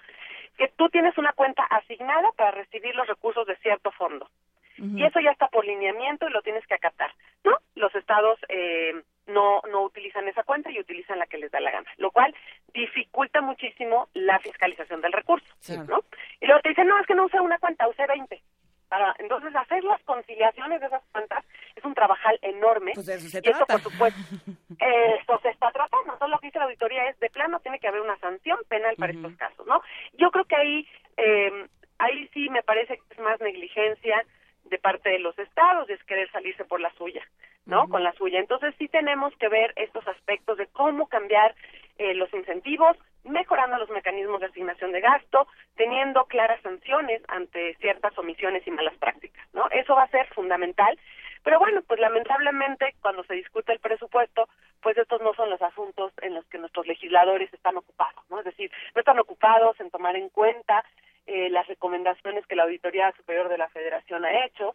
[0.59, 4.28] Que tú tienes una cuenta asignada para recibir los recursos de cierto fondo.
[4.77, 4.98] Uh -huh.
[4.98, 7.12] Y eso ya está por lineamiento y lo tienes que acatar,
[7.44, 7.57] ¿no?
[7.77, 11.71] Los estados eh, no, no utilizan esa cuenta y utilizan la que les da la
[11.71, 12.35] gana, lo cual
[12.73, 15.77] dificulta muchísimo la fiscalización del recurso, sí.
[15.89, 16.03] ¿no?
[16.41, 18.43] Y luego te dicen, no, es que no usé una cuenta, usé 20.
[18.89, 21.45] Para, entonces, hacer las conciliaciones de esas cuentas
[21.77, 22.91] es un trabajal enorme.
[22.95, 23.59] Pues eso se y trata.
[23.61, 24.21] esto, por supuesto,
[24.81, 26.13] esto se está tratando.
[26.15, 28.97] Entonces, lo que dice la auditoría es, de plano, tiene que haber una sanción penal
[28.97, 29.19] para uh -huh.
[29.19, 29.81] estos casos, ¿no?
[30.15, 30.89] Yo creo que ahí,
[31.19, 31.69] eh,
[31.99, 34.25] ahí sí me parece que es más negligencia
[34.71, 37.23] de parte de los estados, es querer salirse por la suya,
[37.67, 37.83] ¿no?
[37.83, 37.91] Uh -huh.
[37.91, 38.39] Con la suya.
[38.39, 41.55] Entonces, sí tenemos que ver estos aspectos de cómo cambiar
[41.99, 48.17] eh, los incentivos, mejorando los mecanismos de asignación de gasto, teniendo claras sanciones ante ciertas
[48.17, 49.69] omisiones y malas prácticas, ¿no?
[49.71, 50.99] Eso va a ser fundamental.
[51.43, 54.49] Pero bueno, pues lamentablemente cuando se discute el presupuesto,
[54.83, 58.39] pues estos no son los asuntos en los que nuestros legisladores están ocupados, ¿no?
[58.39, 60.85] Es decir, no están ocupados en tomar en cuenta
[61.27, 64.75] eh, las recomendaciones que la Auditoría Superior de la Federación ha hecho,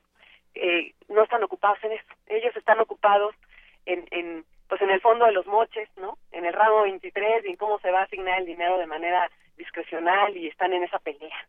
[0.54, 2.14] eh, no están ocupados en eso.
[2.28, 3.36] Ellos están ocupados
[3.86, 6.18] en, en pues en el fondo de los moches, ¿no?
[6.32, 9.30] En el ramo 23 y en cómo se va a asignar el dinero de manera
[9.58, 11.48] discrecional y están en esa pelea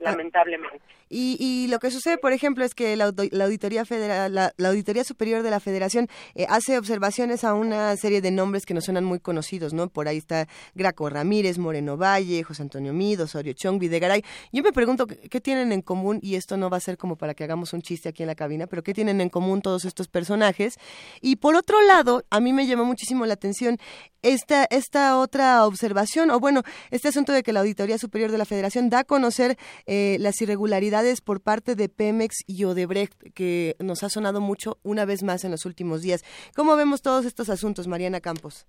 [0.00, 0.80] lamentablemente.
[1.12, 4.68] Y, y lo que sucede, por ejemplo, es que la, la Auditoría Federal, la, la,
[4.68, 6.06] Auditoría Superior de la Federación
[6.36, 9.88] eh, hace observaciones a una serie de nombres que nos suenan muy conocidos, ¿no?
[9.88, 10.46] Por ahí está
[10.76, 14.22] Graco Ramírez, Moreno Valle, José Antonio Mido, Osorio Chong, Videgaray.
[14.52, 17.34] Yo me pregunto qué tienen en común, y esto no va a ser como para
[17.34, 20.06] que hagamos un chiste aquí en la cabina, pero qué tienen en común todos estos
[20.06, 20.78] personajes.
[21.20, 23.78] Y por otro lado, a mí me llamó muchísimo la atención
[24.22, 26.62] esta, esta otra observación, o bueno,
[26.92, 29.56] este asunto de que la Auditoría Superior de la Federación da a conocer
[29.92, 35.04] eh, las irregularidades por parte de Pemex y Odebrecht, que nos ha sonado mucho una
[35.04, 36.22] vez más en los últimos días.
[36.54, 38.68] ¿Cómo vemos todos estos asuntos, Mariana Campos?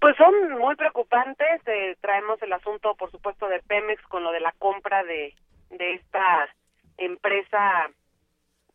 [0.00, 1.60] Pues son muy preocupantes.
[1.66, 5.34] Eh, traemos el asunto, por supuesto, de Pemex con lo de la compra de,
[5.68, 6.48] de esta
[6.96, 7.90] empresa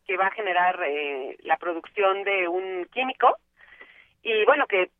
[0.06, 3.36] que va a generar eh, la producción de un químico.
[4.22, 4.90] Y bueno, que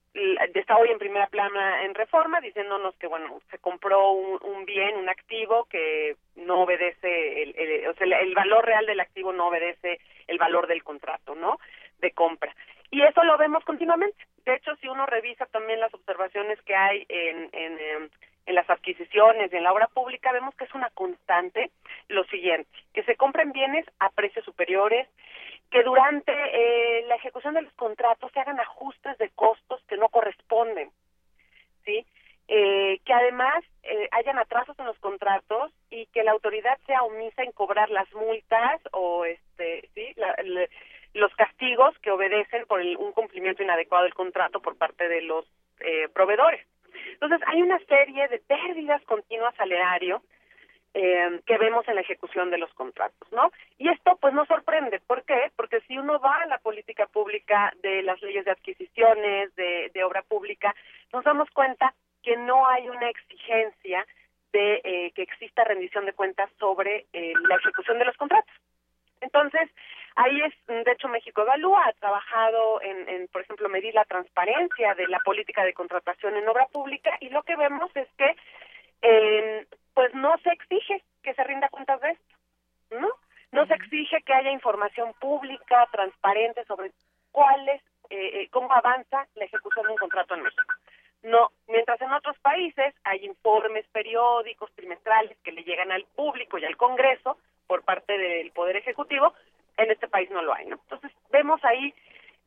[0.55, 4.97] está hoy en primera plana en reforma diciéndonos que bueno se compró un, un bien
[4.97, 9.49] un activo que no obedece el, el, o sea, el, valor real del activo no
[9.49, 11.59] obedece el valor del contrato no
[11.99, 12.55] de compra.
[12.91, 14.17] Y eso lo vemos continuamente.
[14.45, 18.11] De hecho si uno revisa también las observaciones que hay en en,
[18.47, 21.71] en las adquisiciones y en la obra pública, vemos que es una constante
[22.09, 25.09] lo siguiente, que se compren bienes a precios superiores,
[25.71, 30.09] que durante eh, la ejecución de los contratos se hagan ajustes de costos que no
[30.09, 30.91] corresponden,
[31.85, 32.07] ¿sí?
[32.47, 37.43] Eh, que además eh, hayan atrasos en los contratos y que la autoridad sea omisa
[37.43, 40.15] en cobrar las multas o este sí
[41.15, 45.47] los castigos que obedecen por un cumplimiento inadecuado del contrato por parte de los
[45.81, 46.67] eh, proveedores.
[47.13, 50.23] Entonces hay una serie de pérdidas continuas al erario
[50.95, 53.51] eh, que vemos en la ejecución de los contratos, ¿no?
[53.79, 55.51] Y esto pues no sorprende, ¿por qué?
[55.57, 60.05] Porque si uno va a la política pública de las leyes de adquisiciones, de, de
[60.05, 60.75] obra pública,
[61.13, 64.07] nos damos cuenta que no hay una exigencia
[64.53, 68.55] de eh, que exista rendición de cuentas sobre eh, la ejecución de los contratos.
[69.21, 69.69] Entonces,
[70.15, 74.95] ahí es, de hecho, México Evalúa ha trabajado en, en, por ejemplo, medir la transparencia
[74.95, 78.37] de la política de contratación en obra pública y lo que vemos es que,
[79.03, 82.37] eh, pues, no se exige que se rinda cuentas de esto,
[82.91, 83.09] ¿no?
[83.53, 86.91] No se exige que haya información pública, transparente sobre
[87.31, 87.81] cuáles,
[88.11, 90.75] eh, cómo avanza la ejecución de un contrato en México.
[91.23, 96.65] No, mientras en otros países hay informes periódicos, trimestrales que le llegan al público y
[96.65, 99.33] al Congreso por parte del Poder Ejecutivo,
[99.79, 100.77] en este país no lo hay, ¿no?
[100.77, 101.95] Entonces, vemos ahí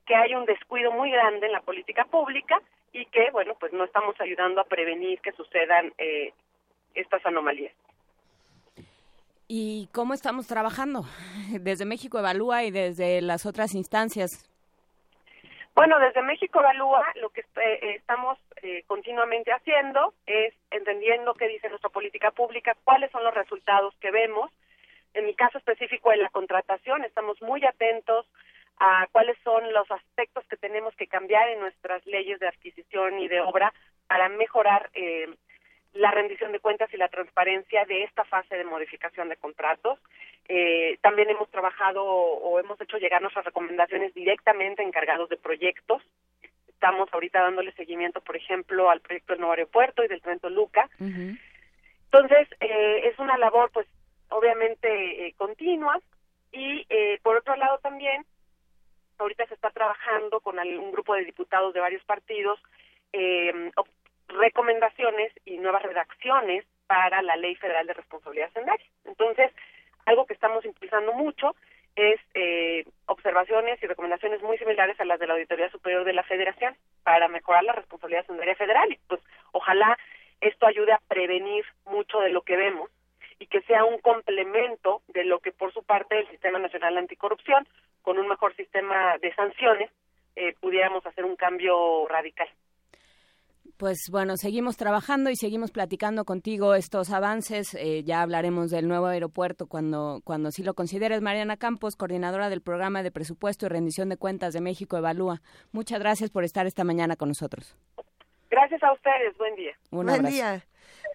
[0.06, 2.62] que hay un descuido muy grande en la política pública
[2.94, 6.34] y que, bueno, pues no estamos ayudando a prevenir que sucedan eh,
[7.00, 7.74] estas anomalías.
[9.48, 11.06] ¿Y cómo estamos trabajando?
[11.62, 14.50] Desde México Evalúa y desde las otras instancias.
[15.74, 21.70] Bueno, desde México Evalúa lo que eh, estamos eh, continuamente haciendo es entendiendo qué dice
[21.70, 24.52] nuestra política pública, cuáles son los resultados que vemos.
[25.14, 28.26] En mi caso específico de la contratación, estamos muy atentos
[28.80, 33.28] a cuáles son los aspectos que tenemos que cambiar en nuestras leyes de adquisición y
[33.28, 33.72] de obra
[34.08, 35.28] para mejorar eh,
[35.94, 40.00] la rendición de cuentas y la transparencia de esta fase de modificación de contratos.
[40.48, 46.02] Eh, también hemos trabajado o hemos hecho llegar nuestras recomendaciones directamente a encargados de proyectos.
[46.68, 50.90] Estamos ahorita dándole seguimiento, por ejemplo, al proyecto del nuevo aeropuerto y del Trento Luca.
[51.00, 53.88] Entonces, eh, es una labor, pues,
[54.30, 56.00] obviamente eh, continua.
[56.52, 58.26] Y eh, por otro lado también,
[59.18, 62.60] ahorita se está trabajando con un grupo de diputados de varios partidos
[63.14, 63.72] eh,
[64.28, 68.86] recomendaciones y nuevas redacciones para la Ley Federal de Responsabilidad Hacendaria.
[69.06, 69.52] Entonces,
[70.06, 71.56] algo que estamos impulsando mucho
[71.96, 76.24] es eh, observaciones y recomendaciones muy similares a las de la Auditoría Superior de la
[76.24, 78.92] Federación para mejorar la responsabilidad hacendaria federal.
[78.92, 79.20] Y pues
[79.52, 79.98] ojalá
[80.40, 82.92] esto ayude a prevenir mucho de lo que vemos
[83.40, 87.68] y que sea un complemento de lo que por su parte el Sistema Nacional Anticorrupción,
[88.04, 89.92] con un mejor sistema de sanciones,
[90.36, 92.48] eh, pudiéramos hacer un cambio radical
[93.78, 97.74] pues bueno, seguimos trabajando y seguimos platicando contigo estos avances.
[97.76, 101.22] Eh, ya hablaremos del nuevo aeropuerto cuando, cuando sí lo consideres.
[101.22, 105.42] Mariana Campos, coordinadora del programa de presupuesto y rendición de cuentas de México Evalúa.
[105.72, 107.76] Muchas gracias por estar esta mañana con nosotros.
[108.50, 109.38] Gracias a ustedes.
[109.38, 109.78] Buen día.
[109.92, 110.66] Buen día.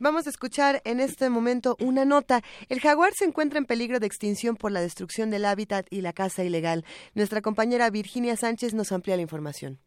[0.00, 2.42] Vamos a escuchar en este momento una nota.
[2.68, 6.12] El jaguar se encuentra en peligro de extinción por la destrucción del hábitat y la
[6.12, 6.84] caza ilegal.
[7.14, 9.78] Nuestra compañera Virginia Sánchez nos amplía la información.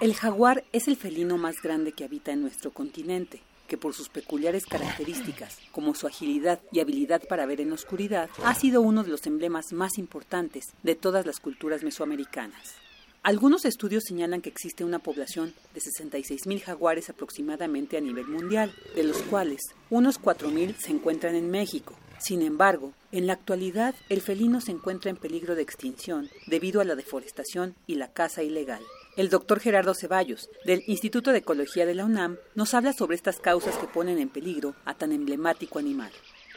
[0.00, 4.08] El jaguar es el felino más grande que habita en nuestro continente, que por sus
[4.08, 9.10] peculiares características, como su agilidad y habilidad para ver en oscuridad, ha sido uno de
[9.10, 12.76] los emblemas más importantes de todas las culturas mesoamericanas.
[13.22, 19.02] Algunos estudios señalan que existe una población de 66.000 jaguares aproximadamente a nivel mundial, de
[19.02, 19.60] los cuales
[19.90, 21.94] unos 4.000 se encuentran en México.
[22.18, 26.84] Sin embargo, en la actualidad el felino se encuentra en peligro de extinción debido a
[26.84, 28.82] la deforestación y la caza ilegal.
[29.20, 33.38] El doctor Gerardo Ceballos, del Instituto de Ecología de la UNAM, nos habla sobre estas
[33.38, 36.10] causas que ponen en peligro a tan emblemático animal.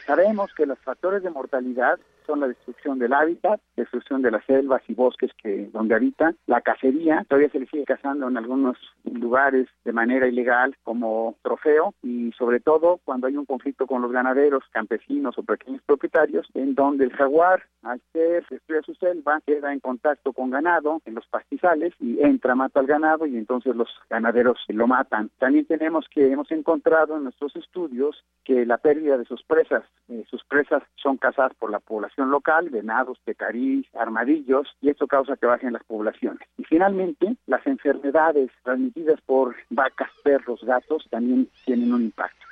[0.06, 4.82] Sabemos que los factores de mortalidad son la destrucción del hábitat, destrucción de las selvas
[4.88, 9.68] y bosques que donde habitan, la cacería, todavía se le sigue cazando en algunos lugares
[9.84, 14.64] de manera ilegal como trofeo y sobre todo cuando hay un conflicto con los ganaderos,
[14.70, 19.80] campesinos o pequeños propietarios, en donde el jaguar, al ser destruye su selva, queda en
[19.80, 24.58] contacto con ganado en los pastizales y entra, mata al ganado y entonces los ganaderos
[24.68, 25.30] lo matan.
[25.38, 30.24] También tenemos que hemos encontrado en nuestros estudios que la pérdida de sus presas, eh,
[30.28, 35.46] sus presas son cazadas por la población local, venados, pecarís, armadillos, y esto causa que
[35.46, 36.48] bajen las poblaciones.
[36.58, 42.46] Y finalmente, las enfermedades transmitidas por vacas, perros, gatos también tienen un impacto.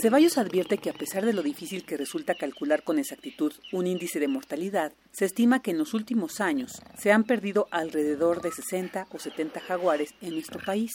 [0.00, 4.18] Ceballos advierte que a pesar de lo difícil que resulta calcular con exactitud un índice
[4.20, 9.06] de mortalidad, se estima que en los últimos años se han perdido alrededor de 60
[9.10, 10.90] o 70 jaguares en nuestro país.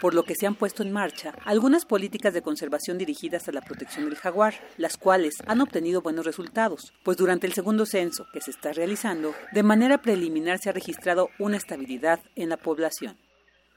[0.00, 3.60] Por lo que se han puesto en marcha algunas políticas de conservación dirigidas a la
[3.60, 8.40] protección del jaguar, las cuales han obtenido buenos resultados, pues durante el segundo censo que
[8.40, 13.16] se está realizando, de manera preliminar se ha registrado una estabilidad en la población.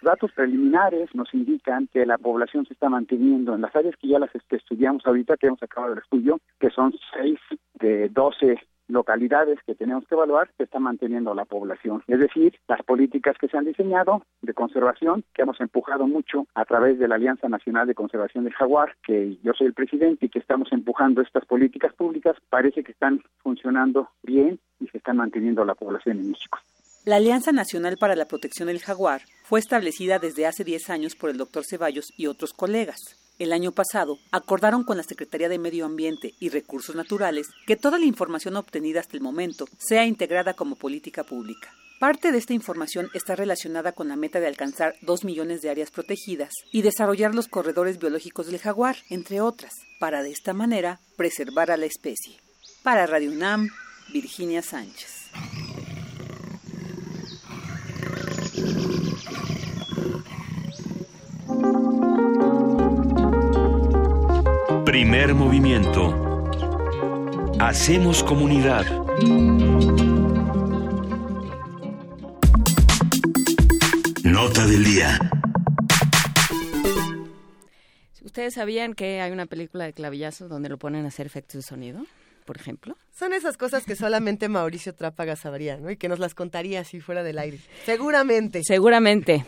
[0.02, 4.20] Datos preliminares nos indican que la población se está manteniendo en las áreas que ya
[4.20, 7.38] las estudiamos ahorita, que hemos acabado el estudio, que son 6
[7.82, 8.58] de 12
[8.90, 12.04] localidades que tenemos que evaluar se está manteniendo la población.
[12.08, 16.66] Es decir, las políticas que se han diseñado de conservación, que hemos empujado mucho a
[16.66, 20.30] través de la Alianza Nacional de Conservación del Jaguar, que yo soy el presidente y
[20.30, 25.64] que estamos empujando estas políticas públicas, parece que están funcionando bien y se están manteniendo
[25.64, 26.60] la población en México.
[27.06, 31.30] La Alianza Nacional para la Protección del Jaguar fue establecida desde hace 10 años por
[31.30, 33.19] el doctor Ceballos y otros colegas.
[33.40, 37.98] El año pasado acordaron con la Secretaría de Medio Ambiente y Recursos Naturales que toda
[37.98, 41.74] la información obtenida hasta el momento sea integrada como política pública.
[42.02, 45.90] Parte de esta información está relacionada con la meta de alcanzar 2 millones de áreas
[45.90, 51.72] protegidas y desarrollar los corredores biológicos del jaguar, entre otras, para de esta manera preservar
[51.72, 52.42] a la especie.
[52.84, 53.70] Para Radio UNAM,
[54.12, 55.30] Virginia Sánchez.
[64.90, 66.50] Primer movimiento.
[67.60, 68.88] Hacemos comunidad.
[74.24, 75.20] Nota del día.
[78.24, 81.62] ¿Ustedes sabían que hay una película de clavillazo donde lo ponen a hacer efectos de
[81.62, 82.04] sonido?
[82.46, 82.98] Por ejemplo.
[83.14, 85.92] Son esas cosas que solamente Mauricio Trápaga sabría, ¿no?
[85.92, 87.60] Y que nos las contaría si fuera del aire.
[87.86, 88.64] Seguramente.
[88.64, 89.46] Seguramente.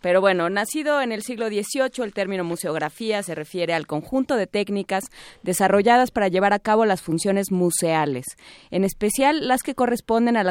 [0.00, 4.46] Pero bueno, nacido en el siglo XVIII, el término museografía se refiere al conjunto de
[4.46, 5.04] técnicas
[5.42, 8.26] desarrolladas para llevar a cabo las funciones museales,
[8.70, 10.48] en especial las que corresponden al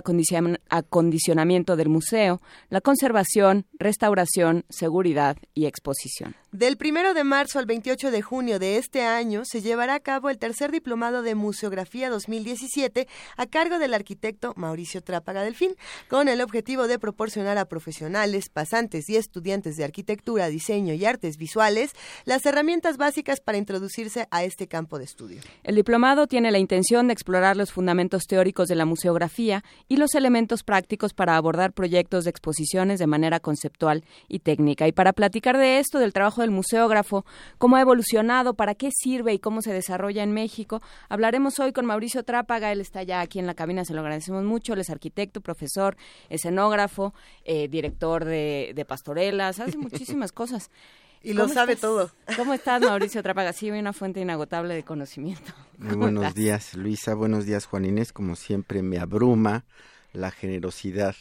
[0.69, 6.35] acondicionamiento del museo, la conservación, restauración, seguridad y exposición.
[6.51, 10.29] Del 1 de marzo al 28 de junio de este año se llevará a cabo
[10.29, 15.75] el tercer diplomado de Museografía 2017 a cargo del arquitecto Mauricio Trápaga Delfín,
[16.09, 21.37] con el objetivo de proporcionar a profesionales, pasantes y estudiantes de arquitectura, diseño y artes
[21.37, 21.91] visuales
[22.25, 25.41] las herramientas básicas para introducirse a este campo de estudio.
[25.63, 30.15] El diplomado tiene la intención de explorar los fundamentos teóricos de la museografía y los
[30.15, 34.87] elementos prácticos para abordar proyectos de exposiciones de manera conceptual y técnica.
[34.87, 37.25] Y para platicar de esto, del trabajo del museógrafo,
[37.57, 40.81] cómo ha evolucionado, para qué sirve y cómo se desarrolla en México.
[41.09, 44.43] Hablaremos hoy con Mauricio Trápaga, él está ya aquí en la cabina, se lo agradecemos
[44.43, 45.95] mucho, él es arquitecto, profesor,
[46.29, 47.13] escenógrafo,
[47.45, 48.85] eh, director de, de
[49.25, 50.69] hace muchísimas cosas.
[51.23, 52.11] Y lo sabe todo.
[52.37, 53.51] ¿Cómo estás, Mauricio Trápaga?
[53.51, 55.51] Sí, una fuente inagotable de conocimiento.
[55.77, 57.15] Muy buenos días, Luisa.
[57.15, 58.13] Buenos días, Juan Inés.
[58.13, 59.65] Como siempre, me abruma
[60.13, 61.15] la generosidad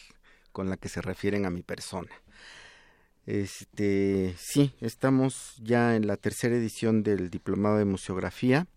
[0.52, 2.10] con la que se refieren a mi persona.
[3.26, 8.68] Este, sí, estamos ya en la tercera edición del Diplomado de Museografía.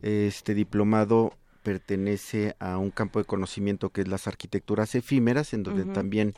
[0.00, 5.84] Este diplomado pertenece a un campo de conocimiento que es las arquitecturas efímeras, en donde
[5.86, 6.34] también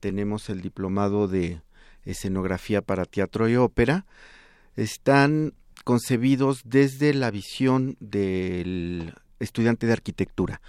[0.00, 1.60] tenemos el diplomado de
[2.04, 4.06] escenografía para teatro y ópera.
[4.76, 5.54] Están
[5.84, 10.60] concebidos desde la visión del estudiante de arquitectura.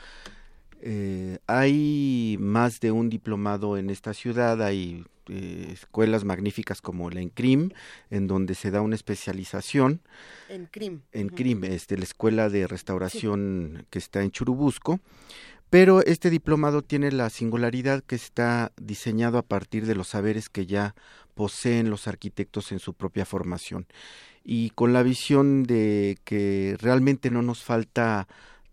[0.81, 7.22] Eh, hay más de un diplomado en esta ciudad, hay eh, escuelas magníficas como la
[7.22, 7.72] ENCRIM,
[8.10, 10.01] en donde se da una especialización.
[10.47, 11.01] En CRIM.
[11.11, 14.99] En CRIM, este, la escuela de restauración que está en Churubusco.
[15.69, 20.65] Pero este diplomado tiene la singularidad que está diseñado a partir de los saberes que
[20.65, 20.95] ya
[21.35, 23.85] poseen los arquitectos en su propia formación
[24.43, 28.27] y con la visión de que realmente no nos falta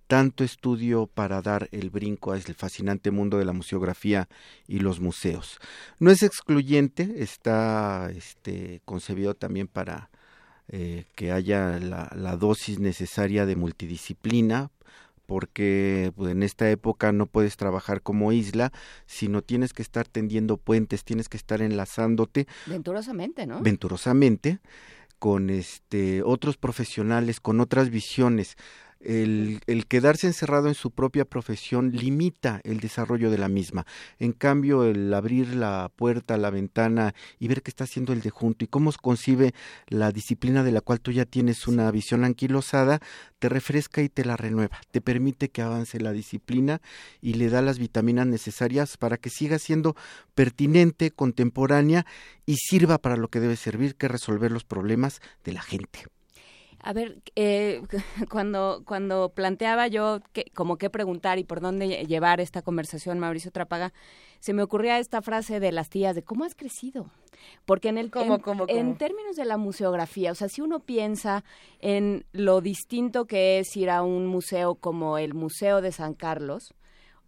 [0.07, 4.29] tanto estudio para dar el brinco a el fascinante mundo de la museografía
[4.67, 5.59] y los museos.
[5.99, 10.11] No es excluyente, está este, concebido también para
[10.69, 14.71] eh, que haya la, dosis necesaria de multidisciplina,
[15.27, 18.73] porque pues, en esta época no puedes trabajar como isla,
[19.07, 22.47] sino tienes que estar tendiendo puentes, tienes que estar enlazándote.
[22.67, 23.61] Venturosamente, ¿no?
[23.61, 24.61] Venturosamente
[25.19, 28.57] con este otros profesionales, con otras visiones
[29.01, 33.87] el, el, quedarse encerrado en su propia profesión limita el desarrollo de la misma.
[34.19, 38.31] En cambio, el abrir la puerta, la ventana y ver qué está haciendo el de
[38.31, 39.55] junto y cómo concibe
[39.89, 43.01] la disciplina de la cual tú ya tienes una visión anquilosada,
[43.39, 46.81] te refresca y te la renueva, te permite que avance la disciplina
[47.21, 49.97] y le da las vitaminas necesarias para que siga siendo
[50.35, 52.07] pertinente, contemporánea
[52.47, 56.07] y sirva para lo que debe servir, que resolver los problemas de la gente.
[56.87, 57.83] A ver, eh,
[58.31, 63.51] cuando, cuando planteaba yo que, como qué preguntar y por dónde llevar esta conversación, Mauricio
[63.51, 63.93] Trapaga,
[64.39, 67.11] se me ocurría esta frase de las tías de cómo has crecido.
[67.65, 70.79] Porque en el ¿Cómo, en, cómo, en términos de la museografía, o sea, si uno
[70.79, 71.43] piensa
[71.81, 76.73] en lo distinto que es ir a un museo como el Museo de San Carlos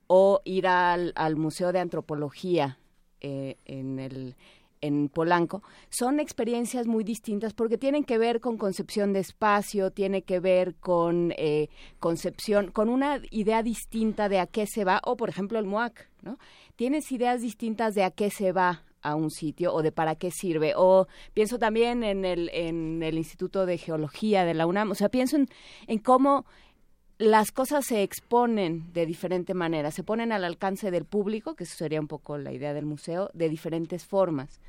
[0.06, 2.78] o ir al, al Museo de Antropología
[3.20, 4.36] eh, en el
[4.80, 10.22] en Polanco, son experiencias muy distintas porque tienen que ver con concepción de espacio, tiene
[10.22, 11.68] que ver con eh,
[11.98, 16.08] concepción, con una idea distinta de a qué se va, o por ejemplo el MUAC,
[16.22, 16.38] ¿no?
[16.76, 20.30] Tienes ideas distintas de a qué se va a un sitio o de para qué
[20.30, 20.74] sirve.
[20.76, 25.08] O pienso también en el, en el Instituto de Geología de la UNAM, o sea,
[25.08, 25.48] pienso en,
[25.86, 26.46] en cómo
[27.18, 31.76] las cosas se exponen de diferente manera, se ponen al alcance del público, que eso
[31.76, 34.60] sería un poco la idea del museo, de diferentes formas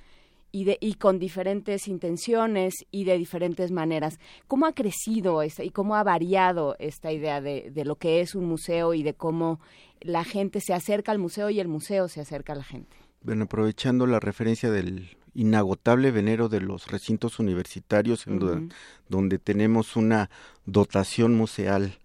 [0.52, 4.20] y, de, y con diferentes intenciones y de diferentes maneras.
[4.48, 8.34] ¿Cómo ha crecido esta, y cómo ha variado esta idea de, de lo que es
[8.34, 9.60] un museo y de cómo
[10.02, 12.98] la gente se acerca al museo y el museo se acerca a la gente?
[13.22, 18.72] Bueno, aprovechando la referencia del inagotable venero de los recintos universitarios, en
[19.08, 20.32] donde tenemos una
[20.66, 22.00] dotación museal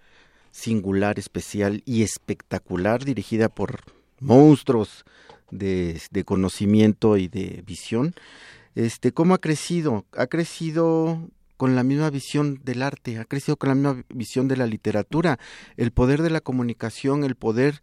[0.54, 3.80] singular, especial y espectacular, dirigida por
[4.20, 5.04] monstruos
[5.50, 8.14] de, conocimiento y de visión.
[8.76, 10.06] Este, ¿cómo ha crecido?
[10.12, 14.56] Ha crecido con la misma visión del arte, ha crecido con la misma visión de
[14.56, 15.40] la literatura,
[15.76, 17.80] el poder de la comunicación, el poder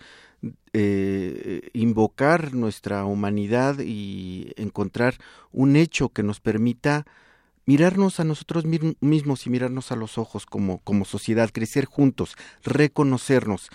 [0.71, 5.15] eh, invocar nuestra humanidad y encontrar
[5.51, 7.05] un hecho que nos permita
[7.65, 13.69] mirarnos a nosotros mismos y mirarnos a los ojos como, como sociedad, crecer juntos, reconocernos.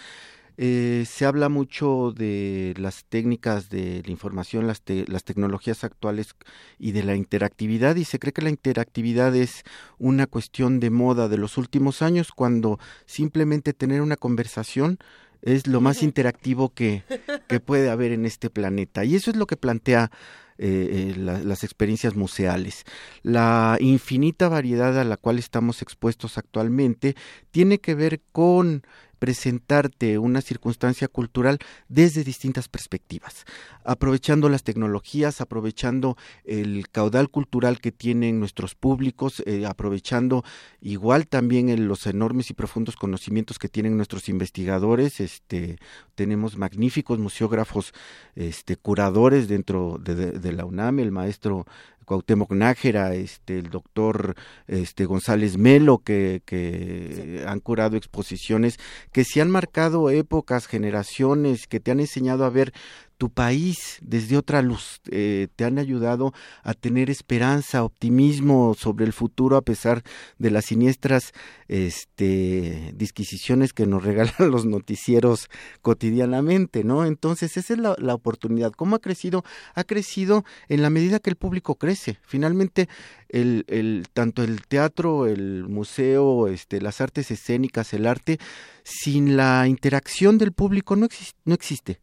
[0.58, 6.34] Eh, se habla mucho de las técnicas de la información, las, te- las tecnologías actuales
[6.78, 9.64] y de la interactividad y se cree que la interactividad es
[9.98, 14.96] una cuestión de moda de los últimos años cuando simplemente tener una conversación
[15.42, 17.04] es lo más interactivo que,
[17.48, 19.04] que puede haber en este planeta.
[19.04, 20.10] Y eso es lo que plantea
[20.59, 22.85] eh, eh, la- las experiencias museales.
[23.23, 27.15] La infinita variedad a la cual estamos expuestos actualmente
[27.51, 28.83] tiene que ver con
[29.18, 33.44] presentarte una circunstancia cultural desde distintas perspectivas,
[33.84, 40.44] aprovechando las tecnologías, aprovechando el caudal cultural que tienen nuestros públicos, eh, aprovechando
[40.80, 45.20] igual también los enormes y profundos conocimientos que tienen nuestros investigadores.
[45.20, 45.78] Este,
[46.14, 47.93] tenemos magníficos museógrafos,
[48.34, 51.66] este, curadores dentro de, de- de la UNAM, el maestro
[52.07, 54.35] Cuauhtémoc Nájera, este, el doctor
[54.66, 58.78] este, González Melo, que, que han curado exposiciones
[59.12, 62.73] que se han marcado épocas, generaciones, que te han enseñado a ver
[63.16, 66.32] tu país desde otra luz, eh, te han ayudado
[66.62, 70.02] a tener esperanza, optimismo sobre el futuro a pesar
[70.38, 71.32] de las siniestras
[71.68, 75.48] este, disquisiciones que nos regalan los noticieros
[75.82, 77.05] cotidianamente, ¿no?
[77.05, 78.72] Entonces esa es la, oportunidad.
[78.72, 79.44] ¿Cómo ha crecido?
[79.74, 82.18] Ha crecido en la medida que el público crece.
[82.22, 82.88] Finalmente,
[83.28, 88.38] el, el, tanto el teatro, el museo, este, las artes escénicas, el arte,
[88.84, 92.01] sin la interacción del público no, exis- no existe.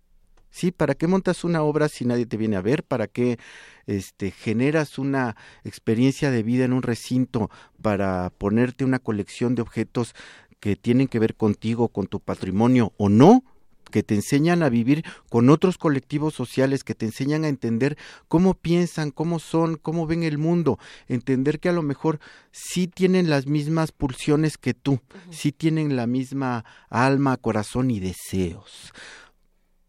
[0.53, 0.71] ¿Sí?
[0.71, 2.83] ¿Para qué montas una obra si nadie te viene a ver?
[2.83, 3.39] ¿Para qué
[3.87, 5.35] este, generas una
[5.65, 7.49] experiencia de vida en un recinto
[7.81, 10.15] para ponerte una colección de objetos
[10.61, 13.43] que tienen que ver contigo, con tu patrimonio o no?
[13.91, 17.95] que te enseñan a vivir con otros colectivos sociales, que te enseñan a entender
[18.27, 22.19] cómo piensan, cómo son, cómo ven el mundo, entender que a lo mejor
[22.51, 24.99] sí tienen las mismas pulsiones que tú,
[25.29, 28.91] sí tienen la misma alma, corazón y deseos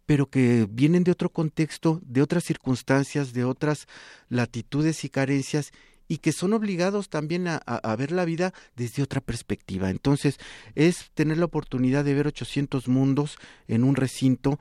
[0.06, 3.86] pero que vienen de otro contexto, de otras circunstancias, de otras
[4.28, 5.72] latitudes y carencias
[6.06, 9.88] y que son obligados también a, a, a, ver la vida desde otra perspectiva.
[9.88, 10.38] Entonces,
[10.74, 14.58] es tener la oportunidad de ver 800 mundos en un recinto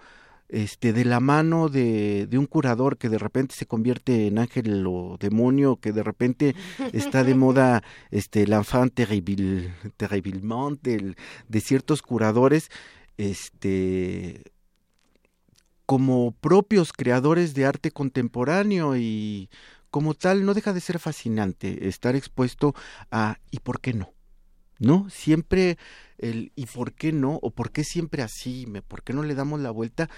[0.54, 4.86] este, de la mano de, de, un curador que de repente se convierte en ángel
[4.86, 6.56] o demonio, que de repente
[6.92, 12.70] está de moda este, l'enfant terrible, terriblement de ciertos curadores,
[13.18, 14.44] este,
[15.86, 19.50] como propios creadores de arte contemporáneo y
[19.90, 22.74] como tal no deja de ser fascinante estar expuesto
[23.12, 24.14] a ¿y por qué no?
[24.80, 25.10] ¿No?
[25.10, 25.78] Siempre
[26.18, 27.40] el ¿y por qué no?
[27.42, 28.66] o ¿por qué siempre así?
[28.88, 30.10] ¿Por qué no le damos la vuelta?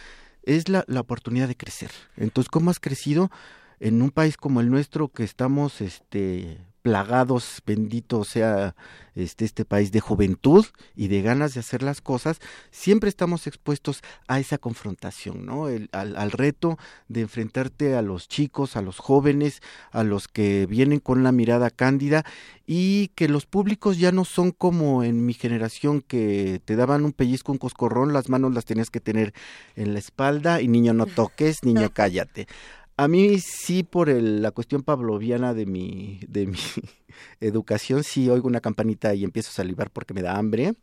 [0.44, 1.92] Es la, la oportunidad de crecer.
[2.16, 3.32] Entonces, ¿cómo has crecido
[3.80, 8.76] en un país como el nuestro que estamos este plagados, bendito sea
[9.16, 10.64] este, este país, de juventud
[10.96, 12.40] y de ganas de hacer las cosas,
[12.70, 15.68] siempre estamos expuestos a esa confrontación, ¿no?
[15.68, 20.68] El, al, al, reto de enfrentarte a los chicos, a los jóvenes, a los que
[20.68, 22.24] vienen con la mirada cándida
[22.68, 27.14] y que los públicos ya no son como en mi generación que te daban un
[27.14, 29.34] pellizco, un coscorrón, las manos las tenías que tener
[29.76, 32.48] en la espalda y niño no toques, niño cállate.
[32.98, 36.58] A mí sí por el, la cuestión pavloviana de mi, de mi
[37.42, 40.74] educación, sí oigo una campanita y empiezo a salivar porque me da hambre.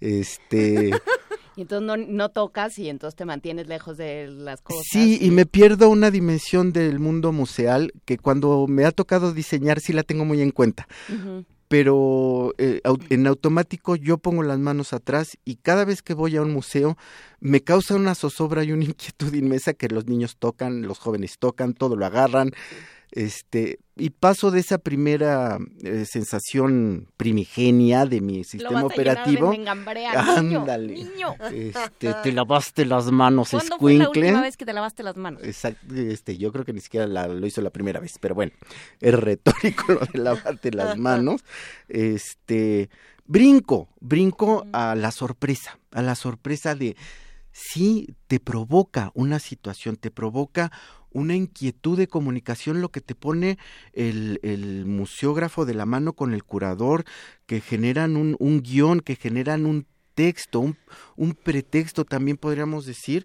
[0.00, 0.90] Este...
[1.56, 4.84] Y entonces no, no, tocas y entonces te mantienes lejos de las cosas.
[4.92, 5.32] Sí, y...
[5.32, 10.04] me pierdo una dimensión del mundo museal que cuando me ha tocado diseñar sí la
[10.04, 10.86] tengo muy en cuenta.
[11.08, 12.80] Uh -huh pero eh,
[13.10, 16.96] en automático yo pongo las manos atrás y cada vez que voy a un museo
[17.40, 21.74] me causa una zozobra y una inquietud inmensa que los niños tocan, los jóvenes tocan,
[21.74, 22.52] todo lo agarran.
[23.10, 29.52] Este, y paso de esa primera eh, sensación primigenia de mi sistema operativo.
[30.14, 30.92] Ándale.
[30.92, 34.04] Niño, Este, te lavaste las manos, ¿Cuándo escuincle.
[34.08, 35.42] fue la última vez que te lavaste las manos?
[35.42, 38.52] Exacto, este, yo creo que ni siquiera la, lo hizo la primera vez, pero bueno,
[39.00, 41.42] es retórico lo de lavarte las manos.
[41.88, 42.90] Este,
[43.26, 46.96] brinco, brinco a la sorpresa, a la sorpresa de
[47.52, 50.70] sí te provoca una situación, te provoca
[51.12, 53.58] una inquietud de comunicación, lo que te pone
[53.92, 57.04] el, el museógrafo de la mano con el curador,
[57.46, 60.76] que generan un, un guion, que generan un texto, un,
[61.16, 63.24] un pretexto también podríamos decir,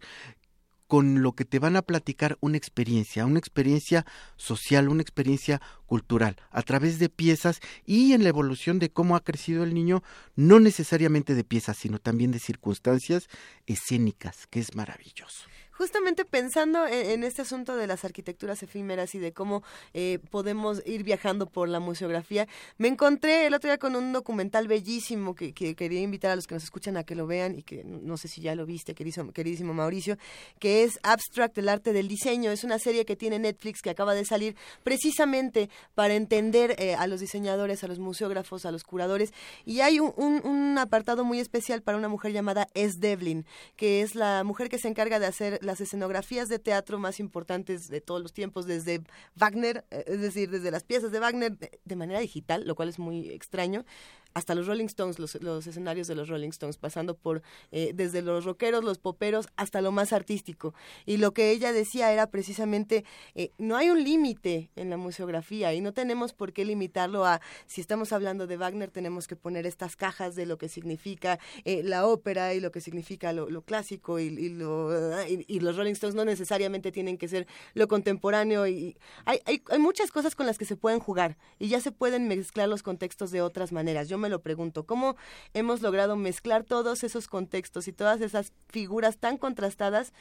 [0.94, 4.06] con lo que te van a platicar una experiencia, una experiencia
[4.36, 9.24] social, una experiencia cultural, a través de piezas y en la evolución de cómo ha
[9.24, 10.04] crecido el niño,
[10.36, 13.28] no necesariamente de piezas, sino también de circunstancias
[13.66, 15.48] escénicas, que es maravilloso
[15.78, 19.64] justamente pensando en, este asunto de las arquitecturas efímeras y de cómo
[19.94, 22.48] eh, podemos ir viajando por la museografía,
[22.78, 26.48] me encontré el otro día con un documental bellísimo que, que, quería invitar a los
[26.48, 28.94] que nos escuchan a que lo vean y que no sé si ya lo viste,
[28.94, 30.18] queridísimo, queridísimo Mauricio,
[30.60, 32.52] que es Abstract, el arte del diseño.
[32.52, 37.08] Es una serie que tiene Netflix que acaba de salir precisamente para entender eh, a
[37.08, 39.34] los diseñadores, a los museógrafos, a los curadores.
[39.66, 42.98] Y hay un, un, un apartado muy especial para una mujer llamada S.
[43.00, 43.46] Devlin,
[43.76, 47.90] que es la mujer que se encarga de hacer las escenografías de teatro más importantes
[47.90, 49.02] de todos los tiempos, desde
[49.36, 53.30] Wagner, es decir, desde las piezas de Wagner de manera digital, lo cual es muy
[53.30, 53.86] extraño,
[54.34, 57.42] hasta los Rolling Stones, los, los escenarios de los Rolling Stones, pasando por
[57.72, 60.74] eh, desde los rockeros, los poperos, hasta lo más artístico.
[61.06, 63.06] Y lo que ella decía era precisamente,
[63.36, 67.42] eh, no hay un límite en la museografía y no tenemos por qué limitarlo a,
[67.66, 71.82] si estamos hablando de Wagner, tenemos que poner estas cajas de lo que significa eh,
[71.84, 74.92] la ópera y lo que significa lo, clásico y, lo,
[75.28, 79.64] y, y, los Rolling Stones no necesariamente tienen que ser lo contemporáneo y hay, hay,
[79.70, 82.84] hay muchas cosas con las que se pueden jugar y ya se pueden mezclar los
[82.84, 84.10] contextos de otras maneras.
[84.10, 85.16] Yo me lo pregunto, ¿cómo
[85.54, 90.14] hemos logrado mezclar todos esos contextos y todas esas figuras tan contrastadas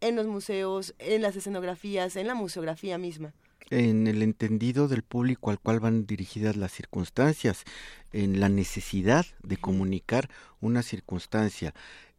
[0.00, 3.34] en los museos, en las escenografías, en la museografía misma?
[3.70, 7.64] en el entendido del público al cual van dirigidas las circunstancias,
[8.12, 10.28] en la necesidad de comunicar
[10.60, 11.72] una circunstancia.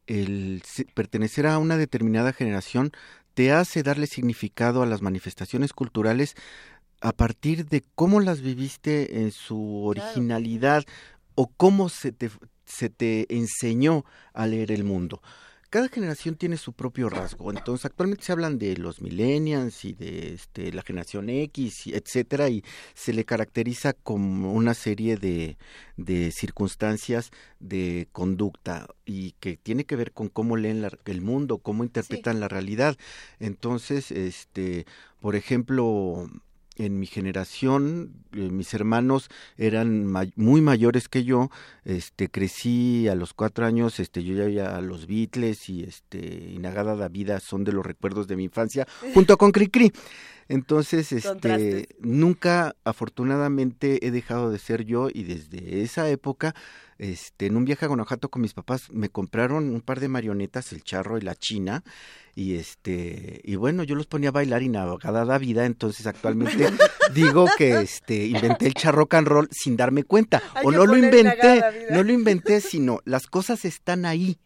[0.07, 0.63] El
[0.95, 2.91] pertenecer a una determinada generación
[3.35, 6.35] te hace darle significado a las manifestaciones culturales
[7.01, 10.85] a partir de cómo las viviste en su originalidad,
[11.35, 12.29] o cómo se te,
[12.65, 15.21] se te enseñó a leer el mundo.
[15.73, 17.49] Cada generación tiene su propio rasgo.
[17.49, 22.63] Entonces, actualmente se hablan de los millennials y de este, la generación X, etcétera, y
[22.93, 25.57] se le caracteriza como una serie de,
[25.97, 31.57] de circunstancias de conducta y que tiene que ver con cómo leen la, el mundo,
[31.57, 32.39] cómo interpretan sí.
[32.41, 32.95] la realidad.
[33.39, 34.85] Entonces, este,
[35.21, 36.29] por ejemplo,
[36.77, 41.49] en mi generación, eh, mis hermanos eran may muy mayores que yo,
[41.85, 46.51] este, crecí a los cuatro años, este, yo ya veía a los Beatles y este,
[46.51, 49.91] Inagada da Vida son de los recuerdos de mi infancia, junto con Cricri.
[50.49, 56.53] Entonces, este, nunca, afortunadamente, he dejado de ser yo y desde esa época,
[57.03, 60.71] este, en un viaje a Guanajuato con mis papás, me compraron un par de marionetas,
[60.71, 61.83] el charro y la china,
[62.33, 66.69] y este, y bueno, yo los ponía a bailar y navegada da vida, entonces actualmente
[67.13, 70.95] digo que este, inventé el charro and roll sin darme cuenta, Hay o no lo
[70.95, 71.61] inventé,
[71.91, 74.37] no lo inventé, sino las cosas están ahí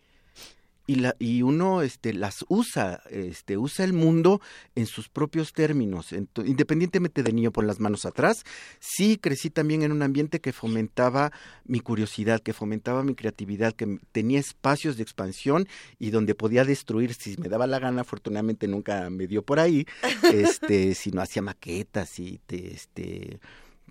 [0.87, 4.41] y, la, y uno este, las usa, este, usa el mundo
[4.73, 8.43] en sus propios términos, Entonces, independientemente de niño por las manos atrás,
[8.79, 11.31] sí crecí también en un ambiente que fomentaba
[11.65, 15.67] mi curiosidad, que fomentaba mi creatividad, que tenía espacios de expansión
[15.99, 19.85] y donde podía destruir si me daba la gana, afortunadamente nunca me dio por ahí,
[20.33, 23.39] este, sino hacía maquetas y te, este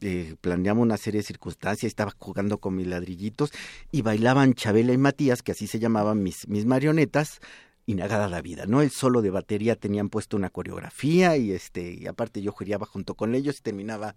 [0.01, 3.51] eh, planeamos una serie de circunstancias, estaba jugando con mis ladrillitos
[3.91, 7.41] y bailaban Chabela y Matías, que así se llamaban mis, mis marionetas,
[7.87, 8.83] y negada la vida, ¿no?
[8.83, 13.15] El solo de batería tenían puesto una coreografía y este y aparte yo jugaba junto
[13.15, 14.17] con ellos y terminaba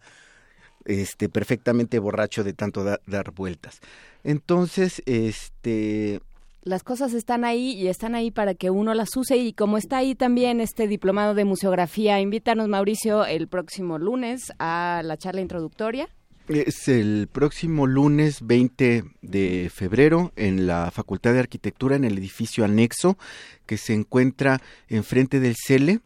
[0.85, 3.79] este perfectamente borracho de tanto dar vueltas.
[4.23, 6.19] Entonces, este
[6.61, 9.97] las cosas están ahí y están ahí para que uno las use y como está
[9.97, 16.09] ahí también este diplomado de museografía, invítanos Mauricio el próximo lunes a la charla introductoria.
[16.49, 22.65] Es el próximo lunes 20 de febrero en la Facultad de Arquitectura en el edificio
[22.65, 23.19] anexo
[23.67, 25.99] que se encuentra enfrente del CELE.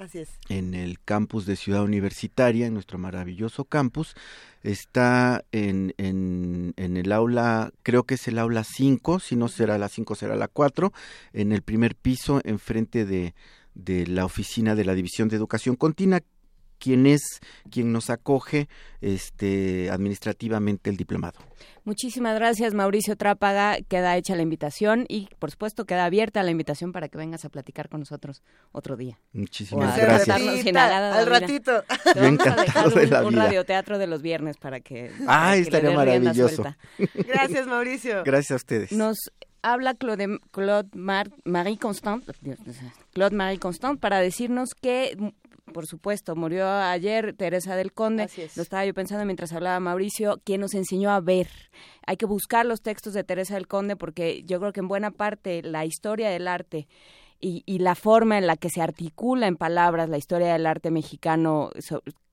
[0.00, 0.30] Así es.
[0.48, 4.14] En el campus de Ciudad Universitaria, en nuestro maravilloso campus.
[4.62, 9.90] Está en, en, el aula, creo que es el aula 5, si no será la
[9.90, 10.90] 5, será la 4,
[11.34, 13.34] en el primer piso, enfrente de,
[13.74, 16.20] de la oficina de la División de Educación Continua,
[16.80, 17.40] quien es
[17.70, 18.68] quien nos acoge
[19.00, 21.38] este administrativamente el diplomado.
[21.84, 23.78] Muchísimas gracias, Mauricio Trápaga.
[23.88, 27.48] Queda hecha la invitación y, por supuesto, queda abierta la invitación para que vengas a
[27.48, 28.42] platicar con nosotros
[28.72, 29.18] otro día.
[29.32, 30.28] Muchísimas gracias.
[30.28, 31.82] al ratito.
[32.12, 35.10] Te vamos a dejar un, un, radioteatro de los viernes para que.
[35.26, 36.64] Ah, estaría maravilloso.
[37.26, 38.24] Gracias, Mauricio.
[38.24, 38.92] Gracias a ustedes.
[38.92, 39.30] Nos
[39.62, 42.24] habla Claude, Claude Marie Constant,
[43.12, 45.16] Claude Marie Constant, para decirnos que
[45.72, 48.28] por supuesto, murió ayer Teresa del Conde.
[48.56, 51.48] Lo estaba yo pensando mientras hablaba Mauricio, quien nos enseñó a ver.
[52.06, 55.10] Hay que buscar los textos de Teresa del Conde porque yo creo que en buena
[55.10, 56.88] parte la historia del arte
[57.40, 60.90] y, y la forma en la que se articula en palabras la historia del arte
[60.90, 61.70] mexicano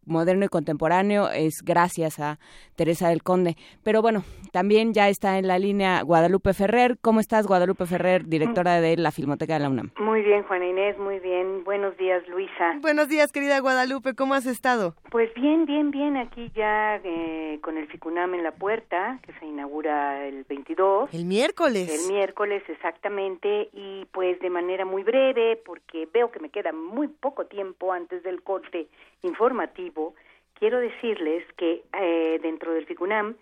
[0.07, 2.39] moderno y contemporáneo es gracias a
[2.75, 3.55] Teresa del Conde.
[3.83, 6.97] Pero bueno, también ya está en la línea Guadalupe Ferrer.
[7.01, 9.91] ¿Cómo estás, Guadalupe Ferrer, directora de la Filmoteca de la UNAM?
[9.99, 11.63] Muy bien, Juana Inés, muy bien.
[11.63, 12.77] Buenos días, Luisa.
[12.81, 14.15] Buenos días, querida Guadalupe.
[14.15, 14.95] ¿Cómo has estado?
[15.11, 16.17] Pues bien, bien, bien.
[16.17, 21.13] Aquí ya eh, con el FICUNAM en la puerta, que se inaugura el 22.
[21.13, 21.89] El miércoles.
[21.89, 23.69] El miércoles, exactamente.
[23.73, 28.23] Y pues de manera muy breve, porque veo que me queda muy poco tiempo antes
[28.23, 28.87] del corte
[29.23, 30.15] informativo,
[30.55, 33.35] quiero decirles que eh, dentro del FICUNAM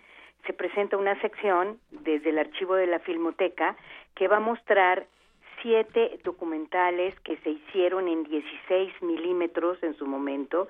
[0.46, 3.76] se presenta una sección desde el archivo de la Filmoteca
[4.14, 5.08] que va a mostrar
[5.62, 10.68] siete documentales que se hicieron en 16 milímetros en su momento,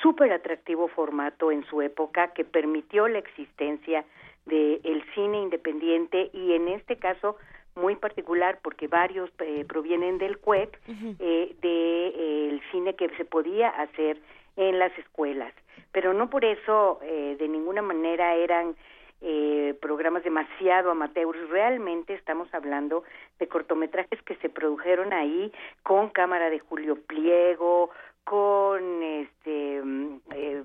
[0.00, 4.04] súper atractivo formato en su época que permitió la existencia
[4.46, 7.36] del cine independiente y en este caso
[7.76, 10.78] muy particular porque varios eh, provienen del CUEC,
[11.20, 14.18] eh, del cine que se podía hacer
[14.56, 15.52] en las escuelas.
[15.92, 18.74] Pero no por eso eh, de ninguna manera eran
[19.20, 21.48] eh, programas demasiado amateurs.
[21.50, 23.04] Realmente estamos hablando
[23.38, 25.52] de cortometrajes que se produjeron ahí
[25.82, 27.90] con cámara de Julio Pliego,
[28.24, 30.64] con este mm, eh,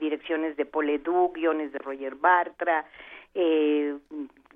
[0.00, 2.86] direcciones de Poleduc, guiones de Roger Bartra,
[3.34, 3.96] eh,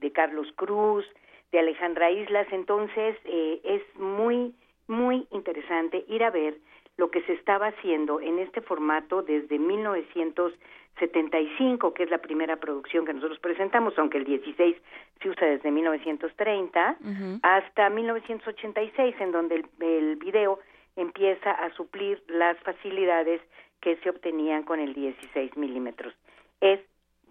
[0.00, 1.04] de Carlos Cruz,
[1.52, 2.46] de Alejandra Islas.
[2.50, 4.54] Entonces eh, es muy,
[4.86, 6.56] muy interesante ir a ver
[6.96, 13.04] lo que se estaba haciendo en este formato desde 1975, que es la primera producción
[13.04, 14.76] que nosotros presentamos, aunque el 16
[15.20, 16.96] se usa desde 1930,
[17.42, 20.60] hasta 1986, en donde el, el video
[20.96, 23.40] empieza a suplir las facilidades
[23.80, 26.14] que se obtenían con el 16 milímetros.
[26.60, 26.78] Es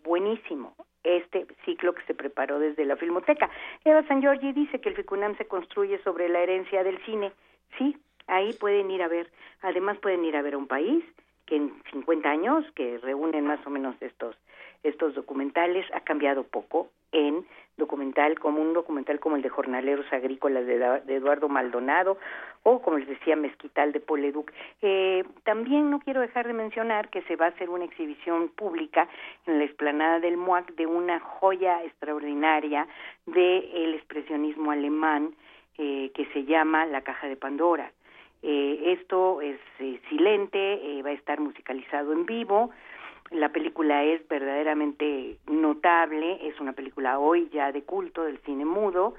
[0.03, 3.49] buenísimo este ciclo que se preparó desde la Filmoteca.
[3.83, 7.31] Eva San Giorgi dice que el FICUNAM se construye sobre la herencia del cine.
[7.77, 7.97] Sí,
[8.27, 9.29] Ahí pueden ir a ver,
[9.61, 11.03] además pueden ir a ver a un país
[11.45, 14.35] que en 50 años, que reúnen más o menos estos
[14.83, 17.45] estos documentales, ha cambiado poco en
[17.77, 20.75] documental como un documental como el de Jornaleros Agrícolas de,
[21.15, 22.17] Eduardo Maldonado
[22.63, 24.51] o como les decía Mezquital de Poleduc.
[24.81, 29.07] Eh, también no quiero dejar de mencionar que se va a hacer una exhibición pública
[29.47, 32.87] en la explanada del MUAC de una joya extraordinaria
[33.25, 35.33] del expresionismo alemán
[35.77, 37.91] eh, que se llama La Caja de Pandora.
[38.45, 42.71] Eh, esto es eh, silente, eh, va a estar musicalizado en vivo.
[43.31, 49.15] La película es verdaderamente notable, es una película hoy ya de culto del cine mudo,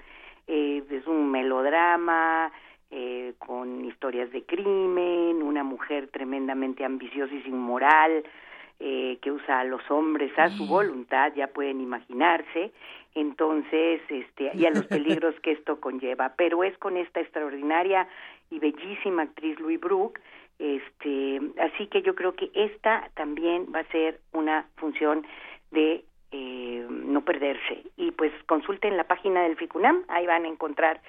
[0.47, 2.53] es un melodrama
[3.39, 8.23] con historias de crimen, una mujer tremendamente ambiciosa y sin moral,
[8.79, 12.73] que usa a los hombres a su voluntad, ya pueden imaginarse,
[13.15, 18.09] entonces, este, y a los peligros que esto conlleva, pero es con esta extraordinaria
[18.55, 20.21] y bellísima actriz Louis Brooke,
[20.59, 25.27] este, así que yo creo que esta también va a ser una función
[25.73, 27.83] de eh, no perderse.
[27.97, 31.01] Y pues consulten la página del FICUNAM, ahí van a encontrar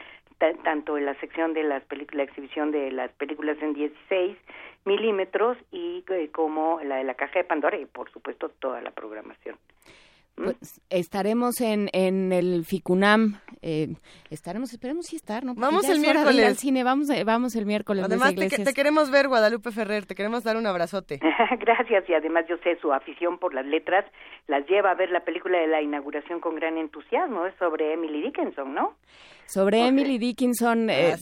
[0.63, 4.37] tanto en la sección de las películas, la exhibición de las películas en 16
[4.83, 8.91] milímetros y eh, como la de la caja de Pandora y por supuesto toda la
[8.91, 9.57] programación.
[10.35, 13.39] Pues estaremos en, en el FICUNAM.
[13.61, 13.95] Eh,
[14.29, 15.55] estaremos, esperemos sí estar, ¿no?
[15.55, 18.03] vamos el miércoles al cine, vamos, eh, vamos el miércoles.
[18.03, 21.19] Además, te, te, queremos ver, Guadalupe Ferrer, te queremos dar un abrazote.
[21.59, 24.05] Gracias, y además yo sé su afición por las letras,
[24.47, 28.21] las lleva a ver la película de la inauguración con gran entusiasmo, es sobre Emily
[28.21, 28.95] Dickinson, ¿no?
[29.45, 31.15] Sobre Emily Dickinson, eh,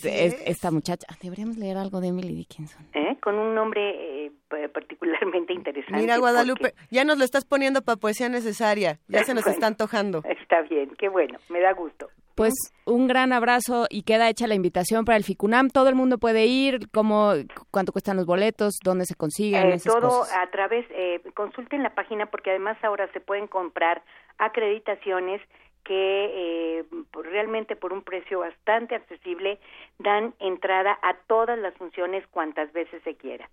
[0.46, 1.06] esta muchacha.
[1.22, 2.86] Deberíamos leer algo de Emily Dickinson.
[2.94, 3.18] ¿Eh?
[3.22, 4.32] Con un nombre eh,
[4.74, 6.00] particularmente interesante.
[6.00, 9.00] Mira, Guadalupe, ya nos lo estás poniendo para poesía necesaria.
[9.08, 10.24] Ya se nos está antojando.
[10.26, 12.10] Está bien, qué bueno, me da gusto.
[12.36, 12.54] Pues
[12.86, 15.70] un gran abrazo y queda hecha la invitación para el FICUNAM.
[15.70, 16.90] Todo el mundo puede ir.
[16.92, 17.34] ¿Cómo,
[17.70, 18.80] ¿Cuánto cuestan los boletos?
[18.84, 19.72] ¿Dónde se consiguen?
[19.72, 24.02] Eh, todo a través, eh, consulten la página porque además ahora se pueden comprar
[24.40, 25.42] acreditaciones
[25.84, 29.60] que eh, realmente por un precio bastante accesible
[30.00, 33.50] dan entrada a todas las funciones cuantas veces se quiera,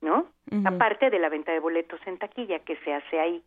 [0.00, 0.26] ¿no?
[0.64, 3.42] Aparte de la venta de boletos en taquilla que se hace ahí.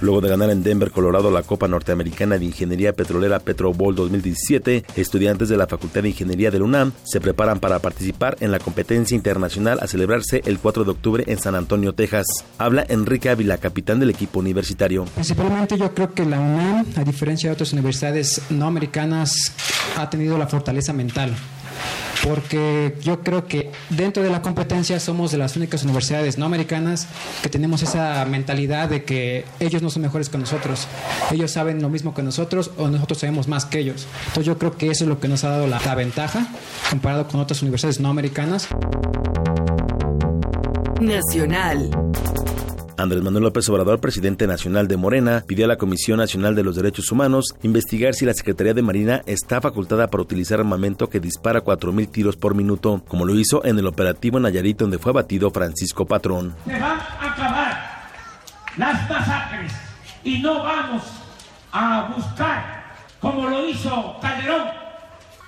[0.00, 4.84] Luego de ganar en Denver, Colorado, la Copa Norteamericana de Ingeniería Petrolera Petro Bowl 2017,
[4.96, 9.16] estudiantes de la Facultad de Ingeniería del UNAM se preparan para participar en la competencia
[9.16, 12.26] internacional a celebrarse el 4 de octubre en San Antonio, Texas.
[12.58, 15.04] Habla Enrique Ávila, capitán del equipo universitario.
[15.14, 19.52] Principalmente yo creo que la UNAM, a diferencia de otras universidades no americanas,
[19.96, 21.34] ha tenido la fortaleza mental
[22.24, 27.06] porque yo creo que dentro de la competencia somos de las únicas universidades no americanas
[27.42, 30.86] que tenemos esa mentalidad de que ellos no son mejores que nosotros,
[31.30, 34.06] ellos saben lo mismo que nosotros o nosotros sabemos más que ellos.
[34.28, 36.46] Entonces yo creo que eso es lo que nos ha dado la, ventaja
[36.90, 38.68] comparado con otras universidades no americanas.
[41.00, 41.90] Nacional.
[42.98, 46.74] Andrés Manuel López Obrador, presidente nacional de Morena, pidió a la Comisión Nacional de los
[46.74, 51.62] Derechos Humanos investigar si la Secretaría de Marina está facultada para utilizar armamento que dispara
[51.62, 56.06] 4.000 tiros por minuto, como lo hizo en el operativo Nayarit donde fue abatido Francisco
[56.06, 56.56] Patrón.
[56.66, 58.08] Se van a acabar
[58.76, 59.72] las masacres
[60.24, 61.04] y no vamos
[61.70, 64.66] a buscar, como lo hizo Calderón,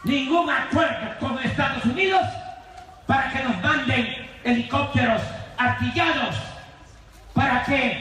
[0.05, 2.23] ningún acuerdo con Estados Unidos
[3.09, 4.07] para que nos manden
[4.45, 5.21] helicópteros
[5.59, 6.50] artillados
[7.41, 7.97] para que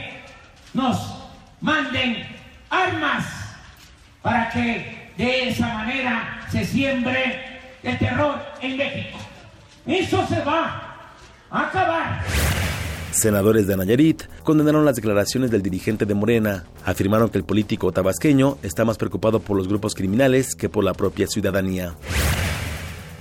[0.74, 0.98] nos
[1.62, 2.26] manden
[2.68, 3.24] armas,
[4.20, 9.18] para que de esa manera se siembre el terror en México.
[9.86, 11.08] Eso se va
[11.50, 12.22] a acabar.
[13.12, 16.64] Senadores de Nayarit condenaron las declaraciones del dirigente de Morena.
[16.84, 20.92] Afirmaron que el político tabasqueño está más preocupado por los grupos criminales que por la
[20.92, 21.94] propia ciudadanía.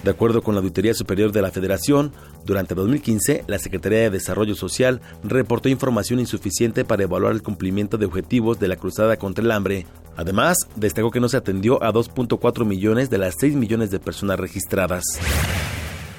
[0.04, 2.14] De acuerdo con la Auditoría Superior de la Federación,
[2.46, 8.06] durante 2015, la Secretaría de Desarrollo Social reportó información insuficiente para evaluar el cumplimiento de
[8.06, 9.86] objetivos de la cruzada contra el hambre.
[10.16, 14.40] Además, destacó que no se atendió a 2.4 millones de las 6 millones de personas
[14.40, 15.04] registradas.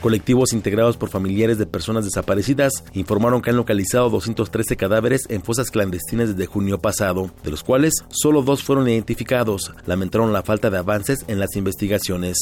[0.03, 5.71] Colectivos integrados por familiares de personas desaparecidas informaron que han localizado 213 cadáveres en fosas
[5.71, 9.73] clandestinas desde junio pasado, de los cuales solo dos fueron identificados.
[9.85, 12.39] Lamentaron la falta de avances en las investigaciones.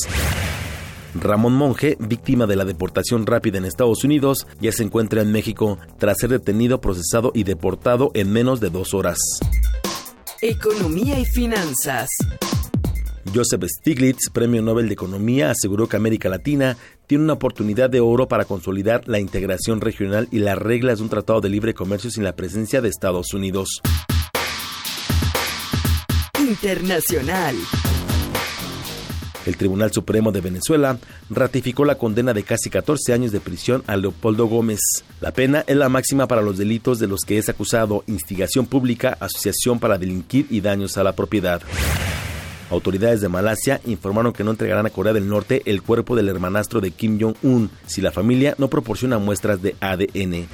[1.20, 5.78] Ramón Monge, víctima de la deportación rápida en Estados Unidos, ya se encuentra en México
[5.98, 9.18] tras ser detenido, procesado y deportado en menos de dos horas.
[10.40, 12.08] Economía y finanzas.
[13.34, 16.76] Joseph Stiglitz, Premio Nobel de Economía, aseguró que América Latina
[17.06, 21.10] tiene una oportunidad de oro para consolidar la integración regional y las reglas de un
[21.10, 23.80] tratado de libre comercio sin la presencia de Estados Unidos.
[26.38, 27.56] Internacional.
[29.48, 30.98] El Tribunal Supremo de Venezuela
[31.30, 34.78] ratificó la condena de casi 14 años de prisión a Leopoldo Gómez.
[35.22, 39.16] La pena es la máxima para los delitos de los que es acusado instigación pública,
[39.18, 41.62] asociación para delinquir y daños a la propiedad.
[42.70, 46.82] Autoridades de Malasia informaron que no entregarán a Corea del Norte el cuerpo del hermanastro
[46.82, 50.46] de Kim Jong-un si la familia no proporciona muestras de ADN.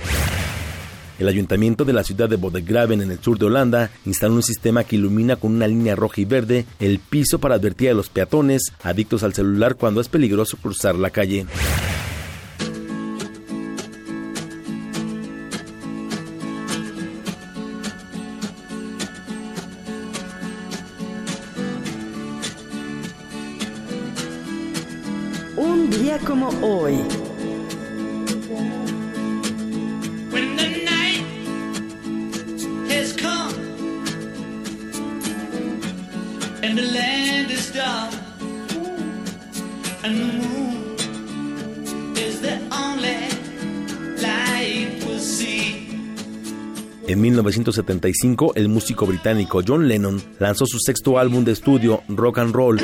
[1.19, 4.83] El ayuntamiento de la ciudad de Bodegraven en el sur de Holanda instaló un sistema
[4.85, 8.73] que ilumina con una línea roja y verde el piso para advertir a los peatones
[8.83, 11.47] adictos al celular cuando es peligroso cruzar la calle.
[25.57, 27.24] Un día como hoy.
[36.65, 38.15] And the land is dark
[40.03, 40.97] and the moon
[42.17, 43.29] is the only
[44.23, 45.87] light we'll see.
[47.07, 52.55] En 1975, el músico británico John Lennon lanzó su sexto álbum de estudio, Rock and
[52.55, 52.81] Roll.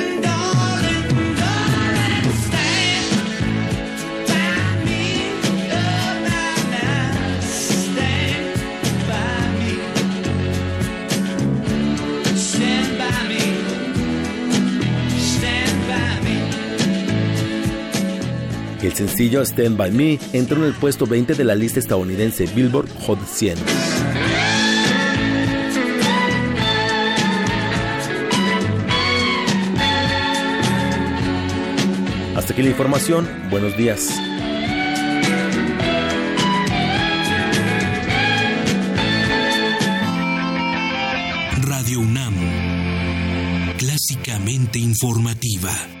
[18.91, 22.89] El sencillo Stand By Me entró en el puesto 20 de la lista estadounidense Billboard
[23.05, 23.57] Hot 100.
[32.35, 33.29] Hasta aquí la información.
[33.49, 34.09] Buenos días.
[41.61, 42.35] Radio UNAM.
[43.77, 46.00] Clásicamente informativa.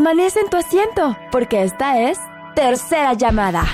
[0.00, 2.18] Permanece en tu asiento, porque esta es
[2.54, 3.66] Tercera Llamada.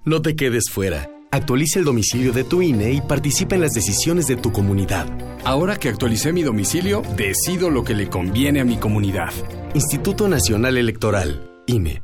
[0.05, 1.09] No te quedes fuera.
[1.33, 5.07] Actualiza el domicilio de tu INE y participa en las decisiones de tu comunidad.
[5.45, 9.33] Ahora que actualicé mi domicilio, decido lo que le conviene a mi comunidad.
[9.73, 12.03] Instituto Nacional Electoral, INE.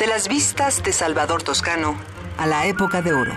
[0.00, 1.96] De las vistas de Salvador Toscano
[2.38, 3.32] a la época de oro.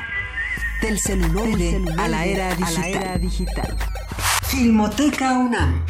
[0.82, 2.56] Del celuloide, a, la era
[3.20, 3.78] digital.
[4.48, 5.86] Filmoteca UNAM.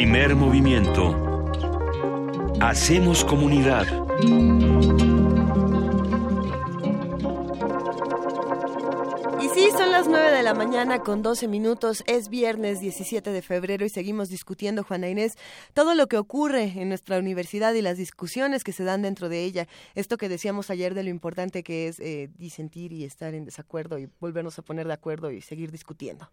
[0.00, 1.14] Primer movimiento.
[2.58, 3.86] Hacemos comunidad.
[9.42, 12.02] Y sí, son las 9 de la mañana con 12 minutos.
[12.06, 15.36] Es viernes 17 de febrero y seguimos discutiendo, Juana Inés,
[15.74, 19.44] todo lo que ocurre en nuestra universidad y las discusiones que se dan dentro de
[19.44, 19.68] ella.
[19.94, 23.98] Esto que decíamos ayer de lo importante que es eh, disentir y estar en desacuerdo
[23.98, 26.30] y volvernos a poner de acuerdo y seguir discutiendo.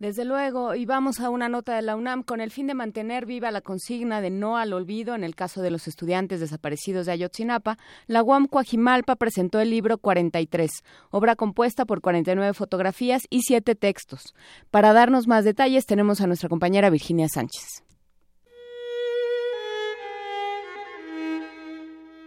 [0.00, 3.26] Desde luego, y vamos a una nota de la UNAM con el fin de mantener
[3.26, 7.12] viva la consigna de no al olvido en el caso de los estudiantes desaparecidos de
[7.12, 10.70] Ayotzinapa, la UAM Coajimalpa presentó el libro 43,
[11.10, 14.34] obra compuesta por 49 fotografías y 7 textos.
[14.70, 17.84] Para darnos más detalles tenemos a nuestra compañera Virginia Sánchez.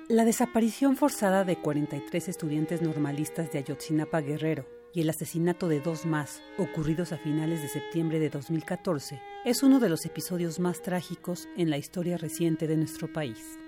[0.09, 6.05] La desaparición forzada de 43 estudiantes normalistas de Ayotzinapa Guerrero y el asesinato de dos
[6.05, 11.47] más, ocurridos a finales de septiembre de 2014, es uno de los episodios más trágicos
[11.57, 13.59] en la historia reciente de nuestro país.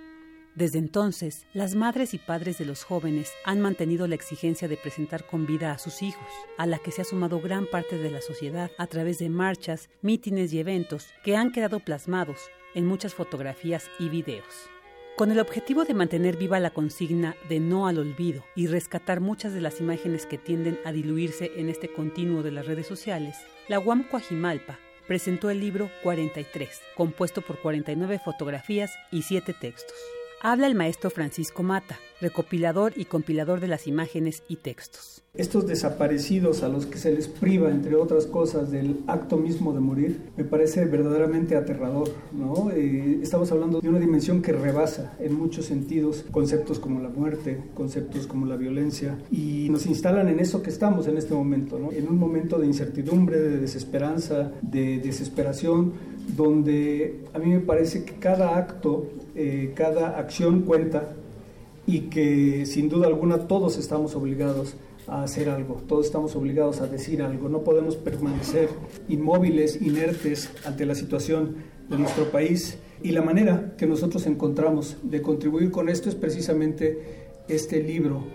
[0.56, 5.28] Desde entonces, las madres y padres de los jóvenes han mantenido la exigencia de presentar
[5.28, 8.22] con vida a sus hijos, a la que se ha sumado gran parte de la
[8.22, 12.40] sociedad a través de marchas, mítines y eventos que han quedado plasmados
[12.74, 14.70] en muchas fotografías y videos.
[15.16, 19.54] Con el objetivo de mantener viva la consigna de no al olvido y rescatar muchas
[19.54, 23.38] de las imágenes que tienden a diluirse en este continuo de las redes sociales,
[23.70, 24.78] la UAM Coajimalpa
[25.08, 29.96] presentó el libro 43, compuesto por 49 fotografías y 7 textos.
[30.42, 35.22] Habla el maestro Francisco Mata, recopilador y compilador de las imágenes y textos.
[35.34, 39.82] Estos desaparecidos a los que se les priva, entre otras cosas, del acto mismo de
[39.82, 42.10] morir, me parece verdaderamente aterrador.
[42.32, 42.72] ¿no?
[42.72, 47.62] Eh, estamos hablando de una dimensión que rebasa en muchos sentidos conceptos como la muerte,
[47.74, 51.92] conceptos como la violencia, y nos instalan en eso que estamos en este momento, ¿no?
[51.92, 55.94] en un momento de incertidumbre, de desesperanza, de desesperación,
[56.38, 61.14] donde a mí me parece que cada acto, eh, cada acción cuenta
[61.88, 64.76] y que sin duda alguna todos estamos obligados
[65.08, 68.70] a hacer algo, todos estamos obligados a decir algo, no podemos permanecer
[69.08, 71.58] inmóviles, inertes ante la situación
[71.90, 77.30] de nuestro país y la manera que nosotros encontramos de contribuir con esto es precisamente
[77.48, 78.26] este libro.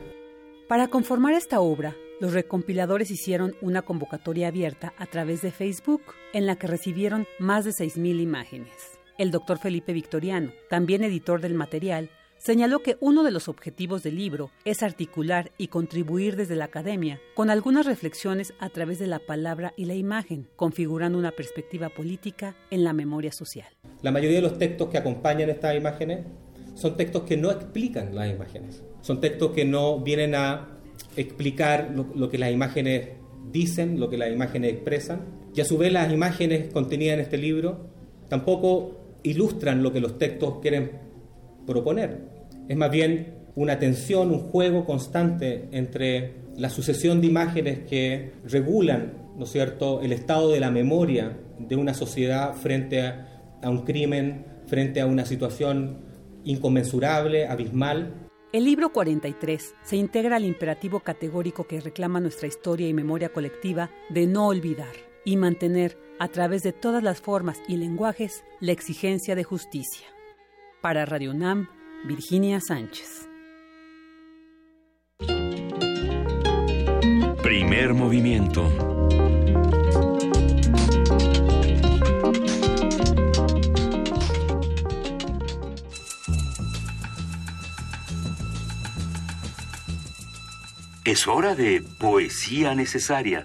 [0.68, 6.02] Para conformar esta obra, los recompiladores hicieron una convocatoria abierta a través de Facebook
[6.32, 8.72] en la que recibieron más de 6.000 imágenes.
[9.18, 12.10] El doctor Felipe Victoriano, también editor del material,
[12.40, 17.20] señaló que uno de los objetivos del libro es articular y contribuir desde la academia
[17.34, 22.56] con algunas reflexiones a través de la palabra y la imagen, configurando una perspectiva política
[22.70, 23.68] en la memoria social.
[24.02, 26.20] La mayoría de los textos que acompañan estas imágenes
[26.74, 30.78] son textos que no explican las imágenes, son textos que no vienen a
[31.16, 33.10] explicar lo, lo que las imágenes
[33.52, 37.36] dicen, lo que las imágenes expresan, y a su vez las imágenes contenidas en este
[37.36, 37.90] libro
[38.28, 40.92] tampoco ilustran lo que los textos quieren
[41.66, 42.29] proponer.
[42.70, 49.32] Es más bien una tensión, un juego constante entre la sucesión de imágenes que regulan,
[49.36, 54.46] ¿no cierto?, el estado de la memoria de una sociedad frente a, a un crimen,
[54.68, 55.98] frente a una situación
[56.44, 58.28] inconmensurable, abismal.
[58.52, 63.90] El libro 43 se integra al imperativo categórico que reclama nuestra historia y memoria colectiva
[64.10, 64.94] de no olvidar
[65.24, 70.06] y mantener, a través de todas las formas y lenguajes, la exigencia de justicia.
[70.80, 71.68] Para Radio UNAM,
[72.04, 73.28] Virginia Sánchez.
[77.42, 78.66] Primer movimiento.
[91.04, 93.44] Es hora de poesía necesaria.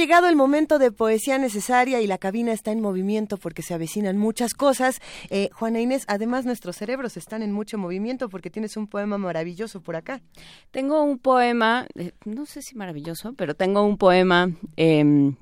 [0.00, 4.16] Llegado el momento de poesía necesaria y la cabina está en movimiento porque se avecinan
[4.16, 4.98] muchas cosas.
[5.28, 9.82] Eh, Juana Inés, además nuestros cerebros están en mucho movimiento porque tienes un poema maravilloso
[9.82, 10.22] por acá.
[10.70, 15.36] Tengo un poema, eh, no sé si maravilloso, pero tengo un poema em,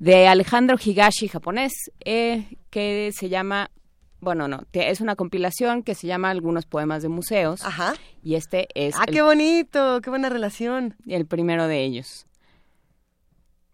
[0.00, 1.72] de Alejandro Higashi, japonés,
[2.04, 3.70] eh, que se llama
[4.18, 7.62] bueno, no, es una compilación que se llama Algunos poemas de museos.
[7.62, 7.94] Ajá.
[8.22, 8.96] Y este es.
[8.98, 10.00] ¡Ah, qué bonito!
[10.00, 10.96] ¡Qué buena relación!
[11.06, 12.26] El primero de ellos.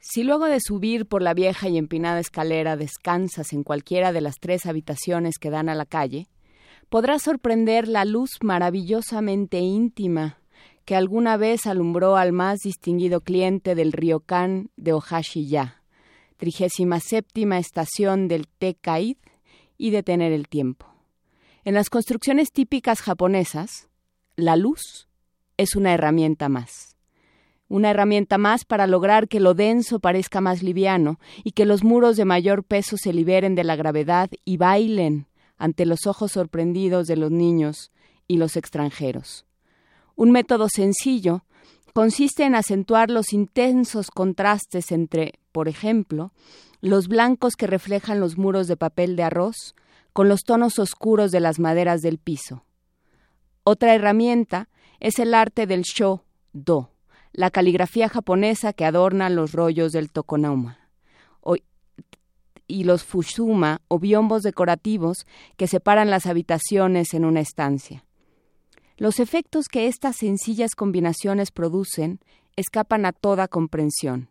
[0.01, 4.41] Si luego de subir por la vieja y empinada escalera descansas en cualquiera de las
[4.41, 6.27] tres habitaciones que dan a la calle,
[6.89, 10.39] podrás sorprender la luz maravillosamente íntima
[10.87, 15.83] que alguna vez alumbró al más distinguido cliente del ryokan de Ohashi-ya,
[16.37, 19.19] trigésima séptima estación del Te-Kaid,
[19.77, 20.87] y detener el tiempo.
[21.65, 23.89] En las construcciones típicas japonesas,
[24.37, 25.09] la luz
[25.57, 26.90] es una herramienta más.
[27.71, 32.17] Una herramienta más para lograr que lo denso parezca más liviano y que los muros
[32.17, 37.15] de mayor peso se liberen de la gravedad y bailen ante los ojos sorprendidos de
[37.15, 37.93] los niños
[38.27, 39.47] y los extranjeros.
[40.17, 41.45] Un método sencillo
[41.93, 46.33] consiste en acentuar los intensos contrastes entre, por ejemplo,
[46.81, 49.77] los blancos que reflejan los muros de papel de arroz
[50.13, 52.65] con los tonos oscuros de las maderas del piso.
[53.63, 54.69] Otra herramienta
[54.99, 56.90] es el arte del sho-do,
[57.33, 60.81] la caligrafía japonesa que adorna los rollos del tokonoma,
[62.71, 65.27] y los fushuma o biombos decorativos
[65.57, 68.05] que separan las habitaciones en una estancia.
[68.97, 72.21] Los efectos que estas sencillas combinaciones producen
[72.57, 74.31] escapan a toda comprensión.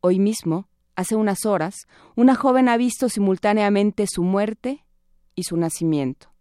[0.00, 1.74] Hoy mismo, hace unas horas,
[2.16, 4.84] una joven ha visto simultáneamente su muerte
[5.34, 6.33] y su nacimiento.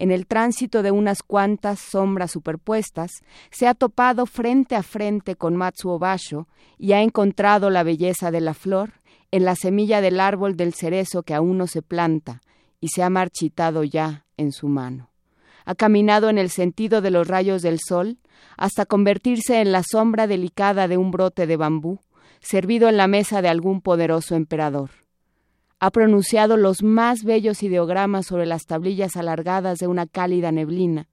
[0.00, 3.10] En el tránsito de unas cuantas sombras superpuestas,
[3.50, 6.48] se ha topado frente a frente con Matsuo Basho
[6.78, 8.94] y ha encontrado la belleza de la flor
[9.30, 12.40] en la semilla del árbol del cerezo que aún no se planta
[12.80, 15.10] y se ha marchitado ya en su mano.
[15.66, 18.16] Ha caminado en el sentido de los rayos del sol
[18.56, 22.00] hasta convertirse en la sombra delicada de un brote de bambú,
[22.40, 24.88] servido en la mesa de algún poderoso emperador.
[25.80, 31.08] Ha pronunciado los más bellos ideogramas sobre las tablillas alargadas de una cálida neblina,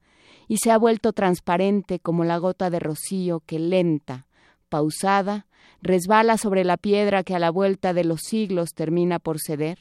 [0.49, 4.27] y se ha vuelto transparente como la gota de rocío que lenta,
[4.69, 5.47] pausada,
[5.81, 9.79] resbala sobre la piedra que a la vuelta de los siglos termina por ceder,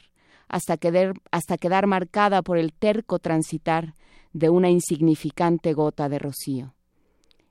[0.49, 3.95] hasta quedar, hasta quedar marcada por el terco transitar
[4.33, 6.75] de una insignificante gota de rocío.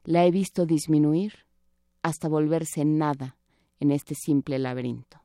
[0.04, 1.46] La he visto disminuir
[2.02, 3.38] hasta volverse nada
[3.80, 5.25] en este simple laberinto.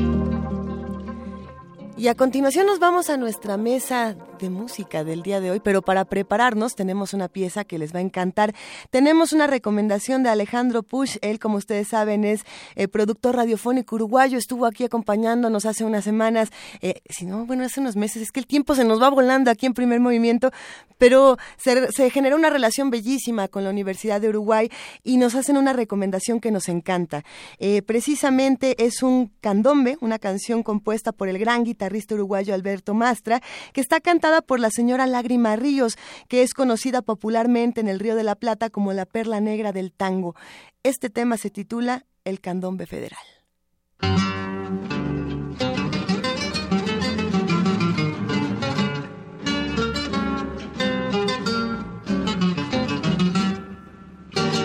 [2.01, 5.83] Y a continuación nos vamos a nuestra mesa de música del día de hoy, pero
[5.83, 8.55] para prepararnos tenemos una pieza que les va a encantar.
[8.89, 14.39] Tenemos una recomendación de Alejandro Push, él como ustedes saben es eh, productor radiofónico uruguayo,
[14.39, 16.49] estuvo aquí acompañándonos hace unas semanas,
[16.81, 19.51] eh, si no, bueno, hace unos meses, es que el tiempo se nos va volando
[19.51, 20.49] aquí en primer movimiento,
[20.97, 24.71] pero se, generó una relación bellísima con la Universidad de Uruguay
[25.03, 27.23] y nos hacen una recomendación que nos encanta.
[27.59, 33.41] Eh, precisamente es un candombe, una canción compuesta por el gran guitarrista uruguayo Alberto Mastra,
[33.73, 35.97] que está cantada por la señora Lágrima Ríos,
[36.27, 39.91] que es conocida popularmente en el Río de la Plata como la perla negra del
[39.91, 40.35] tango.
[40.83, 43.19] Este tema se titula El Candombe Federal.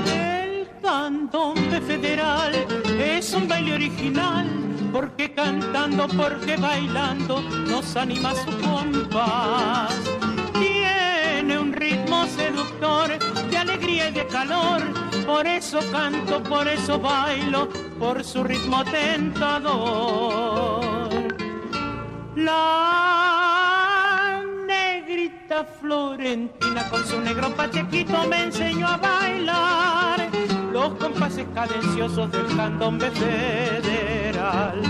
[0.09, 1.81] El candombe
[3.77, 4.47] original,
[4.97, 9.94] porque cantando, porque bailando nos anima su compás.
[10.55, 13.18] Tiene un ritmo seductor
[13.51, 14.81] de alegría y de calor,
[15.27, 17.68] por eso canto, por eso bailo,
[17.98, 20.81] por su ritmo tentador.
[22.36, 22.82] La
[24.66, 30.31] negrita florentina con su negro pachequito me enseñó a bailar
[30.89, 34.81] los compases cadenciosos del candombe federal.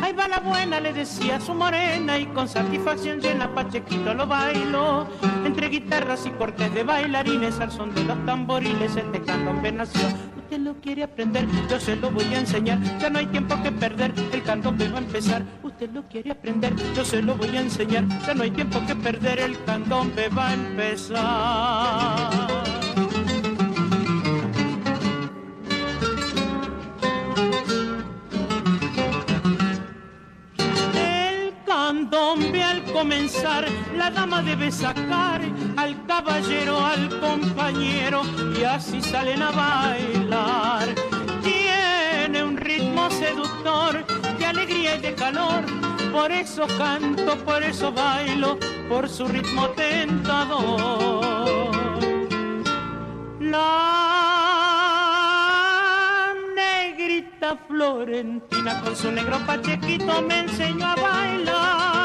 [0.00, 5.06] Ahí va la buena, le decía su morena, y con satisfacción llena Pachequito lo bailó.
[5.44, 10.08] Entre guitarras y cortes de bailarines al son de los tamboriles, este candombe nació.
[10.38, 12.78] Usted lo quiere aprender, yo se lo voy a enseñar.
[12.98, 15.42] Ya no hay tiempo que perder, el candombe va a empezar.
[15.62, 18.08] Usted lo quiere aprender, yo se lo voy a enseñar.
[18.26, 21.92] Ya no hay tiempo que perder, el candombe va a empezar.
[32.12, 33.66] Candombe al comenzar,
[33.96, 35.40] la dama debe sacar
[35.76, 38.20] al caballero, al compañero,
[38.58, 40.88] y así salen a bailar.
[41.42, 44.04] Tiene un ritmo seductor
[44.38, 45.64] de alegría y de calor,
[46.12, 48.58] por eso canto, por eso bailo,
[48.88, 51.22] por su ritmo tentador.
[53.40, 53.94] La
[56.54, 62.01] negrita florentina con su negro pachequito me enseñó a bailar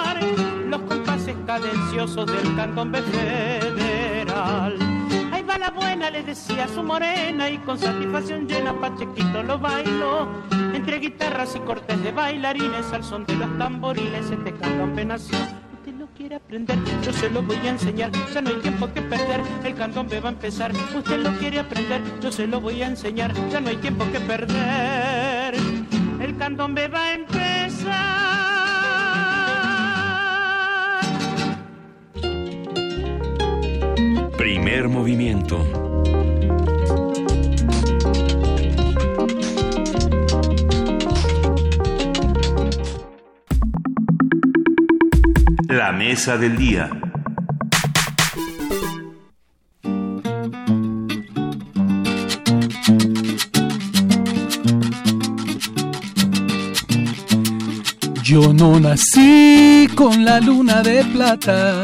[1.28, 4.78] compases cadenciosos del candombe federal.
[5.32, 10.28] Ahí va la buena, le decía su morena, y con satisfacción llena Pachequito lo bailó.
[10.74, 15.38] Entre guitarras y cortes de bailarines, al son de los tamboriles, este candombe nació.
[15.74, 19.02] Usted lo quiere aprender, yo se lo voy a enseñar, ya no hay tiempo que
[19.02, 20.72] perder, el candombe va a empezar.
[20.96, 24.20] Usted lo quiere aprender, yo se lo voy a enseñar, ya no hay tiempo que
[24.20, 25.56] perder,
[26.20, 28.57] el candombe va a empezar.
[34.38, 35.66] Primer movimiento.
[45.68, 46.90] La mesa del día.
[58.24, 61.82] Yo no nací con la luna de plata,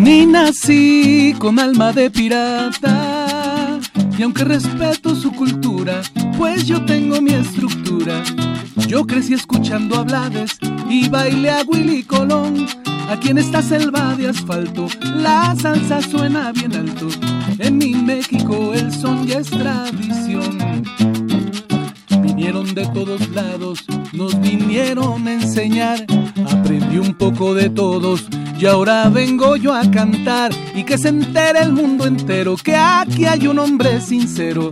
[0.00, 3.78] ni nací con alma de pirata.
[4.18, 6.00] Y aunque respeto su cultura,
[6.36, 8.22] pues yo tengo mi estructura.
[8.86, 10.58] Yo crecí escuchando a Blades
[10.88, 12.66] y bailé a Willy Colón.
[13.08, 14.86] Aquí en esta selva de asfalto,
[15.16, 17.08] la salsa suena bien alto.
[17.58, 20.58] En mi México el son ya es tradición.
[22.22, 26.06] Vinieron de todos lados, nos vinieron a enseñar.
[26.50, 28.28] Aprendí un poco de todos
[28.60, 33.24] y ahora vengo yo a cantar y que se entere el mundo entero que aquí
[33.24, 34.70] hay un hombre sincero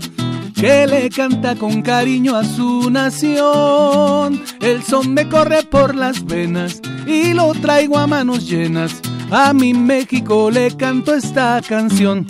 [0.53, 4.43] que le canta con cariño a su nación.
[4.61, 9.01] El son me corre por las venas y lo traigo a manos llenas.
[9.31, 12.27] A mi México le canto esta canción.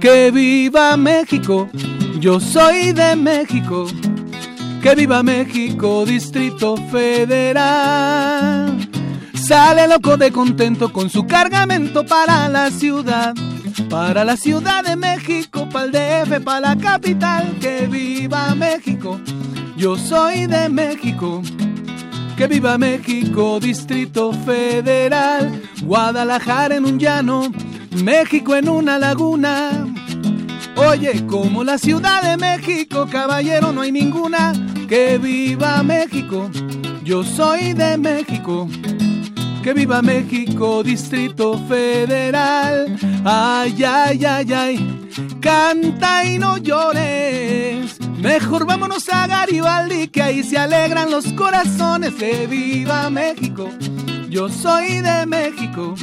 [0.00, 1.70] Que viva México,
[2.18, 3.86] yo soy de México.
[4.82, 8.78] Que viva México, Distrito Federal.
[9.50, 13.34] Sale loco de contento con su cargamento para la ciudad.
[13.88, 17.56] Para la Ciudad de México, para el DF, para la capital.
[17.60, 19.20] Que viva México,
[19.76, 21.42] yo soy de México.
[22.36, 25.60] Que viva México, Distrito Federal.
[25.82, 27.50] Guadalajara en un llano,
[28.04, 29.84] México en una laguna.
[30.76, 34.52] Oye, como la Ciudad de México, caballero, no hay ninguna.
[34.88, 36.48] Que viva México,
[37.02, 38.68] yo soy de México.
[39.62, 42.96] Que viva México, Distrito Federal.
[43.24, 45.08] Ay, ay, ay, ay.
[45.40, 47.98] Canta y no llores.
[48.18, 52.14] Mejor vámonos a Garibaldi, que ahí se alegran los corazones.
[52.14, 53.68] Que viva México,
[54.30, 55.94] yo soy de México.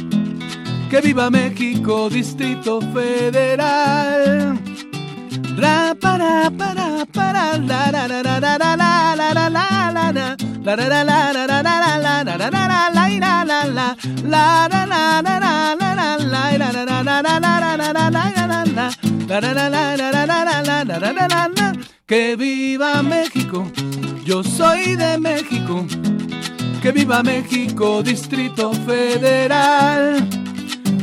[0.88, 4.58] Que viva México, Distrito Federal.
[5.56, 10.76] Ra para para para la la la la la la la la la la la
[10.76, 12.98] la la la la la la la la la la
[22.06, 23.70] que viva México
[24.24, 25.86] yo soy de México
[26.82, 30.47] que viva México Distrito Federal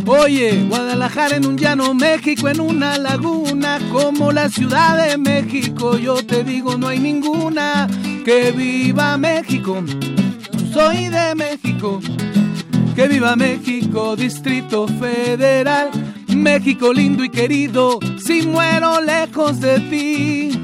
[0.07, 6.23] Oye, Guadalajara en un llano, México en una laguna, como la Ciudad de México, yo
[6.23, 7.87] te digo, no hay ninguna.
[8.23, 9.83] que viva México,
[10.71, 11.99] soy de México,
[12.95, 15.89] que viva México, Distrito Federal,
[16.27, 20.59] México lindo y querido, si muero lejos de ti.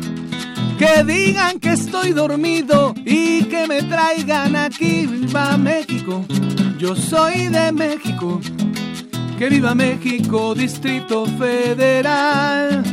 [0.77, 6.25] Que digan que estoy dormido y que me traigan aquí, viva México,
[6.79, 8.41] yo soy de México,
[9.41, 12.83] que viva México, Distrito Federal.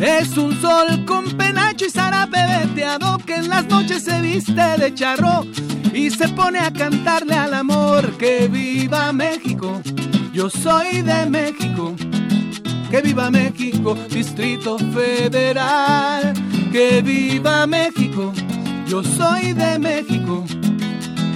[0.00, 4.92] Es un sol con penacho y zarape veteado que en las noches se viste de
[4.92, 5.46] charro
[5.94, 8.10] y se pone a cantarle al amor.
[8.18, 9.80] Que viva México,
[10.32, 11.94] yo soy de México.
[12.90, 16.34] Que viva México, Distrito Federal.
[16.72, 18.32] Que viva México,
[18.88, 20.44] yo soy de México.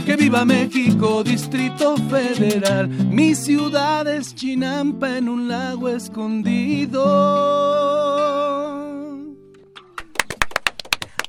[0.05, 2.89] Que viva México, Distrito Federal.
[2.89, 7.01] Mi ciudad es Chinampa en un lago escondido.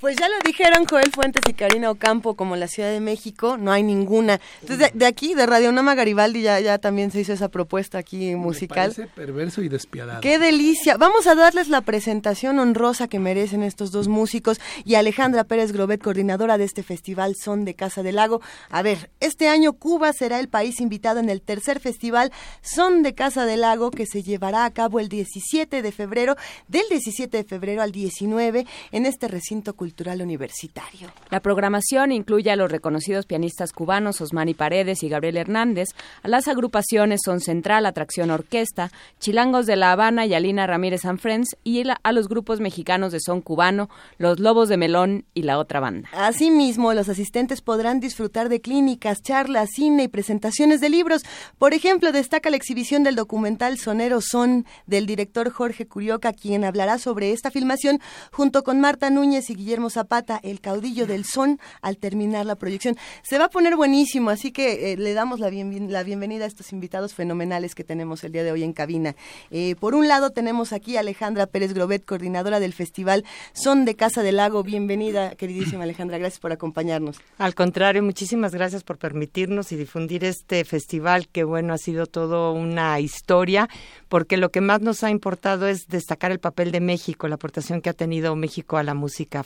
[0.01, 3.71] Pues ya lo dijeron Joel Fuentes y Karina Ocampo, como la Ciudad de México, no
[3.71, 4.41] hay ninguna.
[4.61, 7.99] Entonces, de, de aquí, de Radio Nama Garibaldi, ya, ya también se hizo esa propuesta
[7.99, 8.89] aquí musical.
[8.89, 10.21] Me parece perverso y despiadado.
[10.21, 10.97] ¡Qué delicia!
[10.97, 16.01] Vamos a darles la presentación honrosa que merecen estos dos músicos y Alejandra Pérez Grobet,
[16.01, 18.41] coordinadora de este festival Son de Casa del Lago.
[18.71, 22.31] A ver, este año Cuba será el país invitado en el tercer festival
[22.63, 26.85] Son de Casa del Lago que se llevará a cabo el 17 de febrero, del
[26.89, 31.11] 17 de febrero al 19 en este recinto cultural universitario.
[31.29, 35.89] La programación incluye a los reconocidos pianistas cubanos Osmani Paredes y Gabriel Hernández,
[36.23, 38.89] a las agrupaciones Son Central, Atracción Orquesta,
[39.19, 43.19] Chilangos de La Habana y Alina Ramírez and Friends y a los grupos mexicanos de
[43.19, 46.07] son cubano, Los Lobos de Melón y la otra banda.
[46.13, 51.23] Asimismo, los asistentes podrán disfrutar de clínicas, charlas, cine y presentaciones de libros.
[51.57, 56.97] Por ejemplo, destaca la exhibición del documental Sonero Son del director Jorge Curioca, quien hablará
[56.97, 57.99] sobre esta filmación
[58.31, 62.97] junto con Marta Núñez y Guillermo Zapata, el caudillo del son, al terminar la proyección.
[63.23, 66.47] Se va a poner buenísimo, así que eh, le damos la, bien, la, bienvenida a
[66.47, 69.15] estos invitados fenomenales que tenemos el día de hoy en cabina.
[69.49, 73.95] Eh, por un lado tenemos aquí a Alejandra Pérez Grobet, coordinadora del festival Son de
[73.95, 74.63] Casa del Lago.
[74.63, 77.17] Bienvenida, queridísima Alejandra, gracias por acompañarnos.
[77.37, 82.53] Al contrario, muchísimas gracias por permitirnos y difundir este festival, que bueno, ha sido todo
[82.53, 83.69] una historia,
[84.09, 87.81] porque lo que más nos ha importado es destacar el papel de México, la aportación
[87.81, 89.43] que ha tenido México a la música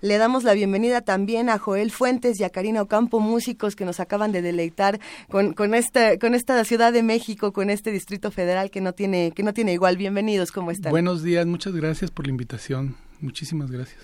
[0.00, 4.00] Le damos la bienvenida también a Joel Fuentes y a Karina Ocampo, músicos que nos
[4.00, 8.70] acaban de deleitar con, con, esta, con esta Ciudad de México, con este Distrito Federal
[8.70, 9.96] que no tiene, que no tiene igual.
[9.96, 10.90] Bienvenidos, ¿cómo están?
[10.90, 12.96] Buenos días, muchas gracias por la invitación.
[13.20, 14.00] Muchísimas gracias.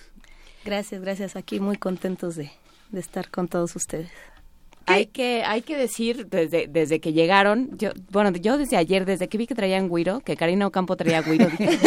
[0.63, 1.35] Gracias, gracias.
[1.35, 2.51] Aquí muy contentos de,
[2.91, 4.09] de estar con todos ustedes.
[4.87, 9.27] Hay que, hay que decir, desde, desde que llegaron, yo, bueno, yo desde ayer, desde
[9.27, 11.79] que vi que traían guiro, que Karina Ocampo traía guiro, dije,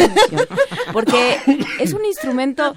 [0.91, 1.37] porque
[1.79, 2.75] es un instrumento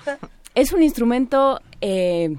[0.55, 2.37] es un instrumento eh,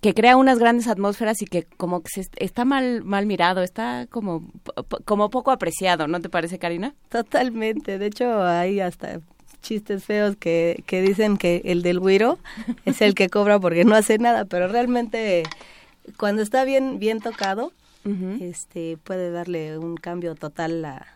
[0.00, 4.06] que crea unas grandes atmósferas y que como que se está mal mal mirado, está
[4.10, 4.46] como
[5.04, 6.94] como poco apreciado, ¿no te parece, Karina?
[7.08, 7.98] Totalmente.
[7.98, 9.20] De hecho, hay hasta
[9.62, 12.38] chistes feos que, que dicen que el del güiro
[12.84, 15.44] es el que cobra porque no hace nada, pero realmente
[16.16, 17.72] cuando está bien bien tocado,
[18.40, 21.06] este puede darle un cambio total a,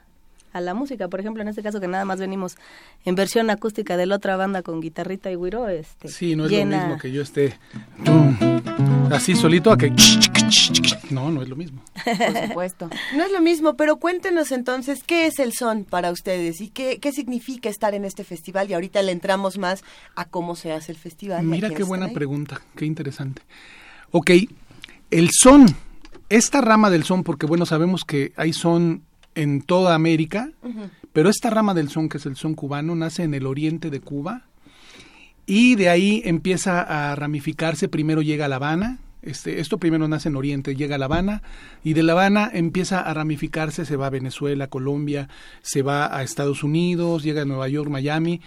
[0.53, 1.09] a la música.
[1.09, 2.57] Por ejemplo, en este caso que nada más venimos
[3.05, 6.53] en versión acústica de la otra banda con guitarrita y güiro, este Sí, no es
[6.53, 7.59] lo mismo que yo esté
[9.11, 9.93] así solito a que
[11.11, 11.83] no, no es lo mismo.
[12.05, 12.91] Por supuesto.
[13.17, 16.99] No es lo mismo, pero cuéntenos entonces qué es el son para ustedes y qué,
[16.99, 19.83] qué significa estar en este festival y ahorita le entramos más
[20.15, 21.45] a cómo se hace el festival.
[21.45, 23.43] Mira qué buena pregunta, qué interesante.
[24.11, 24.31] Ok,
[25.11, 25.67] el son,
[26.29, 29.03] esta rama del son, porque bueno, sabemos que hay son
[29.35, 30.91] en toda América, uh -huh.
[31.13, 34.01] pero esta rama del son, que es el son cubano, nace en el oriente de
[34.01, 34.43] Cuba
[35.47, 40.29] y de ahí empieza a ramificarse, primero llega a La Habana, este, esto primero nace
[40.29, 41.43] en Oriente, llega a La Habana
[41.83, 45.29] y de La Habana empieza a ramificarse, se va a Venezuela, Colombia,
[45.63, 48.41] se va a Estados Unidos, llega a Nueva York, Miami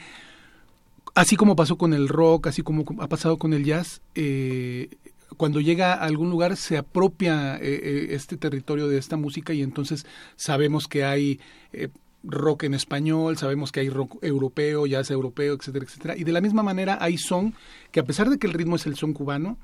[1.15, 4.91] así como pasó con el rock, así como ha pasado con el jazz, eh,
[5.37, 9.63] cuando llega a algún lugar se apropia eh, eh, este territorio de esta música y
[9.63, 11.41] entonces sabemos que hay
[11.73, 11.89] eh,
[12.25, 16.17] rock en español, sabemos que hay rock europeo, jazz europeo, etcétera, etcétera.
[16.17, 17.55] Y de la misma manera hay son
[17.91, 19.59] que a pesar de que el ritmo es el son cubano,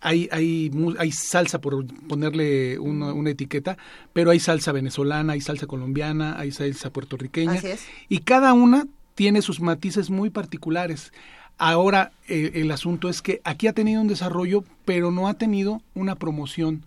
[0.00, 3.76] hay, hay, hay salsa, por ponerle una, una, etiqueta,
[4.12, 7.60] pero hay salsa venezolana, hay salsa colombiana, hay salsa puertorriqueña.
[8.08, 11.12] Y cada una tiene sus matices muy particulares.
[11.58, 15.82] Ahora eh, el asunto es que aquí ha tenido un desarrollo, pero no ha tenido
[15.94, 16.84] una promoción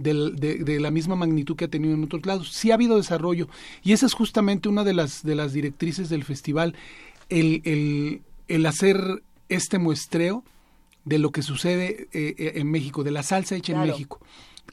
[0.00, 2.52] de, de, la misma magnitud que ha tenido en otros lados.
[2.52, 3.48] Sí ha habido desarrollo.
[3.82, 6.74] Y esa es justamente una de las, de las directrices del festival,
[7.28, 10.44] el, el, el hacer este muestreo
[11.04, 14.20] de lo que sucede eh, eh, en México, de la salsa hecha en México.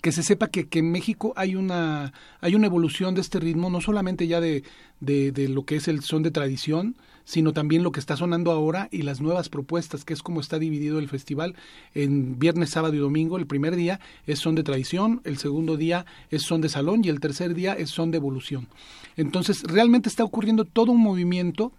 [0.02, 3.72] Que se sepa que, que, en México hay una hay una evolución de este ritmo
[3.72, 4.64] no solamente ya de,
[5.00, 6.96] de, de, lo que es el son de tradición
[7.28, 10.60] sino también lo que está sonando ahora y las nuevas propuestas, que es como está
[10.60, 11.56] dividido el festival
[11.94, 13.38] en viernes, sábado y domingo.
[13.38, 17.10] El primer día es son de tradición, el segundo día es son de salón y
[17.10, 18.70] el tercer día es son de evolución.
[19.18, 21.74] Entonces, realmente está ocurriendo todo un movimiento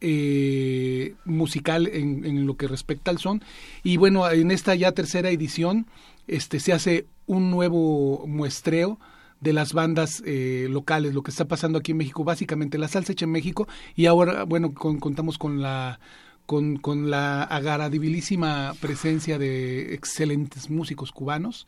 [0.00, 3.42] eh, musical en, en, lo que respecta al son.
[3.82, 5.86] Y bueno, en esta ya tercera edición
[6.28, 8.98] este, se hace un nuevo muestreo
[9.44, 13.12] de las bandas eh, locales, lo que está pasando aquí en México, básicamente la salsa
[13.12, 16.00] hecha en México y ahora, bueno, contamos con la
[16.46, 21.66] con, con la agradabilísima presencia de excelentes músicos cubanos,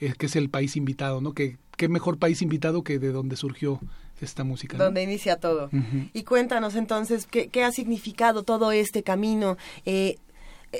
[0.00, 1.32] eh, que es el país invitado, ¿no?
[1.32, 3.80] Que qué mejor país invitado que de donde surgió
[4.20, 4.78] esta música.
[4.78, 5.68] Donde inicia todo.
[6.12, 9.58] Y cuéntanos entonces, ¿qué, ¿qué, ha significado todo este camino?
[9.84, 10.16] Eh,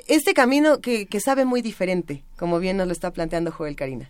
[0.07, 4.09] este camino que, que sabe muy diferente, como bien nos lo está planteando Joel Karina.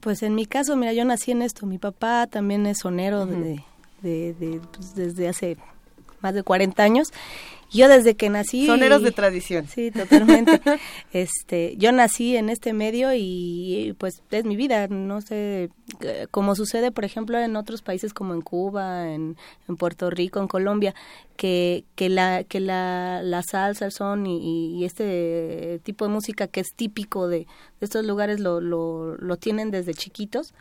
[0.00, 1.66] Pues en mi caso, mira, yo nací en esto.
[1.66, 3.62] Mi papá también es sonero de,
[4.02, 5.56] de, pues, desde hace
[6.20, 7.12] más de 40 años
[7.74, 8.66] yo desde que nací...
[8.66, 9.66] Soneros de tradición.
[9.66, 10.60] Sí, totalmente.
[11.12, 15.70] este, yo nací en este medio y pues es mi vida, no sé,
[16.30, 19.36] como sucede por ejemplo en otros países como en Cuba, en,
[19.68, 20.94] en Puerto Rico, en Colombia,
[21.36, 26.46] que, que, la, que la, la salsa, el son y, y, este tipo de música
[26.46, 27.46] que es típico de, de
[27.84, 30.54] estos lugares lo, lo, lo, tienen desde chiquitos.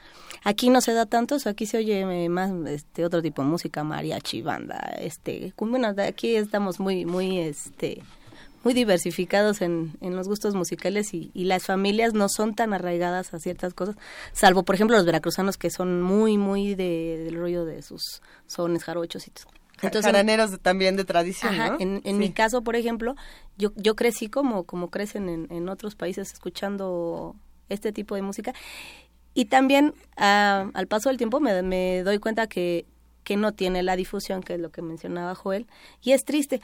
[0.43, 4.41] Aquí no se da tanto, aquí se oye más este otro tipo de música, mariachi,
[4.41, 8.03] banda, este, bueno, aquí estamos muy muy, este,
[8.63, 13.33] muy diversificados en, en los gustos musicales y, y, las familias no son tan arraigadas
[13.33, 13.95] a ciertas cosas,
[14.31, 18.83] salvo por ejemplo los veracruzanos que son muy, muy de, del rollo de sus sones,
[18.83, 19.62] jarochos y todo.
[19.81, 21.77] Entonces, Jaraneros también de tradición, ¿no?
[21.79, 23.15] En, en mi caso, por ejemplo,
[23.57, 27.35] yo, yo crecí como, como crecen en, en otros países escuchando
[27.69, 28.53] este tipo de música
[29.33, 32.85] y también uh, al paso del tiempo me, me doy cuenta que,
[33.23, 35.67] que no tiene la difusión, que es lo que mencionaba Joel,
[36.01, 36.61] y es triste.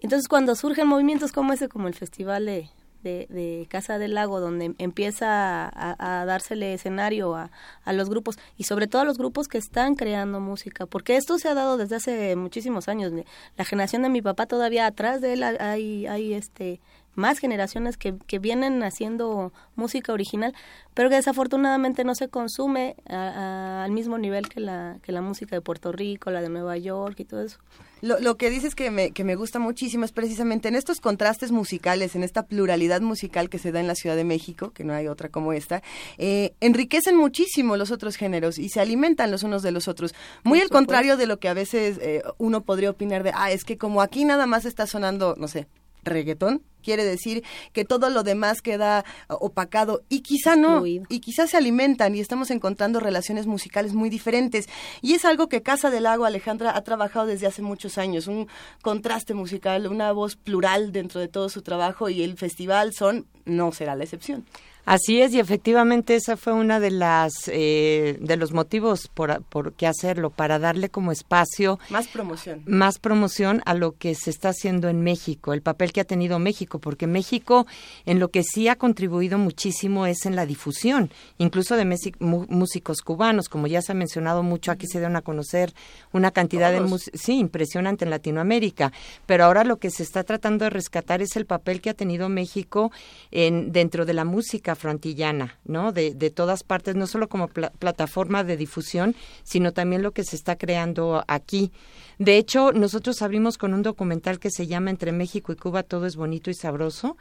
[0.00, 2.70] Entonces, cuando surgen movimientos como ese, como el Festival de,
[3.02, 7.50] de, Casa del Lago, donde empieza a, a dársele escenario a,
[7.84, 11.38] a, los grupos y sobre todo a los grupos que están creando música, porque esto
[11.38, 13.12] se ha dado desde hace muchísimos años.
[13.56, 16.80] La generación de mi papá todavía atrás de él hay, hay este
[17.14, 20.54] más generaciones que, que vienen haciendo música original,
[20.94, 25.60] pero que desafortunadamente no se consume al mismo nivel que la, que la música de
[25.60, 27.58] Puerto Rico, la de Nueva York y todo eso.
[28.00, 31.52] Lo, lo que dices que me, que me gusta muchísimo es precisamente en estos contrastes
[31.52, 34.94] musicales, en esta pluralidad musical que se da en la Ciudad de México, que no
[34.94, 35.82] hay otra como esta,
[36.18, 40.14] eh, enriquecen muchísimo los otros géneros y se alimentan los unos de los otros.
[40.44, 43.64] Muy al contrario de lo que a veces eh, uno podría opinar de, ah, es
[43.64, 45.66] que como aquí nada más está sonando, no sé,
[46.02, 51.56] reggaetón, quiere decir que todo lo demás queda opacado y quizá no, y quizá se
[51.56, 54.68] alimentan y estamos encontrando relaciones musicales muy diferentes.
[55.02, 58.48] Y es algo que Casa del Lago Alejandra ha trabajado desde hace muchos años, un
[58.82, 63.72] contraste musical, una voz plural dentro de todo su trabajo y el festival Son no
[63.72, 64.44] será la excepción.
[64.86, 69.74] Así es, y efectivamente esa fue una de las eh, de los motivos por, por
[69.74, 74.48] qué hacerlo, para darle como espacio más promoción, más promoción a lo que se está
[74.48, 77.66] haciendo en México, el papel que ha tenido México, porque México
[78.06, 81.84] en lo que sí ha contribuido muchísimo es en la difusión, incluso de
[82.18, 85.72] músicos cubanos, como ya se ha mencionado mucho, aquí se dieron a conocer
[86.12, 86.80] una cantidad de
[87.14, 88.92] sí impresionante en Latinoamérica,
[89.26, 92.28] pero ahora lo que se está tratando de rescatar es el papel que ha tenido
[92.28, 92.92] México
[93.30, 95.92] en dentro de la música frontillana, ¿no?
[95.92, 100.36] De, de todas partes, no solo como plataforma de difusión, sino también lo que se
[100.36, 101.72] está creando aquí.
[102.20, 106.04] De hecho, nosotros abrimos con un documental que se llama Entre México y Cuba todo
[106.04, 107.16] es bonito y sabroso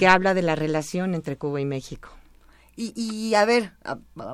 [0.00, 2.08] que habla de la relación entre Cuba y México.
[2.74, 3.70] Y, y a ver,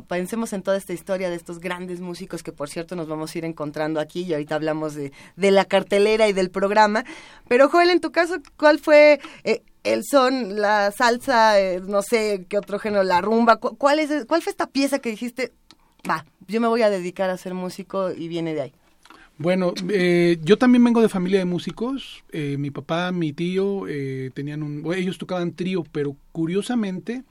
[0.09, 3.39] pensemos en toda esta historia de estos grandes músicos que por cierto nos vamos a
[3.39, 7.05] ir encontrando aquí y ahorita hablamos de, de la cartelera y del programa.
[7.47, 12.47] Pero Joel, en tu caso, ¿cuál fue eh, el son, la salsa, eh, no sé
[12.49, 13.57] qué otro género, la rumba?
[13.57, 15.53] ¿Cuál, es, ¿Cuál fue esta pieza que dijiste,
[16.09, 18.73] va, yo me voy a dedicar a ser músico y viene de ahí?
[19.39, 22.25] Bueno, eh, yo también vengo de familia de músicos.
[22.33, 23.84] mi papá, mi tío
[24.34, 27.25] tenían un, ellos tocaban trío, pero curiosamente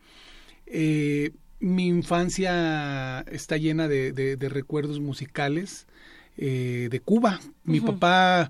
[0.67, 5.87] eh, mi infancia está llena de, recuerdos musicales
[6.37, 7.39] eh, de Cuba.
[7.63, 8.49] Mi papá,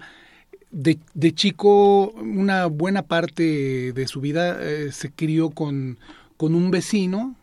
[0.71, 5.97] de, chico, una buena parte de su vida eh, se crió con,
[6.35, 7.35] con un vecino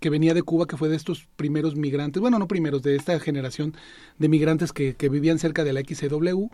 [0.00, 3.18] que venía de Cuba, que fue de estos primeros migrantes, bueno, no primeros, de esta
[3.20, 3.74] generación
[4.18, 6.48] de migrantes que, que vivían cerca de la XCW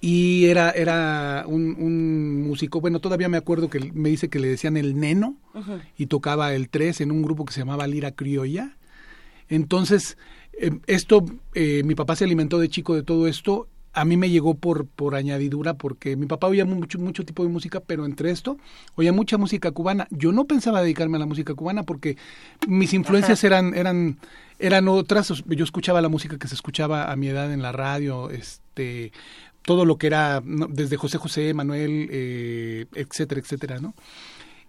[0.00, 4.76] y era, era un, músico, bueno, todavía me acuerdo que me dice que le decían
[4.76, 5.36] el neno
[5.96, 8.76] y tocaba el tres en un grupo que se llamaba Lira Criolla.
[9.48, 10.18] Entonces,
[10.58, 11.24] em, esto,
[11.54, 13.68] eh, mi papá se alimentó de chico de todo esto.
[13.96, 17.48] A mí me llegó por, por añadidura porque mi papá oía mucho, mucho tipo de
[17.48, 18.58] música, pero entre esto
[18.94, 20.06] oía mucha música cubana.
[20.10, 22.16] Yo no pensaba dedicarme a la música cubana porque
[22.68, 24.18] mis influencias eran, eran,
[24.58, 25.42] eran otras.
[25.46, 29.12] Yo escuchaba la música que se escuchaba a mi edad en la radio, este,
[29.62, 33.94] todo lo que era desde José José, Manuel, eh, etcétera, etcétera, ¿no?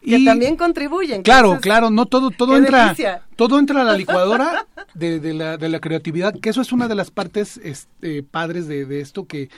[0.01, 1.21] Y también contribuyen.
[1.21, 2.95] Claro, claro, no todo todo entra
[3.35, 6.87] todo entra a la licuadora de, de, la, de la creatividad, que eso es una
[6.87, 9.49] de las partes este, padres de, de esto que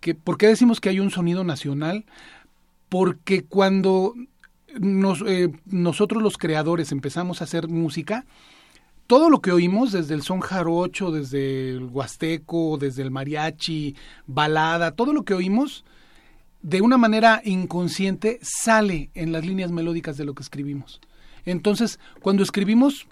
[0.00, 2.04] que ¿por qué decimos que hay un sonido nacional?
[2.88, 4.14] Porque cuando
[4.78, 8.24] nos, eh, nosotros los creadores empezamos a hacer música,
[9.06, 13.96] todo lo que oímos, desde el son jarocho, desde el huasteco, desde el mariachi,
[14.26, 15.84] balada, todo lo que oímos,
[16.62, 21.00] de una manera inconsciente sale en las líneas melódicas de lo que escribimos.
[21.44, 23.06] Entonces, cuando escribimos,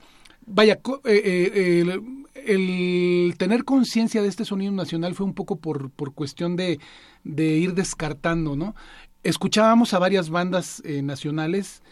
[0.47, 2.01] vaya, eh, eh,
[2.47, 6.78] el, tener conciencia de este sonido nacional fue un poco por, por cuestión de,
[7.25, 8.75] de ir descartando, ¿no?
[9.23, 11.83] Escuchábamos a varias bandas eh, nacionales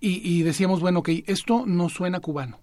[0.00, 2.58] y, y decíamos, bueno, que esto no suena cubano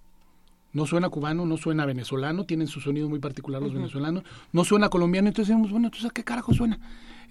[0.73, 4.89] no suena cubano, no suena venezolano, tienen su sonido muy particular los venezolanos, no suena
[4.89, 6.79] colombiano, entonces decimos, bueno, entonces ¿a qué carajo suena?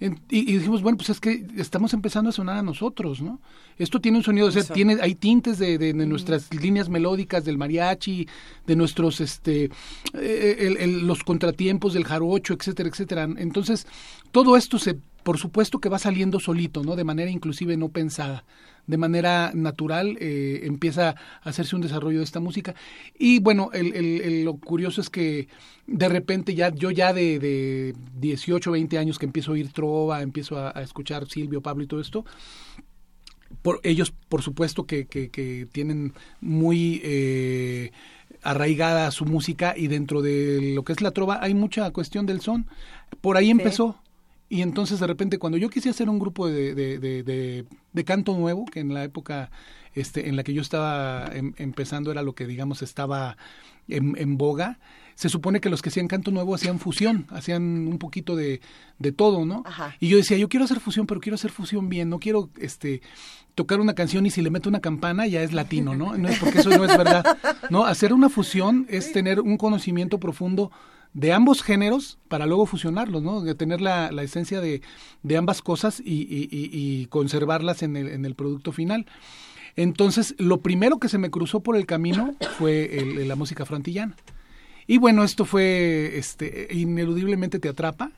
[0.01, 3.39] Y, dijimos, bueno, pues es que estamos empezando a sonar a nosotros, ¿no?
[3.77, 7.59] Esto tiene un sonido, o sea, tiene, hay tintes de, de, nuestras líneas melódicas, del
[7.59, 8.27] mariachi,
[8.65, 9.69] de nuestros, este,
[10.15, 13.29] eh, los contratiempos del jarocho, etcétera, etcétera.
[13.37, 13.85] Entonces,
[14.31, 16.95] todo esto se, por supuesto que va saliendo solito, ¿no?
[16.95, 18.43] De manera inclusive no pensada
[18.87, 22.75] de manera natural eh, empieza a hacerse un desarrollo de esta música.
[23.17, 25.47] Y bueno, el, lo curioso es que
[25.87, 30.21] de repente ya yo ya de, de 18, 20 años que empiezo a oír trova,
[30.21, 32.25] empiezo a, escuchar Silvio, Pablo y todo esto,
[33.61, 37.01] por, ellos por supuesto que, que, tienen muy...
[37.03, 37.91] Eh,
[38.43, 42.41] arraigada su música y dentro de lo que es la trova hay mucha cuestión del
[42.41, 42.65] son.
[43.21, 44.01] Por ahí empezó,
[44.51, 48.37] y entonces de repente cuando yo quise hacer un grupo de, de, de, de, canto
[48.37, 49.49] nuevo, que en la época
[49.95, 53.37] este, en la que yo estaba em, empezando era lo que digamos estaba
[53.87, 54.77] en, en, boga,
[55.15, 58.59] se supone que los que hacían canto nuevo hacían fusión, hacían un poquito de,
[58.99, 59.63] de todo, ¿no?
[60.01, 63.01] Y yo decía, yo quiero hacer fusión, pero quiero hacer fusión bien, no quiero este
[63.55, 66.17] tocar una canción y si le meto una campana ya es latino, ¿no?
[66.17, 67.37] no es porque eso no es verdad.
[67.69, 70.71] No, hacer una fusión es tener un conocimiento profundo
[71.13, 73.41] de ambos géneros para luego fusionarlos, ¿no?
[73.41, 74.81] De tener la, la esencia de,
[75.23, 79.05] de, ambas cosas y, y, conservarlas en el, en el producto final.
[79.75, 84.15] Entonces, lo primero que se me cruzó por el camino fue el, la música frantillana.
[84.87, 88.11] Y bueno, esto fue, este, ineludiblemente te atrapa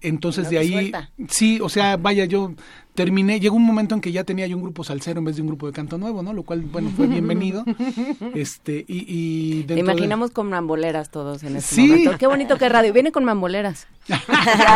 [0.00, 0.92] entonces de ahí,
[1.28, 2.54] sí, o sea, vaya, yo
[2.94, 5.42] terminé, llegó un momento en que ya tenía yo un grupo salsero en vez de
[5.42, 6.32] un grupo de canto nuevo, ¿no?
[6.32, 7.64] Lo cual, bueno, fue bienvenido.
[8.34, 12.18] este, y, y Imaginamos con mamboleras todos en este momento.
[12.18, 12.92] Qué bonito que radio.
[12.92, 13.88] Viene con mamboleras.
[14.08, 14.16] ya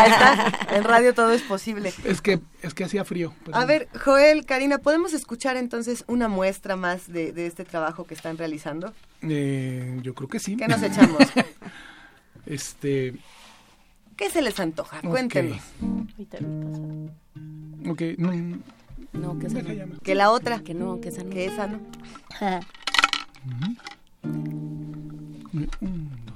[0.06, 0.76] está.
[0.76, 1.92] En radio todo es posible.
[2.04, 3.32] Es que, es que hacía frío.
[3.52, 8.14] A ver, Joel, Karina, ¿podemos escuchar entonces una muestra más de, de este trabajo que
[8.14, 8.92] están realizando?
[9.22, 10.56] Eh, yo creo que sí.
[10.56, 11.22] ¿Qué nos echamos?
[12.46, 13.14] este
[14.18, 15.00] ¿Qué se les antoja?
[15.00, 15.62] Cuéntenos.
[17.88, 18.32] Ok, no,
[19.12, 19.60] no que esa
[20.02, 20.58] Que la otra.
[20.58, 21.30] Que no, que esa no.
[21.30, 21.78] Que esa no.
[25.80, 26.27] no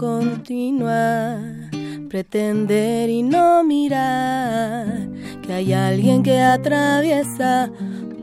[0.00, 1.68] continuar
[2.08, 5.10] pretender y no mirar
[5.42, 7.70] que hay alguien que atraviesa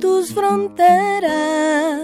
[0.01, 2.01] tus fronteras.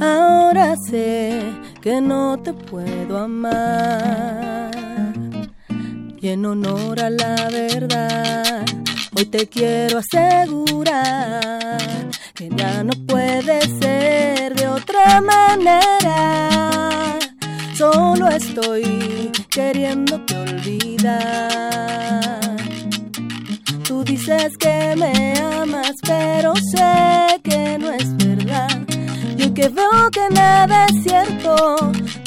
[0.00, 1.38] Ahora sé
[1.82, 4.70] que no te puedo amar.
[6.18, 8.64] Y en honor a la verdad,
[9.14, 11.78] hoy te quiero asegurar
[12.34, 16.71] que ya no puede ser de otra manera.
[17.82, 21.50] Solo estoy queriéndote olvidar.
[23.82, 28.68] Tú dices que me amas, pero sé que no es verdad.
[29.36, 31.74] Yo que veo que nada es cierto,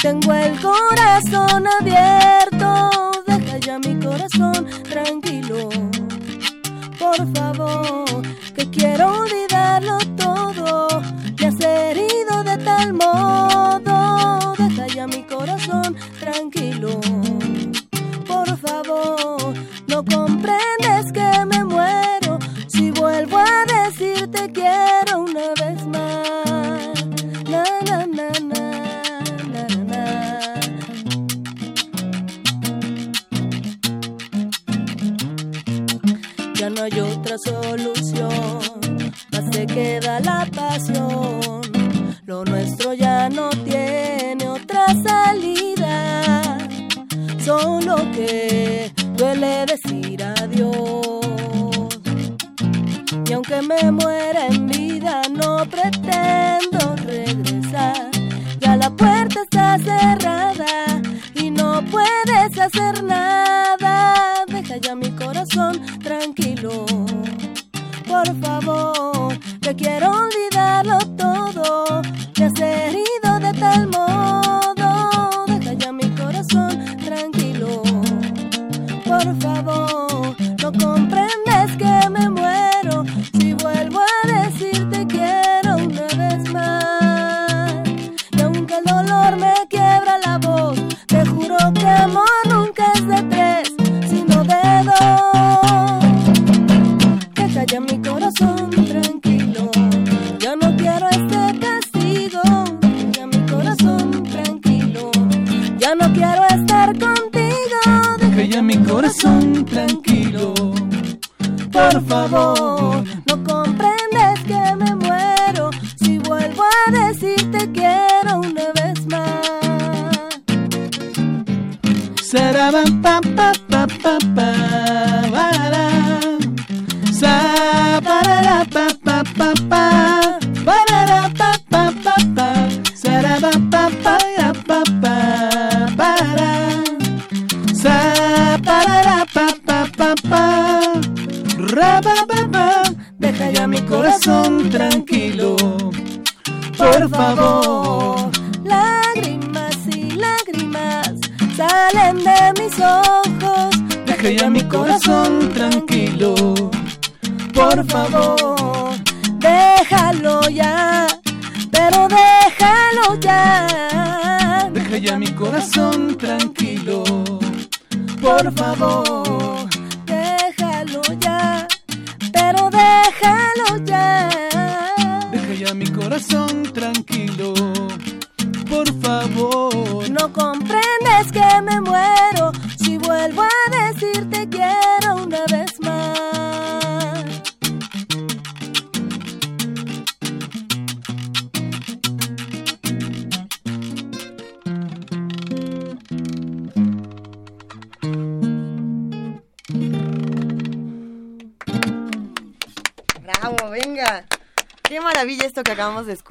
[0.01, 2.89] tengo el corazón abierto.
[3.25, 5.69] Deja ya mi corazón tranquilo,
[6.99, 11.01] por favor, que quiero olvidarlo todo.
[11.39, 13.34] Me has herido de tal modo,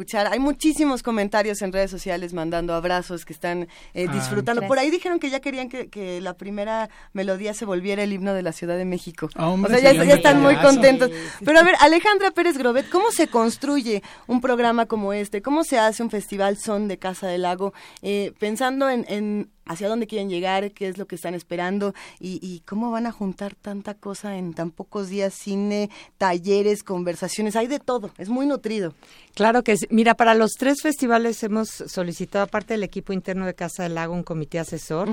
[0.05, 0.33] escuchar.
[0.33, 4.63] Hay muchísimos comentarios en redes sociales mandando abrazos que están eh, disfrutando.
[4.67, 8.35] Por ahí dijeron que ya querían que, que la primera melodía se volviera el himno
[8.35, 9.31] de la Ciudad de México.
[9.35, 11.11] Ah, hombre, o sea, ya, están muy contentos.
[11.45, 15.41] Pero a ver, Alejandra Pérez Grobet, ¿cómo se construye un programa como este?
[15.41, 17.73] ¿Cómo se hace un festival Son de Casa del Lago?
[18.03, 22.39] Eh, pensando en, en hacia dónde quieren llegar, qué es lo que están esperando y,
[22.43, 27.67] y cómo van a juntar tanta cosa en tan pocos días, cine, talleres, conversaciones, hay
[27.67, 28.95] de todo, es muy nutrido.
[29.35, 29.87] Claro que sí.
[29.91, 34.15] Mira, para los tres festivales hemos solicitado, aparte del equipo interno de Casa del Lago,
[34.15, 35.11] un comité asesor,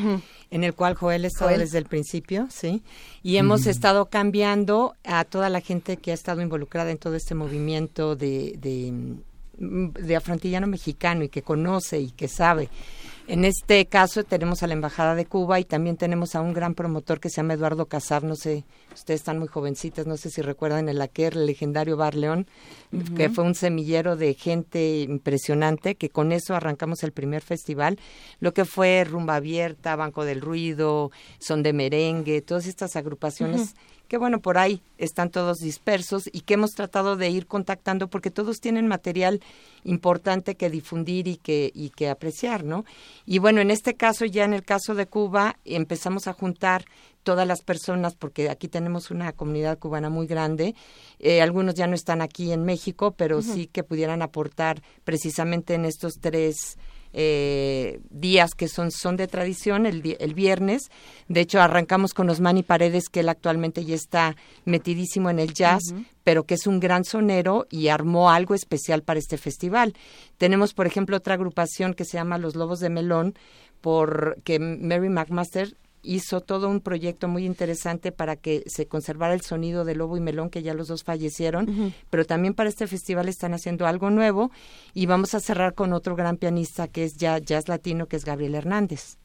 [0.51, 1.61] en el cual Joel ha estado Joel.
[1.61, 2.83] desde el principio, ¿sí?
[3.23, 7.33] Y hemos estado cambiando a toda la gente que ha estado involucrada en todo este
[7.33, 8.91] movimiento de, de,
[9.57, 12.69] mm, de afrontillano mexicano y que conoce y que sabe.
[13.27, 16.73] En este caso tenemos a la Embajada de Cuba y también tenemos a un gran
[16.73, 20.41] promotor que se llama Eduardo Casar, no sé, ustedes están muy jovencitas, no sé si
[20.41, 22.47] recuerdan el Aquer, el legendario Bar León,
[23.15, 27.99] que fue un semillero de gente impresionante, que con eso arrancamos el primer festival,
[28.39, 33.75] lo que fue Rumba Abierta, Banco del Ruido, Son de Merengue, todas estas agrupaciones
[34.11, 38.29] que bueno, por ahí están todos dispersos y que hemos tratado de ir contactando porque
[38.29, 39.39] todos tienen material
[39.85, 42.83] importante que difundir y que, y que apreciar, ¿no?
[43.25, 46.83] Y bueno, en este caso, ya en el caso de Cuba, empezamos a juntar
[47.23, 50.75] todas las personas, porque aquí tenemos una comunidad cubana muy grande.
[51.19, 55.85] Eh, algunos ya no están aquí en México, pero sí que pudieran aportar precisamente en
[55.85, 56.77] estos tres
[57.13, 60.89] eh, días que son, son de tradición, el, el viernes.
[61.27, 65.83] De hecho, arrancamos con Osmani Paredes, que él actualmente ya está metidísimo en el jazz,
[66.23, 69.93] pero que es un gran sonero y armó algo especial para este festival.
[70.37, 73.35] Tenemos, por ejemplo, otra agrupación que se llama Los Lobos de Melón,
[73.81, 79.41] por que Mary McMaster hizo todo un proyecto muy interesante para que se conservara el
[79.41, 83.29] sonido de Lobo y Melón, que ya los dos fallecieron, pero también para este festival
[83.29, 84.51] están haciendo algo nuevo
[84.93, 88.25] y vamos a cerrar con otro gran pianista que es ya jazz latino, que es
[88.25, 89.17] Gabriel Hernández.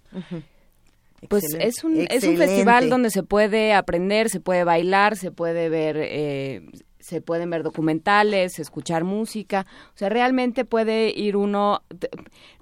[1.28, 5.68] Pues es un, es un festival donde se puede aprender, se puede bailar, se puede
[5.68, 6.62] ver eh,
[7.06, 11.82] se pueden ver documentales, escuchar música, o sea, realmente puede ir uno,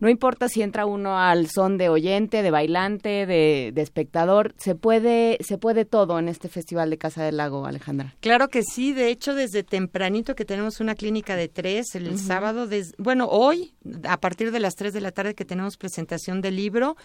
[0.01, 5.39] no importa si entra uno al son de oyente, de bailante, de, espectador, se puede,
[5.41, 8.15] se puede todo en este Festival de Casa del Lago, Alejandra.
[8.21, 12.69] Claro que sí, de hecho desde tempranito que tenemos una clínica de tres, el sábado,
[12.99, 13.75] bueno, hoy,
[14.05, 16.97] a partir de las tres de la tarde que tenemos presentación del libro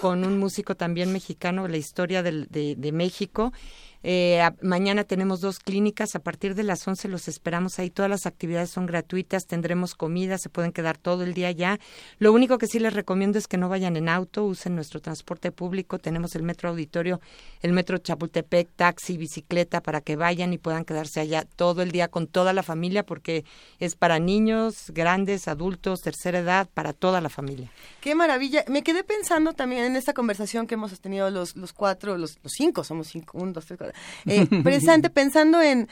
[0.00, 3.52] con un músico también mexicano, la historia de, de México,
[4.02, 8.26] eh, mañana tenemos dos clínicas, a partir de las 11 los esperamos ahí, todas las
[8.26, 11.78] actividades son gratuitas, tendremos comida, se pueden quedar todo el día allá.
[12.18, 15.52] Lo único que sí les recomiendo es que no vayan en auto, usen nuestro transporte
[15.52, 17.20] público, tenemos el metro auditorio,
[17.60, 22.08] el metro Chapultepec, taxi, bicicleta, para que vayan y puedan quedarse allá todo el día
[22.08, 23.44] con toda la familia, porque
[23.78, 27.70] es para niños, grandes, adultos, tercera edad, para toda la familia.
[28.00, 28.64] Qué maravilla.
[28.68, 32.52] Me quedé pensando también en esta conversación que hemos tenido los, los cuatro, los, los
[32.52, 33.91] cinco, somos cinco, un, dos, tres, cuatro,
[34.26, 35.88] eh, presente pensando en,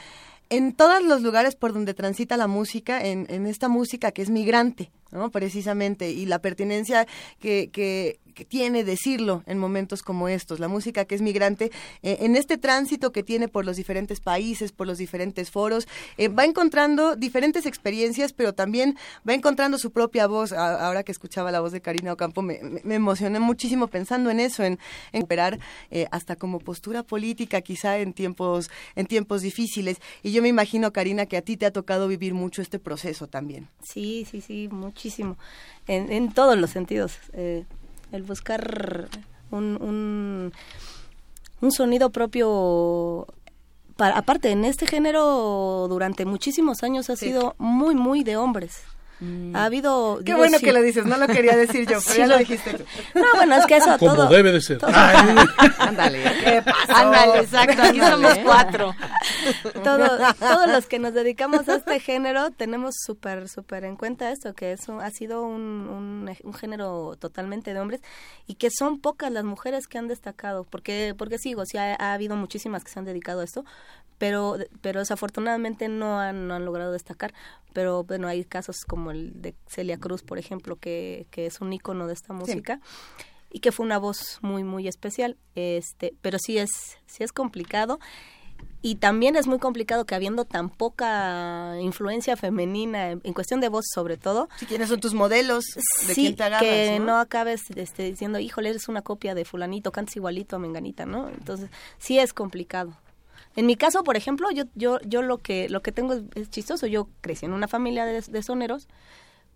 [0.50, 4.30] en todos los lugares por donde transita la música, en, en esta música que es
[4.30, 5.30] migrante, ¿no?
[5.30, 7.06] Precisamente, y la pertinencia
[7.38, 10.60] que, que, que tiene decirlo en momentos como estos.
[10.60, 11.70] La música que es migrante,
[12.02, 16.28] eh, en este tránsito que tiene por los diferentes países, por los diferentes foros, eh,
[16.28, 18.96] va encontrando diferentes experiencias, pero también
[19.28, 20.52] va encontrando su propia voz.
[20.52, 24.78] ahora que escuchaba la voz de Karina Ocampo, me, emocioné muchísimo pensando en eso, en,
[25.12, 25.58] en operar
[25.90, 29.98] eh, hasta como postura política, quizá en tiempos, en tiempos difíciles.
[30.22, 33.26] Y yo me imagino, Karina, que a ti te ha tocado vivir mucho este proceso
[33.26, 33.68] también.
[33.82, 35.36] Sí, sí, sí, muchísimo.
[35.86, 37.18] En todos los sentidos.
[38.12, 39.08] El buscar
[39.50, 40.52] un,
[41.60, 43.26] un, sonido propio
[43.96, 48.82] para, aparte en este género durante muchísimos años ha sido muy muy de hombres
[49.20, 49.54] Mm.
[49.54, 50.20] Ha habido...
[50.24, 52.72] Qué bueno que lo dices, no lo quería decir yo, pero ya lo dijiste
[53.14, 54.28] No, bueno, es que eso Como todo...
[54.28, 54.78] debe de ser.
[55.78, 56.22] Ándale.
[56.42, 56.94] ¿Qué pasó?
[56.94, 58.94] Ándale, exacto, aquí somos cuatro.
[59.84, 64.54] Todos, todos los que nos dedicamos a este género tenemos súper, súper en cuenta esto,
[64.54, 68.00] que eso ha sido un, un, un, género totalmente de hombres
[68.46, 72.12] y que son pocas las mujeres que han destacado, porque, porque sigo, sí ha, ha
[72.12, 73.64] habido muchísimas que se han dedicado a esto,
[74.20, 77.32] pero, pero desafortunadamente no han, no han logrado destacar.
[77.72, 81.72] Pero bueno, hay casos como el de Celia Cruz, por ejemplo, que, que es un
[81.72, 82.80] icono de esta música.
[83.52, 86.70] y que fue una voz muy muy especial este pero sí es
[87.06, 87.98] sí es complicado
[88.82, 93.84] y también es muy complicado que habiendo tan poca influencia femenina en, cuestión de voz
[93.92, 95.64] sobre todo si quiénes son tus modelos
[96.06, 97.06] de sí, quién te agarras, que ¿no?
[97.06, 101.28] no, acabes este, diciendo híjole eres una copia de fulanito cantas igualito a menganita no
[101.28, 102.96] entonces sí es complicado
[103.56, 106.86] en mi caso, por ejemplo, yo, yo, yo lo que lo que tengo es, chistoso.
[106.86, 108.88] Yo crecí en una familia de, de, soneros,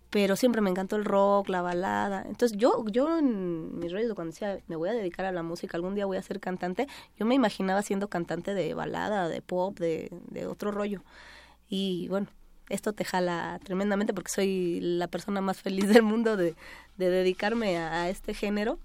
[0.09, 2.23] pero siempre me encantó el rock, la balada.
[2.27, 5.77] Entonces yo, yo en mis rollos cuando decía me voy a dedicar a la música,
[5.77, 9.77] algún día voy a ser cantante, yo me imaginaba siendo cantante de balada, de pop,
[9.79, 11.03] de, de otro rollo.
[11.69, 12.27] Y bueno,
[12.69, 16.55] esto te jala tremendamente porque soy la persona más feliz del mundo de,
[16.97, 18.79] de dedicarme a, a, este género.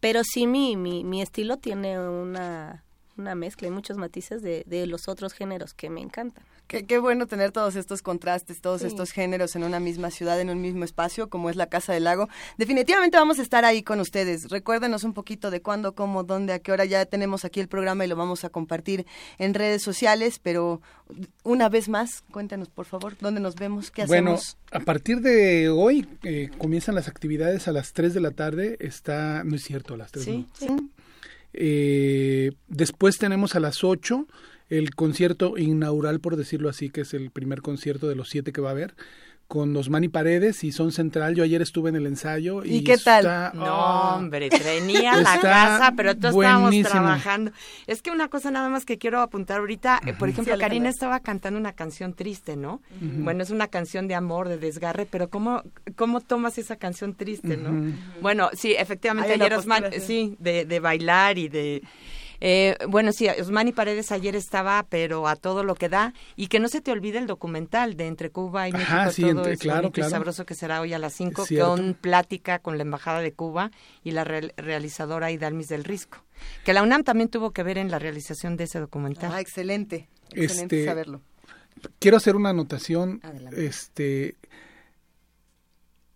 [0.00, 2.84] Pero sí mi, mi, mi estilo tiene una
[3.18, 6.44] una mezcla y muchos matices de, de los otros géneros que me encantan.
[6.68, 8.88] Qué, qué, bueno tener todos estos contrastes, todos sí.
[8.88, 12.04] estos géneros en una misma ciudad, en un mismo espacio, como es la Casa del
[12.04, 12.28] Lago.
[12.58, 14.50] Definitivamente vamos a estar ahí con ustedes.
[14.50, 16.84] Recuérdenos un poquito de cuándo, cómo, dónde, a qué hora.
[16.84, 19.06] Ya tenemos aquí el programa y lo vamos a compartir
[19.38, 20.82] en redes sociales, pero
[21.42, 24.58] una vez más, cuéntanos por favor, dónde nos vemos, qué hacemos.
[24.70, 28.76] Bueno, a partir de hoy eh, comienzan las actividades a las 3 de la tarde.
[28.80, 30.24] Está, no es cierto, a las 3.
[30.24, 30.76] Sí, ¿no?
[30.76, 30.90] sí.
[31.52, 34.26] Eh, después tenemos a las 8
[34.68, 38.60] el concierto inaugural, por decirlo así, que es el primer concierto de los siete que
[38.60, 38.94] va a haber,
[39.48, 41.34] con Osmani Paredes y Son Central.
[41.34, 42.62] Yo ayer estuve en el ensayo.
[42.64, 43.24] ¿Y, ¿Y qué tal?
[43.24, 47.52] Está, no, oh, hombre, tenía la casa, pero todos estábamos trabajando.
[47.86, 50.18] Es que una cosa nada más que quiero apuntar ahorita, uh -huh.
[50.18, 52.82] por ejemplo, sí, Karina estaba cantando una canción triste, ¿no?
[53.00, 53.24] Uh -huh.
[53.24, 55.62] Bueno, es una canción de amor, de desgarre, pero ¿cómo,
[55.96, 57.70] cómo tomas esa canción triste, no?
[57.70, 57.94] Uh -huh.
[58.20, 61.82] Bueno, sí, efectivamente, ayer Osman, sí, de, de bailar y de...
[62.40, 66.14] Eh, bueno, sí, Osmani Paredes ayer estaba, pero a todo lo que da.
[66.36, 68.92] Y que no se te olvide el documental de Entre Cuba y México.
[68.92, 70.08] Ajá, sí, todo entre, es claro, claro.
[70.08, 73.70] y sabroso que será hoy a las 5, con plática con la Embajada de Cuba
[74.04, 76.24] y la re realizadora Idalmis del Risco.
[76.64, 79.32] Que la UNAM también tuvo que ver en la realización de ese documental.
[79.32, 80.08] Ah, excelente.
[80.32, 81.22] Excelente este, saberlo.
[81.98, 83.20] Quiero hacer una anotación.
[83.22, 83.66] Adelante.
[83.66, 84.36] Este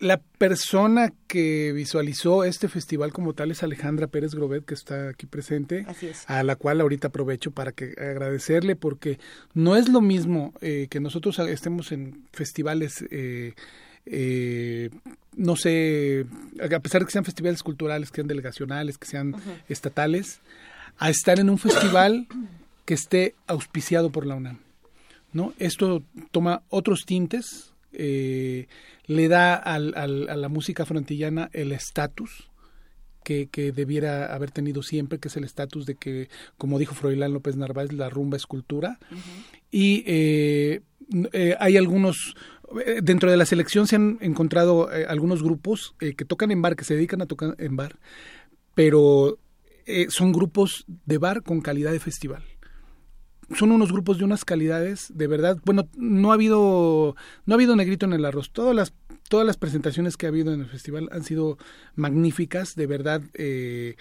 [0.02, 5.26] la persona que visualizó este festival como tal es Alejandra Pérez Grobet, que está aquí
[5.26, 5.86] presente,
[6.26, 9.20] a la cual ahorita aprovecho para que agradecerle, porque
[9.54, 13.54] no es lo mismo eh, que nosotros estemos en festivales, eh,
[14.06, 14.90] eh,
[15.36, 16.26] no sé,
[16.60, 19.62] a pesar de que sean festivales culturales, que sean delegacionales, que sean uh -huh.
[19.68, 20.40] estatales,
[20.98, 22.26] a estar en un festival
[22.86, 24.58] que esté auspiciado por la UNAM.
[25.32, 25.54] ¿no?
[25.60, 28.66] Esto toma otros tintes, eh,
[29.06, 32.50] le da al, al, a la música frontillana el estatus
[33.24, 37.32] que, que, debiera haber tenido siempre, que es el estatus de que, como dijo Froilán
[37.32, 38.98] López Narváez, la rumba es cultura.
[39.10, 39.60] Uh -huh.
[39.70, 40.80] Y eh,
[41.32, 42.34] eh, hay algunos,
[43.02, 46.84] dentro de la selección se han encontrado eh, algunos grupos que tocan en bar, que
[46.84, 47.98] se dedican a tocar en bar,
[48.74, 49.38] pero
[50.08, 52.44] son grupos de bar con calidad de festival
[53.56, 57.16] son unos grupos de unas calidades de verdad bueno no ha habido
[57.46, 58.92] no ha habido negrito en el arroz todas las
[59.28, 61.58] todas las presentaciones que ha habido en el festival han sido
[61.94, 63.96] magníficas de verdad eh,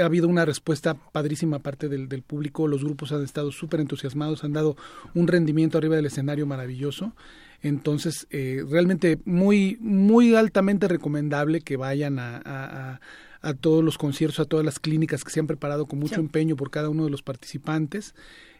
[0.00, 4.44] ha habido una respuesta padrísima parte del, del público los grupos han estado súper entusiasmados
[4.44, 4.76] han dado
[5.14, 7.14] un rendimiento arriba del escenario maravilloso
[7.62, 13.00] entonces eh, realmente muy muy altamente recomendable que vayan a, a,
[13.46, 16.20] a todos los conciertos, a todas las clínicas que se han preparado con mucho sí.
[16.20, 18.14] empeño por cada uno de los participantes.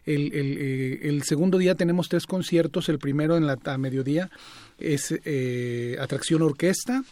[0.07, 4.31] El, el, eh, el, segundo día tenemos tres conciertos, el primero en la a mediodía
[4.79, 7.03] es eh, Atracción Orquesta,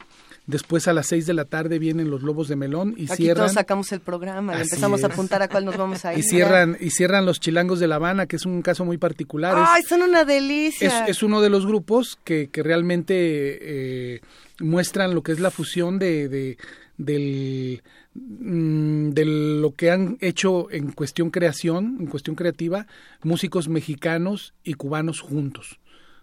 [0.47, 3.45] Después a las seis de la tarde vienen los Lobos de Melón y Aquí cierran.
[3.45, 5.03] todos sacamos el programa, empezamos es.
[5.03, 6.19] a apuntar a cuál nos vamos a ir.
[6.19, 9.55] Y cierran y cierran los Chilangos de La Habana, que es un caso muy particular.
[9.57, 11.05] Ay, es, son una delicia.
[11.05, 14.21] Es, es, uno de los grupos que, que realmente eh,
[14.59, 16.57] muestran lo que es la fusión de, de
[16.97, 17.81] del
[18.15, 22.87] de lo que han hecho en cuestión creación, en cuestión creativa,
[23.23, 25.79] músicos mexicanos y cubanos juntos.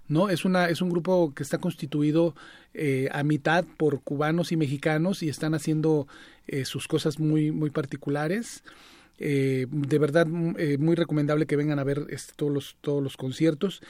[0.09, 0.31] ¿no?
[0.31, 2.35] Es, una, es un grupo que está constituido
[2.75, 6.09] eh, a mitad por cubanos y mexicanos y están haciendo
[6.47, 8.65] eh, sus cosas muy, muy particulares.
[9.19, 10.27] Eh, de verdad,
[10.59, 13.83] eh, muy recomendable que vengan a ver este, todos, los, todos los conciertos.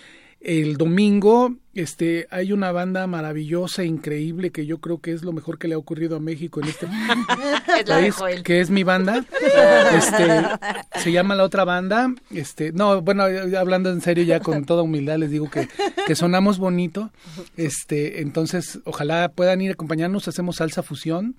[0.42, 5.56] El domingo este, hay una banda maravillosa, increíble, que yo creo que es lo mejor
[5.58, 6.86] que le ha ocurrido a México en este
[7.86, 9.24] país, que es mi banda.
[9.92, 10.42] Este,
[11.00, 12.12] se llama la otra banda.
[12.30, 13.24] Este, no, bueno,
[13.58, 15.68] hablando en serio ya con toda humildad les digo que,
[16.06, 17.10] que sonamos bonito.
[17.56, 20.28] Este, entonces, ojalá puedan ir a acompañarnos.
[20.28, 21.36] Hacemos salsa fusión.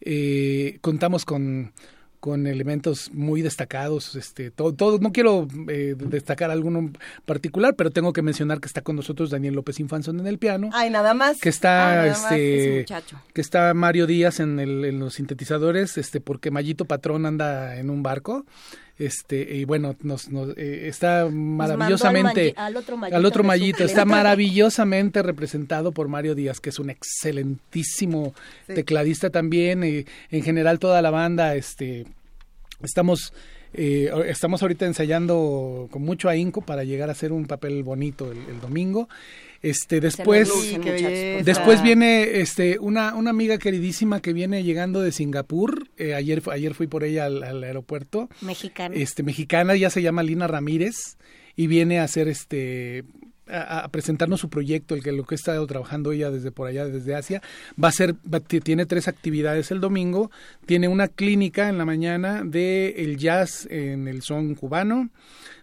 [0.00, 1.72] Eh, contamos con
[2.24, 6.90] con elementos muy destacados, este, todo, todo no quiero eh, destacar alguno
[7.26, 10.70] particular, pero tengo que mencionar que está con nosotros Daniel López Infanzón en el piano.
[10.72, 11.38] Ay, nada más.
[11.38, 12.86] Que está, Ay, este,
[13.34, 17.90] que está Mario Díaz en, el, en los sintetizadores, este, porque Mayito Patrón anda en
[17.90, 18.46] un barco
[18.98, 23.84] este y bueno nos, nos eh, está maravillosamente al, al, otro mallito, al otro mallito
[23.84, 28.34] está maravillosamente representado por Mario Díaz que es un excelentísimo
[28.66, 28.74] sí.
[28.74, 32.06] tecladista también y en general toda la banda este
[32.82, 33.32] estamos
[33.74, 38.38] eh, estamos ahorita ensayando con mucho ahínco para llegar a hacer un papel bonito el,
[38.48, 39.08] el domingo.
[39.62, 40.78] Este después sí,
[41.42, 45.88] después viene este una una amiga queridísima que viene llegando de Singapur.
[45.96, 48.28] Eh, ayer ayer fui por ella al, al, aeropuerto.
[48.42, 48.94] Mexicana.
[48.94, 51.16] Este mexicana ya se llama Lina Ramírez
[51.56, 53.04] y viene a hacer este
[53.48, 56.86] a, presentarnos su proyecto, el que lo que ha estado trabajando ella desde por allá,
[56.86, 57.42] desde Asia.
[57.82, 58.14] Va a ser,
[58.62, 60.30] tiene tres actividades el domingo.
[60.66, 65.10] Tiene una clínica en la mañana de el jazz en el son cubano.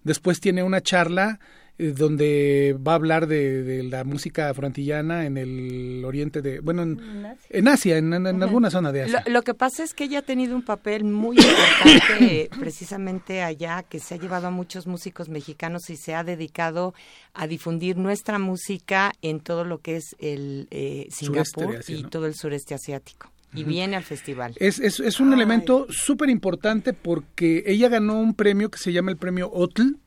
[0.03, 1.39] Después tiene una charla
[1.81, 7.97] donde va a hablar de, la música afroantillana en el oriente de, bueno, en, Asia,
[7.97, 9.23] en, alguna zona de Asia.
[9.27, 13.99] Lo, que pasa es que ella ha tenido un papel muy importante precisamente allá, que
[13.99, 16.93] se ha llevado a muchos músicos mexicanos y se ha dedicado
[17.33, 22.35] a difundir nuestra música en todo lo que es el eh, Singapur y todo el
[22.35, 23.31] sureste asiático.
[23.53, 24.53] Y viene al festival.
[24.57, 29.11] Es, es, es un elemento súper importante porque ella ganó un premio que se llama
[29.11, 29.97] el premio OTL,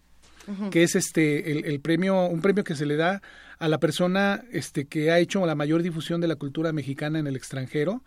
[0.70, 3.23] que es este el, el, premio, un premio que se le da
[3.58, 7.26] a la persona este que ha hecho la mayor difusión de la cultura mexicana en
[7.26, 8.02] el extranjero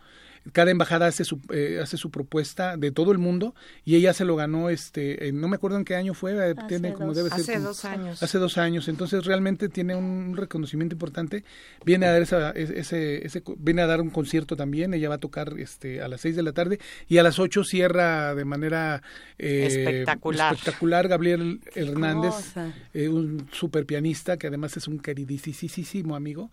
[0.53, 4.26] cada embajada hace su eh, hace su propuesta de todo el mundo y ella se
[4.26, 7.40] lo ganó este no me acuerdo en qué año fue eh, tiene como debe ser
[7.40, 8.24] hace dos años.
[8.24, 8.88] hace dos años.
[8.88, 11.43] Entonces realmente tiene un reconocimiento importante.
[11.85, 14.93] Viene a dar esa, ese, ese viene a dar un concierto también.
[14.93, 17.64] Ella va a tocar este a las seis de la tarde y a las ocho
[17.64, 19.01] cierra de manera
[19.38, 20.53] eh, espectacular.
[20.53, 22.56] espectacular Gabriel Hernández
[22.93, 26.51] un super pianista que además es un queridísimo amigo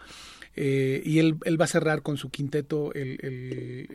[0.57, 3.19] eh, y él, él, va a cerrar con su quinteto el,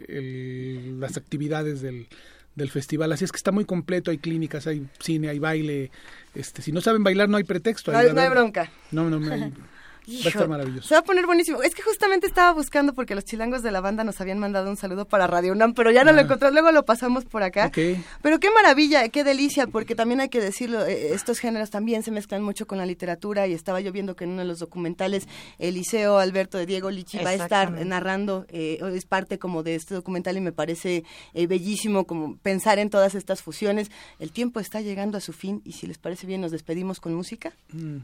[0.08, 2.08] el, las actividades del,
[2.56, 3.12] del festival.
[3.12, 5.92] Así es que está muy completo, hay clínicas, hay cine, hay baile.
[6.36, 7.92] Este, si no saben bailar no hay pretexto.
[7.92, 8.72] no, hay bronca.
[8.92, 9.20] No, no,
[10.10, 10.88] Va a estar maravilloso.
[10.88, 11.62] Se va a poner buenísimo.
[11.62, 14.78] Es que justamente estaba buscando porque los chilangos de la banda nos habían mandado un
[14.78, 16.24] saludo para Radio UNAM, pero ya no lo ah.
[16.24, 17.72] encontré, luego lo pasamos por acá.
[17.74, 22.12] Pero qué maravilla, qué delicia, porque también hay que decirlo, eh, estos géneros también se
[22.12, 25.28] mezclan mucho con la literatura y estaba yo viendo que en uno de los documentales
[25.58, 29.94] Eliseo Alberto de Diego Lichi va a estar narrando, eh, es parte como de este
[29.94, 33.92] documental y me parece eh, bellísimo como pensar en todas estas fusiones.
[34.20, 37.14] El tiempo está llegando a su fin y si les parece bien nos despedimos con
[37.14, 37.54] música.
[37.72, 37.98] Mm.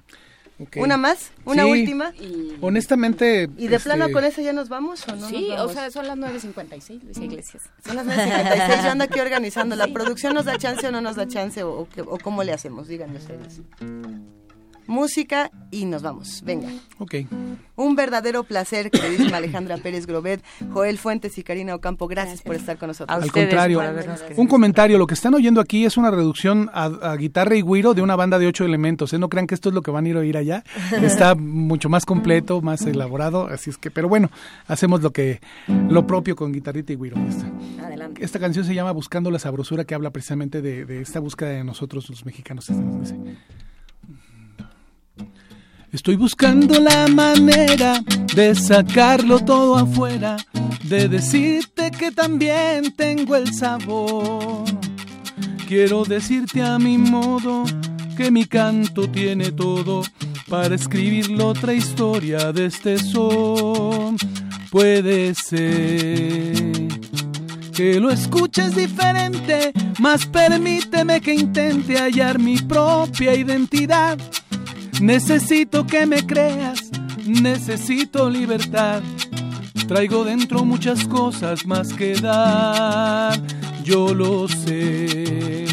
[0.78, 1.32] ¿Una más?
[1.44, 2.14] ¿Una última?
[2.62, 3.50] Honestamente...
[3.58, 5.28] ¿Y de plano este, con eso ya nos vamos o no?
[5.28, 7.64] Sí, o sea, son las 9.56, Luis Iglesias.
[7.86, 9.76] Son las 9.56, yo ando aquí organizando.
[9.76, 11.64] ¿La producción nos da chance o no nos da chance?
[11.64, 12.88] ¿O, o cómo le hacemos?
[12.88, 13.62] Díganme ustedes
[14.88, 16.42] música y nos vamos.
[16.46, 16.70] Venga.
[17.00, 17.16] Ok.
[17.76, 20.42] Un verdadero placer, queridísima Alejandra Pérez Grobet,
[20.72, 22.08] Joel Fuentes y Karina Ocampo.
[22.08, 23.24] Gracias, por estar con nosotros.
[23.24, 23.82] Al contrario,
[24.38, 24.98] un comentario.
[24.98, 28.40] Lo que están oyendo aquí es una reducción a, guitarra y guiro de una banda
[28.40, 29.14] de ocho elementos.
[29.14, 29.20] ¿eh?
[29.20, 30.64] No crean que esto es lo que van a ir a oír allá.
[31.02, 33.48] Está mucho más completo, más elaborado.
[33.48, 34.30] Así es que, pero bueno,
[34.68, 37.18] hacemos lo que lo propio con guitarrita y guiro.
[37.84, 38.24] Adelante.
[38.24, 41.64] Esta canción se llama Buscando la sabrosura, que habla precisamente de, de esta búsqueda de
[41.64, 42.72] nosotros, los mexicanos.
[45.96, 48.04] Estoy buscando la manera
[48.36, 50.36] de sacarlo todo afuera,
[50.84, 54.66] de decirte que también tengo el sabor.
[55.66, 57.64] Quiero decirte a mi modo
[58.18, 60.04] que mi canto tiene todo
[60.50, 64.18] para escribir otra historia de este son.
[64.72, 66.74] Puede ser
[67.74, 74.18] que lo escuches diferente, más permíteme que intente hallar mi propia identidad
[75.02, 76.90] Necesito que me creas,
[77.26, 79.04] necesito libertad.
[79.88, 83.40] Traigo dentro muchas cosas más que dar,
[83.84, 85.66] yo lo sé.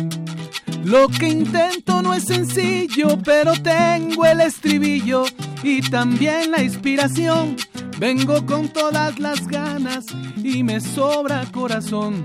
[0.84, 5.24] Lo que intento no es sencillo, pero tengo el estribillo
[5.62, 7.56] y también la inspiración.
[7.98, 10.04] Vengo con todas las ganas
[10.42, 12.24] y me sobra corazón.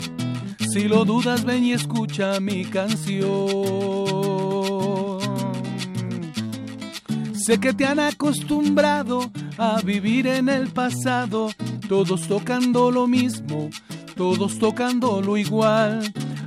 [0.72, 4.27] Si lo dudas, ven y escucha mi canción.
[7.48, 11.50] Sé que te han acostumbrado a vivir en el pasado,
[11.88, 13.70] todos tocando lo mismo,
[14.18, 16.02] todos tocando lo igual.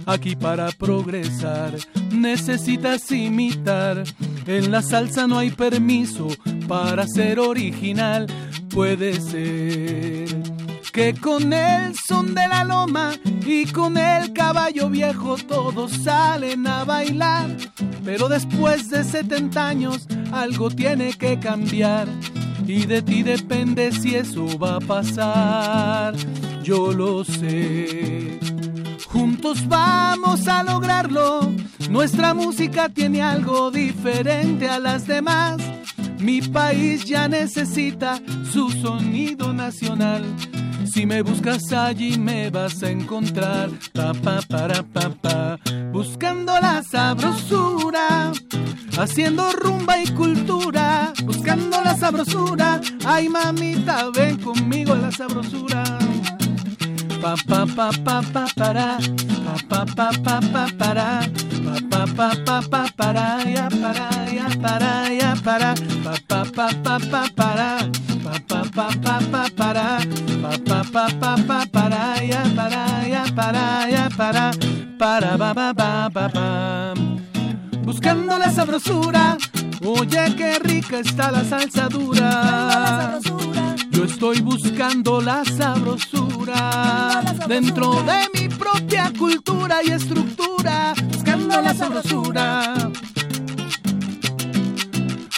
[0.05, 1.73] Aquí para progresar
[2.13, 4.05] necesitas imitar.
[4.47, 6.29] En la salsa no hay permiso
[6.69, 8.27] para ser original.
[8.69, 10.20] Puede ser
[10.93, 13.13] que con el son de la loma
[13.47, 17.57] y con el caballo viejo todos salen a bailar.
[18.05, 22.09] Pero después de 70 años algo tiene que cambiar
[22.67, 26.15] y de ti depende si eso va a pasar.
[26.63, 28.39] Yo lo sé.
[29.07, 31.53] Juntos vamos a lograrlo.
[31.91, 35.57] Nuestra música tiene algo diferente a las demás.
[36.19, 38.21] Mi país ya necesita
[38.53, 40.25] su sonido nacional.
[40.93, 43.71] Si me buscas allí me vas a encontrar.
[43.93, 45.59] Pa, pa, para, pa, pa.
[45.93, 48.33] Buscando la sabrosura.
[48.99, 51.13] Haciendo rumba y cultura.
[51.25, 52.81] Buscando la sabrosura.
[53.05, 55.85] Ay, mamita, ven conmigo a la sabrosura.
[57.21, 58.99] Pa, pa, pa, pa, pa, para.
[59.69, 61.21] Pa, pa, pa, pa, pa, para.
[61.91, 66.97] pa pa pa pa para ya para ya para ya para pa pa pa pa
[67.11, 67.69] pa para
[68.25, 69.99] pa pa pa pa pa para.
[70.43, 74.51] Pa pa pa pa pa para ya para ya para ya para.
[74.99, 76.95] Para ba ba ba ba ba.
[77.85, 79.37] Buscando la sabrosura.
[79.85, 83.19] Oye qué rica está la salsa dura.
[83.91, 87.23] Yo estoy buscando la sabrosura.
[87.49, 92.75] Dentro de mi propia cultura y estructura, buscando la sabrosura.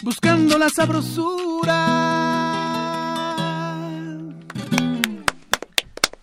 [0.02, 2.31] Buscando la sabrosura.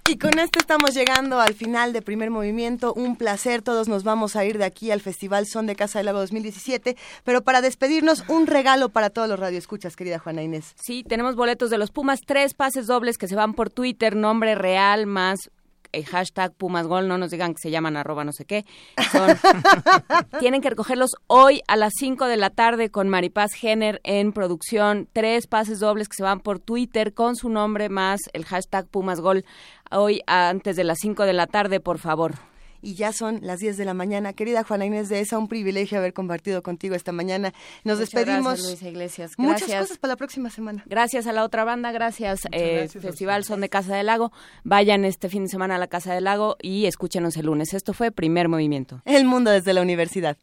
[0.10, 2.96] Y con esto estamos llegando al final de primer movimiento.
[2.96, 6.08] Un placer, todos nos vamos a ir de aquí al Festival Son de Casa del
[6.08, 6.98] Lago 2017.
[7.24, 10.74] Pero para despedirnos, un regalo para todos los radioescuchas, querida Juana Inés.
[10.82, 14.56] Sí, tenemos boletos de los Pumas, tres pases dobles que se van por Twitter, nombre
[14.56, 15.52] real más
[15.92, 18.66] el hashtag Pumasgol, no nos digan que se llaman arroba no sé qué.
[20.40, 25.08] tienen que recogerlos hoy a las 5 de la tarde con Maripaz Jenner en producción.
[25.14, 29.46] Tres pases dobles que se van por Twitter con su nombre más el hashtag Pumasgol.
[29.92, 32.36] Hoy antes de las 5 de la tarde, por favor
[32.82, 34.34] y ya son las 10 de la mañana.
[34.34, 37.54] Querida Juana Inés de esa, un privilegio haber compartido contigo esta mañana.
[37.84, 38.44] Nos despedimos.
[38.44, 39.32] Gracias, Luisa Iglesias.
[39.38, 40.84] Muchas cosas para la próxima semana.
[40.86, 44.32] Gracias a la otra banda, gracias, eh, Festival Son de Casa del Lago.
[44.64, 47.74] Vayan este fin de semana a la Casa del Lago y escúchenos el lunes.
[47.74, 49.02] Esto fue Primer Movimiento.
[49.06, 50.38] El mundo desde la universidad.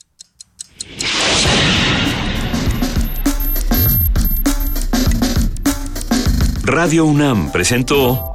[6.65, 8.35] Radio UNAM presentó